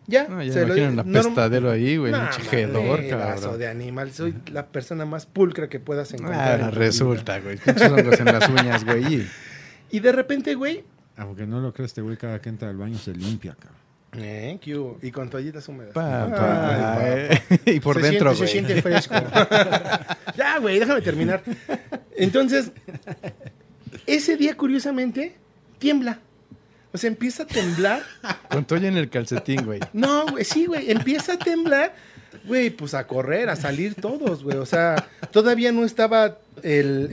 Ya, 0.07 0.27
No, 0.29 0.41
ya 0.43 0.51
se 0.53 0.59
me 0.61 0.65
lo 0.67 0.77
imagino 0.77 1.01
un 1.01 1.07
norm- 1.13 1.17
apestadero 1.21 1.71
ahí, 1.71 1.95
güey. 1.97 2.11
Nah, 2.13 2.29
un 2.29 3.09
cabrón. 3.09 3.59
de 3.59 3.67
animal. 3.67 4.11
Soy 4.13 4.35
la 4.51 4.67
persona 4.67 5.05
más 5.05 5.25
pulcra 5.25 5.67
que 5.69 5.79
puedas 5.81 6.13
encontrar. 6.13 6.59
en 6.59 6.65
Ah, 6.67 6.71
resulta, 6.71 7.39
güey. 7.39 7.57
Pinches 7.57 7.89
hongos 7.91 8.19
en 8.19 8.25
las 8.25 8.49
uñas, 8.49 8.85
güey. 8.85 9.25
Y 9.91 9.99
de 9.99 10.11
repente, 10.13 10.55
güey, 10.55 10.83
Aunque 11.17 11.45
no 11.45 11.59
lo 11.61 11.73
creas, 11.73 11.91
este 11.91 12.01
güey 12.01 12.17
cada 12.17 12.41
que 12.41 12.49
entra 12.49 12.69
al 12.69 12.77
baño 12.77 12.97
se 12.97 13.13
limpia, 13.13 13.55
cabrón. 13.55 13.79
eh, 14.13 14.59
y 15.01 15.11
con 15.11 15.29
toallitas 15.29 15.67
húmedas. 15.67 15.93
Pa, 15.93 16.23
Ay, 16.25 16.31
pa, 16.31 16.37
papá. 17.57 17.61
y 17.71 17.79
por 17.79 18.01
se 18.01 18.11
dentro, 18.11 18.33
siente, 18.35 18.37
güey. 18.37 18.47
Se 18.47 18.47
siente 18.47 18.81
fresco. 18.81 19.15
ya, 20.37 20.57
güey, 20.59 20.79
déjame 20.79 21.01
terminar. 21.01 21.43
Entonces, 22.17 22.71
ese 24.07 24.37
día, 24.37 24.55
curiosamente, 24.57 25.35
tiembla. 25.79 26.19
O 26.91 26.97
sea, 26.97 27.07
empieza 27.07 27.43
a 27.43 27.47
temblar. 27.47 28.03
Con 28.49 28.65
toalla 28.65 28.87
en 28.87 28.97
el 28.97 29.09
calcetín, 29.09 29.65
güey. 29.65 29.79
No, 29.93 30.27
güey, 30.27 30.43
sí, 30.45 30.65
güey, 30.67 30.91
empieza 30.91 31.33
a 31.33 31.37
temblar. 31.39 31.95
Güey, 32.45 32.69
pues 32.71 32.93
a 32.93 33.07
correr, 33.07 33.49
a 33.49 33.55
salir 33.55 33.95
todos, 33.95 34.43
güey. 34.43 34.57
O 34.57 34.65
sea, 34.65 35.07
todavía 35.31 35.71
no 35.71 35.85
estaba 35.85 36.37
el, 36.61 37.09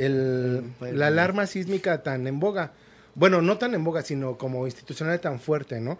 el- 0.80 0.98
la 0.98 1.06
alarma 1.06 1.46
sísmica 1.46 2.02
tan 2.02 2.26
en 2.26 2.40
boga. 2.40 2.72
Bueno, 3.14 3.42
no 3.42 3.58
tan 3.58 3.74
en 3.74 3.84
boga, 3.84 4.02
sino 4.02 4.36
como 4.38 4.66
institucional 4.66 5.20
tan 5.20 5.40
fuerte, 5.40 5.80
¿no? 5.80 5.98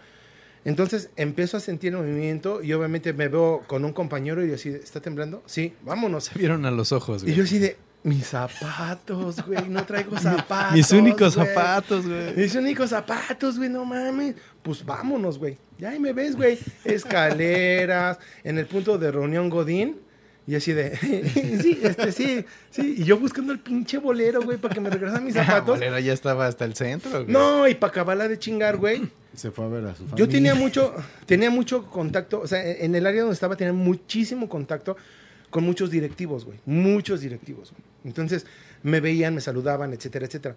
Entonces 0.64 1.10
empiezo 1.16 1.56
a 1.56 1.60
sentir 1.60 1.92
movimiento 1.92 2.62
y 2.62 2.72
obviamente 2.74 3.12
me 3.12 3.28
veo 3.28 3.62
con 3.66 3.84
un 3.84 3.92
compañero 3.92 4.44
y 4.44 4.48
yo 4.48 4.54
así, 4.56 4.68
¿está 4.68 5.00
temblando? 5.00 5.42
Sí, 5.46 5.74
vámonos. 5.82 6.24
Se 6.24 6.38
vieron 6.38 6.66
a 6.66 6.70
los 6.70 6.92
ojos, 6.92 7.22
Y 7.22 7.26
güey. 7.26 7.36
yo 7.36 7.44
así 7.44 7.58
de, 7.58 7.78
mis 8.02 8.26
zapatos, 8.26 9.44
güey, 9.46 9.68
no 9.68 9.84
traigo 9.84 10.18
zapatos. 10.20 10.74
Mis 10.74 10.90
únicos 10.92 11.36
güey. 11.36 11.48
zapatos, 11.48 12.06
güey. 12.06 12.34
Mis 12.36 12.54
únicos 12.54 12.90
zapatos, 12.90 13.56
güey, 13.58 13.70
no 13.70 13.84
mames. 13.84 14.36
Pues 14.62 14.84
vámonos, 14.84 15.38
güey. 15.38 15.56
Ya 15.78 15.90
ahí 15.90 15.98
me 15.98 16.12
ves, 16.12 16.36
güey. 16.36 16.58
Escaleras, 16.84 18.18
en 18.44 18.58
el 18.58 18.66
punto 18.66 18.98
de 18.98 19.10
reunión 19.10 19.48
Godín. 19.50 19.98
Y 20.50 20.56
así 20.56 20.72
de, 20.72 20.96
sí, 21.62 21.78
este, 21.80 22.10
sí, 22.10 22.44
sí. 22.70 22.94
Y 22.98 23.04
yo 23.04 23.18
buscando 23.18 23.52
el 23.52 23.60
pinche 23.60 23.98
bolero, 23.98 24.42
güey, 24.42 24.58
para 24.58 24.74
que 24.74 24.80
me 24.80 24.90
regresaran 24.90 25.24
mis 25.24 25.36
Ah, 25.36 25.44
zapatos. 25.44 25.78
bolero 25.78 25.98
ya 26.00 26.12
estaba 26.12 26.46
hasta 26.46 26.64
el 26.64 26.74
centro, 26.74 27.10
güey. 27.22 27.26
No, 27.32 27.68
y 27.68 27.74
para 27.76 27.92
acabarla 27.92 28.26
de 28.26 28.36
chingar, 28.36 28.76
güey. 28.76 29.08
Se 29.34 29.52
fue 29.52 29.64
a 29.66 29.68
ver 29.68 29.84
a 29.84 29.90
su 29.94 29.98
familia. 30.06 30.16
Yo 30.16 30.28
tenía 30.28 30.56
mucho, 30.56 30.92
tenía 31.26 31.50
mucho 31.50 31.86
contacto, 31.86 32.40
o 32.40 32.48
sea, 32.48 32.68
en 32.68 32.96
el 32.96 33.06
área 33.06 33.20
donde 33.22 33.34
estaba 33.34 33.54
tenía 33.54 33.72
muchísimo 33.72 34.48
contacto 34.48 34.96
con 35.50 35.62
muchos 35.62 35.90
directivos, 35.92 36.44
güey, 36.44 36.58
muchos 36.66 37.20
directivos. 37.20 37.70
güey. 37.70 37.82
Entonces 38.04 38.44
me 38.82 38.98
veían, 38.98 39.36
me 39.36 39.40
saludaban, 39.40 39.92
etcétera, 39.92 40.26
etcétera. 40.26 40.56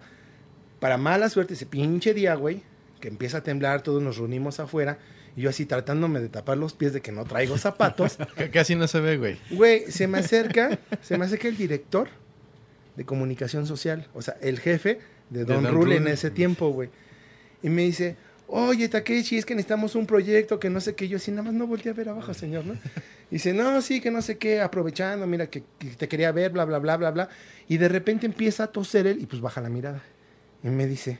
Para 0.80 0.96
mala 0.96 1.28
suerte, 1.28 1.54
ese 1.54 1.66
pinche 1.66 2.14
día, 2.14 2.34
güey, 2.34 2.62
que 3.00 3.06
empieza 3.06 3.38
a 3.38 3.42
temblar, 3.44 3.82
todos 3.82 4.02
nos 4.02 4.16
reunimos 4.18 4.58
afuera, 4.58 4.98
y 5.36 5.42
yo 5.42 5.50
así 5.50 5.66
tratándome 5.66 6.20
de 6.20 6.28
tapar 6.28 6.58
los 6.58 6.74
pies 6.74 6.92
de 6.92 7.00
que 7.00 7.12
no 7.12 7.24
traigo 7.24 7.58
zapatos. 7.58 8.18
Casi 8.52 8.74
no 8.74 8.86
se 8.86 9.00
ve, 9.00 9.16
güey. 9.16 9.38
Güey, 9.50 9.90
se 9.90 10.06
me 10.06 10.18
acerca, 10.18 10.78
se 11.02 11.18
me 11.18 11.24
acerca 11.24 11.48
el 11.48 11.56
director 11.56 12.08
de 12.96 13.04
comunicación 13.04 13.66
social, 13.66 14.08
o 14.14 14.22
sea, 14.22 14.36
el 14.40 14.60
jefe 14.60 15.00
de 15.30 15.44
De 15.44 15.52
Don, 15.52 15.66
Rule 15.66 15.96
en 15.96 16.06
ese 16.06 16.30
tiempo, 16.30 16.68
güey. 16.68 16.90
Y 17.62 17.68
me 17.68 17.82
dice, 17.82 18.16
oye, 18.46 18.88
Takeshi, 18.88 19.38
es 19.38 19.46
que 19.46 19.54
necesitamos 19.54 19.96
un 19.96 20.06
proyecto 20.06 20.60
que 20.60 20.70
no 20.70 20.80
sé 20.80 20.94
qué. 20.94 21.08
Yo 21.08 21.16
así 21.16 21.30
nada 21.30 21.44
más 21.44 21.54
no 21.54 21.66
volteé 21.66 21.90
a 21.90 21.94
ver 21.94 22.10
abajo, 22.10 22.34
señor, 22.34 22.64
¿no? 22.64 22.74
Y 23.30 23.36
dice, 23.36 23.52
no, 23.52 23.80
sí, 23.82 24.00
que 24.00 24.10
no 24.10 24.22
sé 24.22 24.38
qué, 24.38 24.60
aprovechando, 24.60 25.26
mira, 25.26 25.48
que, 25.48 25.64
que 25.78 25.88
te 25.90 26.08
quería 26.08 26.30
ver, 26.30 26.52
bla, 26.52 26.64
bla, 26.64 26.78
bla, 26.78 26.96
bla, 26.96 27.10
bla. 27.10 27.28
Y 27.66 27.78
de 27.78 27.88
repente 27.88 28.26
empieza 28.26 28.64
a 28.64 28.66
toser 28.68 29.06
él 29.06 29.20
y 29.20 29.26
pues 29.26 29.42
baja 29.42 29.60
la 29.60 29.70
mirada. 29.70 30.02
Y 30.62 30.68
me 30.68 30.86
dice, 30.86 31.18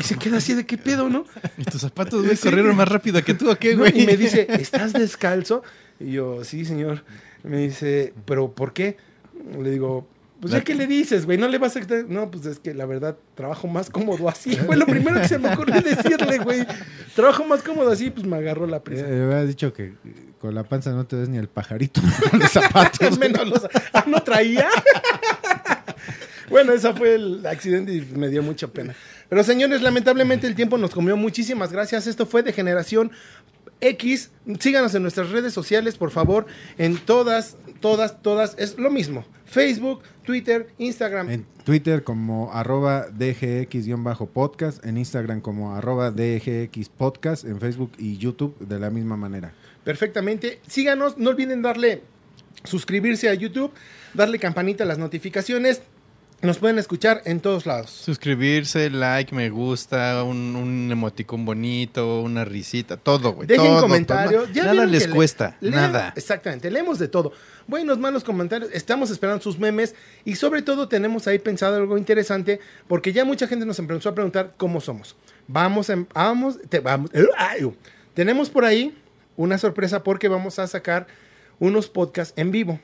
y 0.00 0.02
se 0.02 0.16
queda 0.16 0.38
así 0.38 0.54
de 0.54 0.64
qué 0.66 0.78
pedo, 0.78 1.08
¿no? 1.08 1.24
¿Y 1.58 1.64
tus 1.64 1.80
zapatos, 1.82 2.24
güey, 2.24 2.36
Sí. 2.36 2.48
corrieron 2.48 2.74
más 2.76 2.88
rápido 2.88 3.22
que 3.22 3.34
tú 3.34 3.50
o 3.50 3.56
qué, 3.56 3.74
No, 3.74 3.80
güey? 3.80 4.02
y 4.02 4.06
me 4.06 4.16
dice, 4.16 4.46
¿estás 4.50 4.92
descalzo? 4.92 5.62
Y 6.00 6.12
yo, 6.12 6.42
sí, 6.44 6.64
señor. 6.64 7.04
Me 7.42 7.58
dice, 7.58 8.12
¿pero 8.24 8.52
por 8.52 8.72
qué? 8.72 8.96
Le 9.58 9.70
digo, 9.70 10.06
pues 10.40 10.52
ya 10.52 10.62
que 10.62 10.74
le 10.74 10.86
dices, 10.86 11.26
güey, 11.26 11.36
no 11.38 11.48
le 11.48 11.58
vas 11.58 11.76
a... 11.76 11.80
No, 12.08 12.30
pues 12.30 12.46
es 12.46 12.58
que 12.58 12.72
la 12.74 12.86
verdad, 12.86 13.16
trabajo 13.34 13.68
más 13.68 13.90
cómodo 13.90 14.28
así. 14.28 14.56
Fue 14.66 14.76
lo 14.76 14.86
primero 14.86 15.20
que 15.20 15.28
se 15.28 15.38
me 15.38 15.52
ocurrió 15.52 15.80
decirle, 15.82 16.38
güey. 16.38 16.66
Trabajo 17.14 17.44
más 17.44 17.62
cómodo 17.62 17.90
así, 17.90 18.10
pues 18.10 18.26
me 18.26 18.36
agarró 18.36 18.66
la 18.66 18.78
Eh, 18.78 18.80
prisa. 18.80 19.06
me 19.06 19.22
había 19.24 19.44
dicho 19.44 19.72
que 19.74 19.92
con 20.40 20.54
la 20.54 20.64
panza 20.64 20.92
no 20.92 21.04
te 21.06 21.16
ves 21.16 21.28
ni 21.28 21.36
el 21.36 21.48
pajarito 21.48 22.00
con 22.30 22.40
los 22.40 22.50
zapatos. 22.50 23.18
Menos 23.18 23.46
los- 23.48 23.68
Ah, 23.92 24.04
¿no 24.06 24.22
traía? 24.22 24.68
Bueno, 26.50 26.72
ese 26.72 26.92
fue 26.94 27.14
el 27.14 27.46
accidente 27.46 27.94
y 27.94 28.00
me 28.00 28.28
dio 28.28 28.42
mucha 28.42 28.68
pena. 28.68 28.94
Pero 29.28 29.44
señores, 29.44 29.82
lamentablemente 29.82 30.46
el 30.46 30.54
tiempo 30.54 30.76
nos 30.76 30.90
comió. 30.90 31.16
Muchísimas 31.16 31.72
gracias. 31.72 32.06
Esto 32.06 32.26
fue 32.26 32.42
de 32.42 32.52
Generación 32.52 33.12
X. 33.80 34.30
Síganos 34.58 34.94
en 34.94 35.02
nuestras 35.02 35.30
redes 35.30 35.52
sociales, 35.52 35.96
por 35.96 36.10
favor. 36.10 36.46
En 36.78 36.96
todas, 36.98 37.56
todas, 37.80 38.20
todas. 38.22 38.54
Es 38.58 38.78
lo 38.78 38.90
mismo. 38.90 39.24
Facebook, 39.46 40.02
Twitter, 40.24 40.68
Instagram. 40.78 41.30
En 41.30 41.46
Twitter 41.64 42.04
como 42.04 42.52
arroba 42.52 43.08
DGX-podcast, 43.08 44.84
en 44.84 44.98
Instagram 44.98 45.40
como 45.40 45.74
arroba 45.74 46.10
DGX 46.10 46.88
podcast, 46.88 47.44
en 47.44 47.60
Facebook 47.60 47.92
y 47.98 48.16
YouTube 48.16 48.56
de 48.58 48.78
la 48.78 48.90
misma 48.90 49.16
manera. 49.16 49.52
Perfectamente. 49.84 50.60
Síganos. 50.66 51.18
No 51.18 51.30
olviden 51.30 51.62
darle 51.62 52.02
suscribirse 52.64 53.28
a 53.28 53.34
YouTube, 53.34 53.72
darle 54.14 54.38
campanita 54.38 54.84
a 54.84 54.86
las 54.86 54.98
notificaciones. 54.98 55.82
Nos 56.42 56.56
pueden 56.58 56.78
escuchar 56.78 57.20
en 57.26 57.40
todos 57.40 57.66
lados. 57.66 57.90
Suscribirse, 57.90 58.88
like, 58.88 59.34
me 59.34 59.50
gusta, 59.50 60.24
un, 60.24 60.56
un 60.56 60.90
emoticón 60.90 61.44
bonito, 61.44 62.22
una 62.22 62.46
risita, 62.46 62.96
todo, 62.96 63.32
güey. 63.34 63.46
Dejen 63.46 63.66
todo, 63.66 63.80
comentarios. 63.82 64.44
todo. 64.44 64.52
Ya 64.54 64.64
Nada 64.64 64.86
les 64.86 65.06
le- 65.06 65.14
cuesta, 65.14 65.58
nada. 65.60 66.14
Exactamente, 66.16 66.70
leemos 66.70 66.98
de 66.98 67.08
todo. 67.08 67.32
Buenos, 67.66 67.98
malos 67.98 68.24
comentarios. 68.24 68.70
Estamos 68.72 69.10
esperando 69.10 69.42
sus 69.42 69.58
memes 69.58 69.94
y 70.24 70.36
sobre 70.36 70.62
todo 70.62 70.88
tenemos 70.88 71.26
ahí 71.26 71.38
pensado 71.38 71.76
algo 71.76 71.98
interesante 71.98 72.58
porque 72.88 73.12
ya 73.12 73.26
mucha 73.26 73.46
gente 73.46 73.66
nos 73.66 73.78
empezó 73.78 74.08
a 74.08 74.14
preguntar 74.14 74.54
cómo 74.56 74.80
somos. 74.80 75.16
Vamos, 75.46 75.92
vamos, 76.14 76.58
te- 76.70 76.80
vamos. 76.80 77.10
ay, 77.36 77.70
tenemos 78.14 78.48
por 78.48 78.64
ahí 78.64 78.96
una 79.36 79.58
sorpresa 79.58 80.02
porque 80.02 80.28
vamos 80.28 80.58
a 80.58 80.66
sacar 80.66 81.06
unos 81.58 81.88
podcasts 81.90 82.32
en 82.38 82.50
vivo 82.50 82.80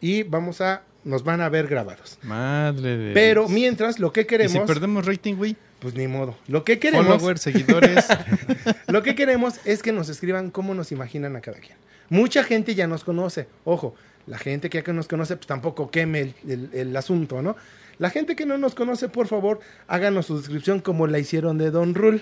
y 0.00 0.22
vamos 0.22 0.60
a, 0.60 0.82
nos 1.06 1.24
van 1.24 1.40
a 1.40 1.48
ver 1.48 1.66
grabados. 1.68 2.18
Madre 2.22 2.96
de 2.98 3.14
Pero 3.14 3.48
mientras 3.48 3.98
lo 3.98 4.12
que 4.12 4.22
¿Y 4.22 4.24
queremos, 4.26 4.52
si 4.52 4.58
perdemos 4.60 5.06
rating, 5.06 5.34
güey? 5.36 5.56
pues 5.78 5.94
ni 5.94 6.06
modo. 6.08 6.36
Lo 6.48 6.64
que 6.64 6.78
queremos 6.78 7.06
Followers, 7.06 7.40
seguidores. 7.42 8.04
lo 8.88 9.02
que 9.02 9.14
queremos 9.14 9.60
es 9.64 9.82
que 9.82 9.92
nos 9.92 10.08
escriban 10.08 10.50
cómo 10.50 10.74
nos 10.74 10.90
imaginan 10.92 11.36
a 11.36 11.40
cada 11.40 11.58
quien. 11.58 11.76
Mucha 12.08 12.44
gente 12.44 12.74
ya 12.74 12.86
nos 12.86 13.04
conoce. 13.04 13.46
Ojo, 13.64 13.94
la 14.26 14.38
gente 14.38 14.68
que 14.70 14.78
ya 14.78 14.84
que 14.84 14.92
nos 14.92 15.06
conoce, 15.08 15.36
pues 15.36 15.46
tampoco 15.46 15.90
queme 15.90 16.20
el, 16.20 16.34
el- 16.48 16.70
el 16.72 16.96
asunto, 16.96 17.40
¿no? 17.42 17.56
La 17.98 18.10
gente 18.10 18.36
que 18.36 18.44
no 18.44 18.58
nos 18.58 18.74
conoce, 18.74 19.08
por 19.08 19.26
favor, 19.26 19.60
háganos 19.88 20.26
su 20.26 20.36
descripción 20.36 20.80
como 20.80 21.06
la 21.06 21.18
hicieron 21.18 21.56
de 21.56 21.70
Don 21.70 21.94
Rule, 21.94 22.20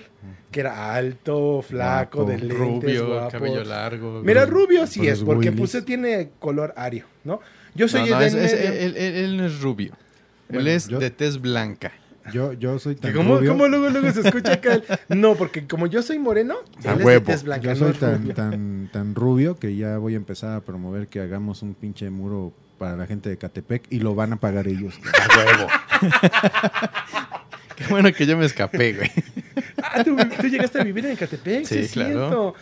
que 0.51 0.61
era 0.61 0.93
alto, 0.95 1.61
flaco, 1.61 2.23
de 2.23 2.37
lentes, 2.37 2.57
rubio, 2.57 3.07
guapo. 3.07 3.31
cabello 3.31 3.63
largo. 3.65 4.21
Mira, 4.23 4.45
rubio 4.45 4.87
sí 4.87 4.99
con 5.01 5.09
es, 5.09 5.21
porque 5.23 5.51
pues 5.51 5.75
él 5.75 5.83
tiene 5.83 6.29
color 6.39 6.73
ario, 6.77 7.05
¿no? 7.25 7.41
Yo 7.75 7.87
soy 7.87 8.09
No, 8.09 8.15
no, 8.15 8.21
el 8.21 8.27
es- 8.27 8.33
es- 8.33 8.53
él, 8.53 8.95
él- 8.97 9.15
él 9.15 9.37
no 9.37 9.45
es 9.45 9.59
rubio. 9.61 9.93
él 10.49 10.67
es 10.67 10.87
yo- 10.87 10.99
de 10.99 11.11
tez 11.11 11.39
blanca. 11.39 11.91
Yo, 12.33 12.53
yo 12.53 12.79
soy 12.79 12.95
tan 12.95 13.13
¿Cómo, 13.13 13.35
rubio, 13.37 13.51
cómo 13.51 13.67
luego, 13.67 13.89
luego 13.91 14.11
se 14.11 14.21
escucha 14.21 14.53
acá? 14.53 14.73
el- 14.73 14.83
No, 15.09 15.35
porque 15.35 15.67
como 15.67 15.85
yo 15.85 16.01
soy 16.01 16.17
moreno, 16.17 16.55
A 16.83 16.93
él 16.93 16.99
es 17.01 17.05
huevo. 17.05 17.19
de 17.19 17.33
tez 17.33 17.43
blanca, 17.43 17.63
yo 17.67 17.69
no 17.73 17.75
soy 17.77 17.91
es 17.91 17.99
tan, 17.99 18.17
rubio. 18.21 18.33
tan, 18.33 18.89
tan 18.91 19.13
rubio 19.13 19.55
que 19.59 19.75
ya 19.75 19.99
voy 19.99 20.13
a 20.13 20.17
empezar 20.17 20.55
a 20.55 20.61
promover 20.61 21.07
que 21.07 21.19
hagamos 21.19 21.61
un 21.61 21.75
pinche 21.75 22.09
muro 22.09 22.51
para 22.79 22.95
la 22.95 23.05
gente 23.05 23.29
de 23.29 23.37
Catepec 23.37 23.83
y 23.91 23.99
lo 23.99 24.15
van 24.15 24.33
a 24.33 24.37
pagar 24.37 24.67
ellos. 24.67 24.95
A 25.13 25.37
huevo. 25.37 25.67
Qué 27.75 27.83
bueno 27.89 28.11
que 28.11 28.25
yo 28.25 28.35
me 28.37 28.45
escapé, 28.45 28.93
güey. 28.93 29.11
Ah, 29.83 30.03
¿tú, 30.03 30.15
tú 30.41 30.47
llegaste 30.47 30.79
a 30.81 30.83
vivir 30.83 31.05
en 31.05 31.11
Ecatepec. 31.11 31.65
Sí, 31.65 31.77
es 31.79 31.91
claro. 31.91 32.55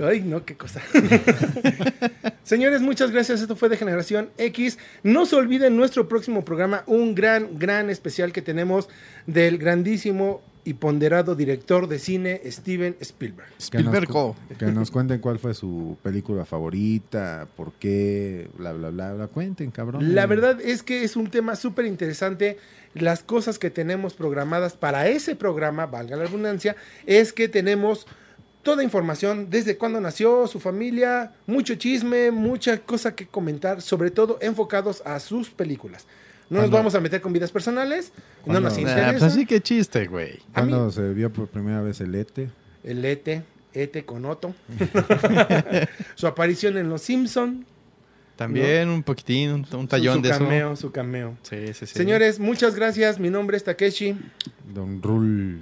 Ay, 0.00 0.22
no, 0.22 0.44
qué 0.44 0.56
cosa. 0.56 0.80
Señores, 2.44 2.82
muchas 2.82 3.10
gracias. 3.10 3.40
Esto 3.40 3.56
fue 3.56 3.68
de 3.68 3.76
Generación 3.76 4.28
X. 4.38 4.78
No 5.02 5.24
se 5.26 5.34
olviden 5.36 5.76
nuestro 5.76 6.08
próximo 6.08 6.44
programa, 6.44 6.84
un 6.86 7.14
gran, 7.14 7.58
gran 7.58 7.88
especial 7.90 8.32
que 8.32 8.42
tenemos 8.42 8.88
del 9.26 9.56
grandísimo 9.58 10.42
y 10.66 10.74
ponderado 10.74 11.34
director 11.34 11.88
de 11.88 11.98
cine 11.98 12.40
Steven 12.46 12.96
Spielberg. 13.00 13.48
Que 13.70 13.78
nos, 13.78 13.94
Spielberg. 13.94 14.08
cu- 14.08 14.34
que 14.58 14.66
nos 14.66 14.90
cuenten 14.90 15.20
cuál 15.20 15.38
fue 15.38 15.52
su 15.54 15.96
película 16.02 16.44
favorita, 16.44 17.46
por 17.56 17.72
qué, 17.74 18.48
bla, 18.56 18.72
bla, 18.72 18.90
bla, 18.90 19.12
bla. 19.14 19.26
Cuenten, 19.26 19.70
cabrón. 19.70 20.14
La 20.14 20.26
verdad 20.26 20.60
es 20.60 20.82
que 20.82 21.02
es 21.04 21.16
un 21.16 21.28
tema 21.30 21.56
súper 21.56 21.86
interesante. 21.86 22.58
Las 22.94 23.22
cosas 23.22 23.58
que 23.58 23.70
tenemos 23.70 24.14
programadas 24.14 24.74
para 24.74 25.08
ese 25.08 25.34
programa, 25.34 25.86
valga 25.86 26.16
la 26.16 26.24
redundancia, 26.24 26.76
es 27.06 27.32
que 27.32 27.48
tenemos 27.48 28.06
toda 28.64 28.82
información 28.82 29.48
desde 29.50 29.76
cuándo 29.76 30.00
nació, 30.00 30.48
su 30.48 30.58
familia, 30.58 31.32
mucho 31.46 31.76
chisme, 31.76 32.32
mucha 32.32 32.78
cosa 32.78 33.14
que 33.14 33.26
comentar, 33.26 33.80
sobre 33.80 34.10
todo 34.10 34.38
enfocados 34.40 35.02
a 35.06 35.20
sus 35.20 35.50
películas. 35.50 36.06
No 36.50 36.60
nos 36.60 36.70
vamos 36.70 36.94
a 36.94 37.00
meter 37.00 37.20
con 37.20 37.32
vidas 37.32 37.52
personales, 37.52 38.12
no 38.44 38.60
nos 38.60 38.76
Nah, 38.76 38.82
Nah, 38.84 38.90
interesa. 38.90 39.12
pues 39.12 39.22
así 39.22 39.46
que 39.46 39.60
chiste, 39.60 40.06
güey. 40.06 40.32
a 40.52 40.62
mí- 40.62 40.70
¿Cuándo 40.72 40.90
se 40.90 41.12
vio 41.14 41.32
por 41.32 41.46
primera 41.48 41.80
vez 41.80 42.00
el 42.00 42.14
ETE? 42.14 42.48
El 42.82 43.04
Ete, 43.04 43.42
Ete 43.72 44.04
con 44.04 44.24
Otto, 44.24 44.54
su 46.14 46.26
aparición 46.26 46.76
en 46.76 46.88
Los 46.90 47.02
Simpson, 47.02 47.64
También 48.36 48.88
un 48.88 49.02
poquitín, 49.02 49.50
un, 49.52 49.66
un 49.74 49.86
tallón 49.88 50.16
su, 50.16 50.22
de 50.22 50.28
cameo, 50.30 50.76
su 50.76 50.90
cameo. 50.90 51.36
Sí, 51.42 51.68
sí, 51.68 51.86
sí. 51.86 51.94
Señores, 51.94 52.38
muchas 52.40 52.74
gracias. 52.74 53.18
Mi 53.20 53.30
nombre 53.30 53.56
es 53.56 53.62
Takeshi. 53.64 54.16
Don 54.74 55.00
Rul. 55.00 55.60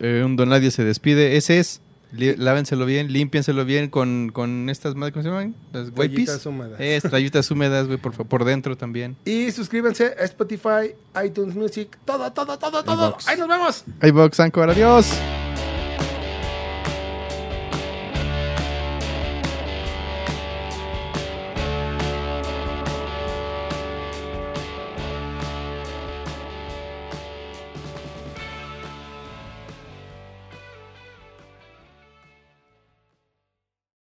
Eh, 0.00 0.22
un 0.24 0.34
don 0.34 0.48
nadie 0.48 0.70
se 0.70 0.82
despide. 0.82 1.36
Ese 1.36 1.58
es. 1.58 1.80
Lávenselo 2.16 2.86
bien, 2.86 3.12
límpienselo 3.12 3.64
bien 3.64 3.88
con, 3.88 4.30
con 4.32 4.68
estas, 4.70 4.94
¿cómo 4.94 5.10
se 5.10 5.22
llaman? 5.22 5.54
Las. 5.72 5.92
Toallitas 5.92 6.46
húmedas. 6.46 6.80
Es, 6.80 7.02
toallitas 7.02 7.50
húmedas, 7.50 7.86
güey, 7.86 7.98
por, 7.98 8.12
por 8.12 8.44
dentro 8.44 8.76
también. 8.76 9.16
Y 9.24 9.50
suscríbanse 9.50 10.14
a 10.18 10.24
Spotify, 10.24 10.94
iTunes 11.24 11.54
Music, 11.54 11.96
todo, 12.04 12.32
todo, 12.32 12.58
todo, 12.58 12.84
todo. 12.84 13.16
Ahí 13.26 13.38
nos 13.38 13.48
vemos. 13.48 13.84
iBox, 14.02 14.40
Anchor, 14.40 14.70
adiós. 14.70 15.06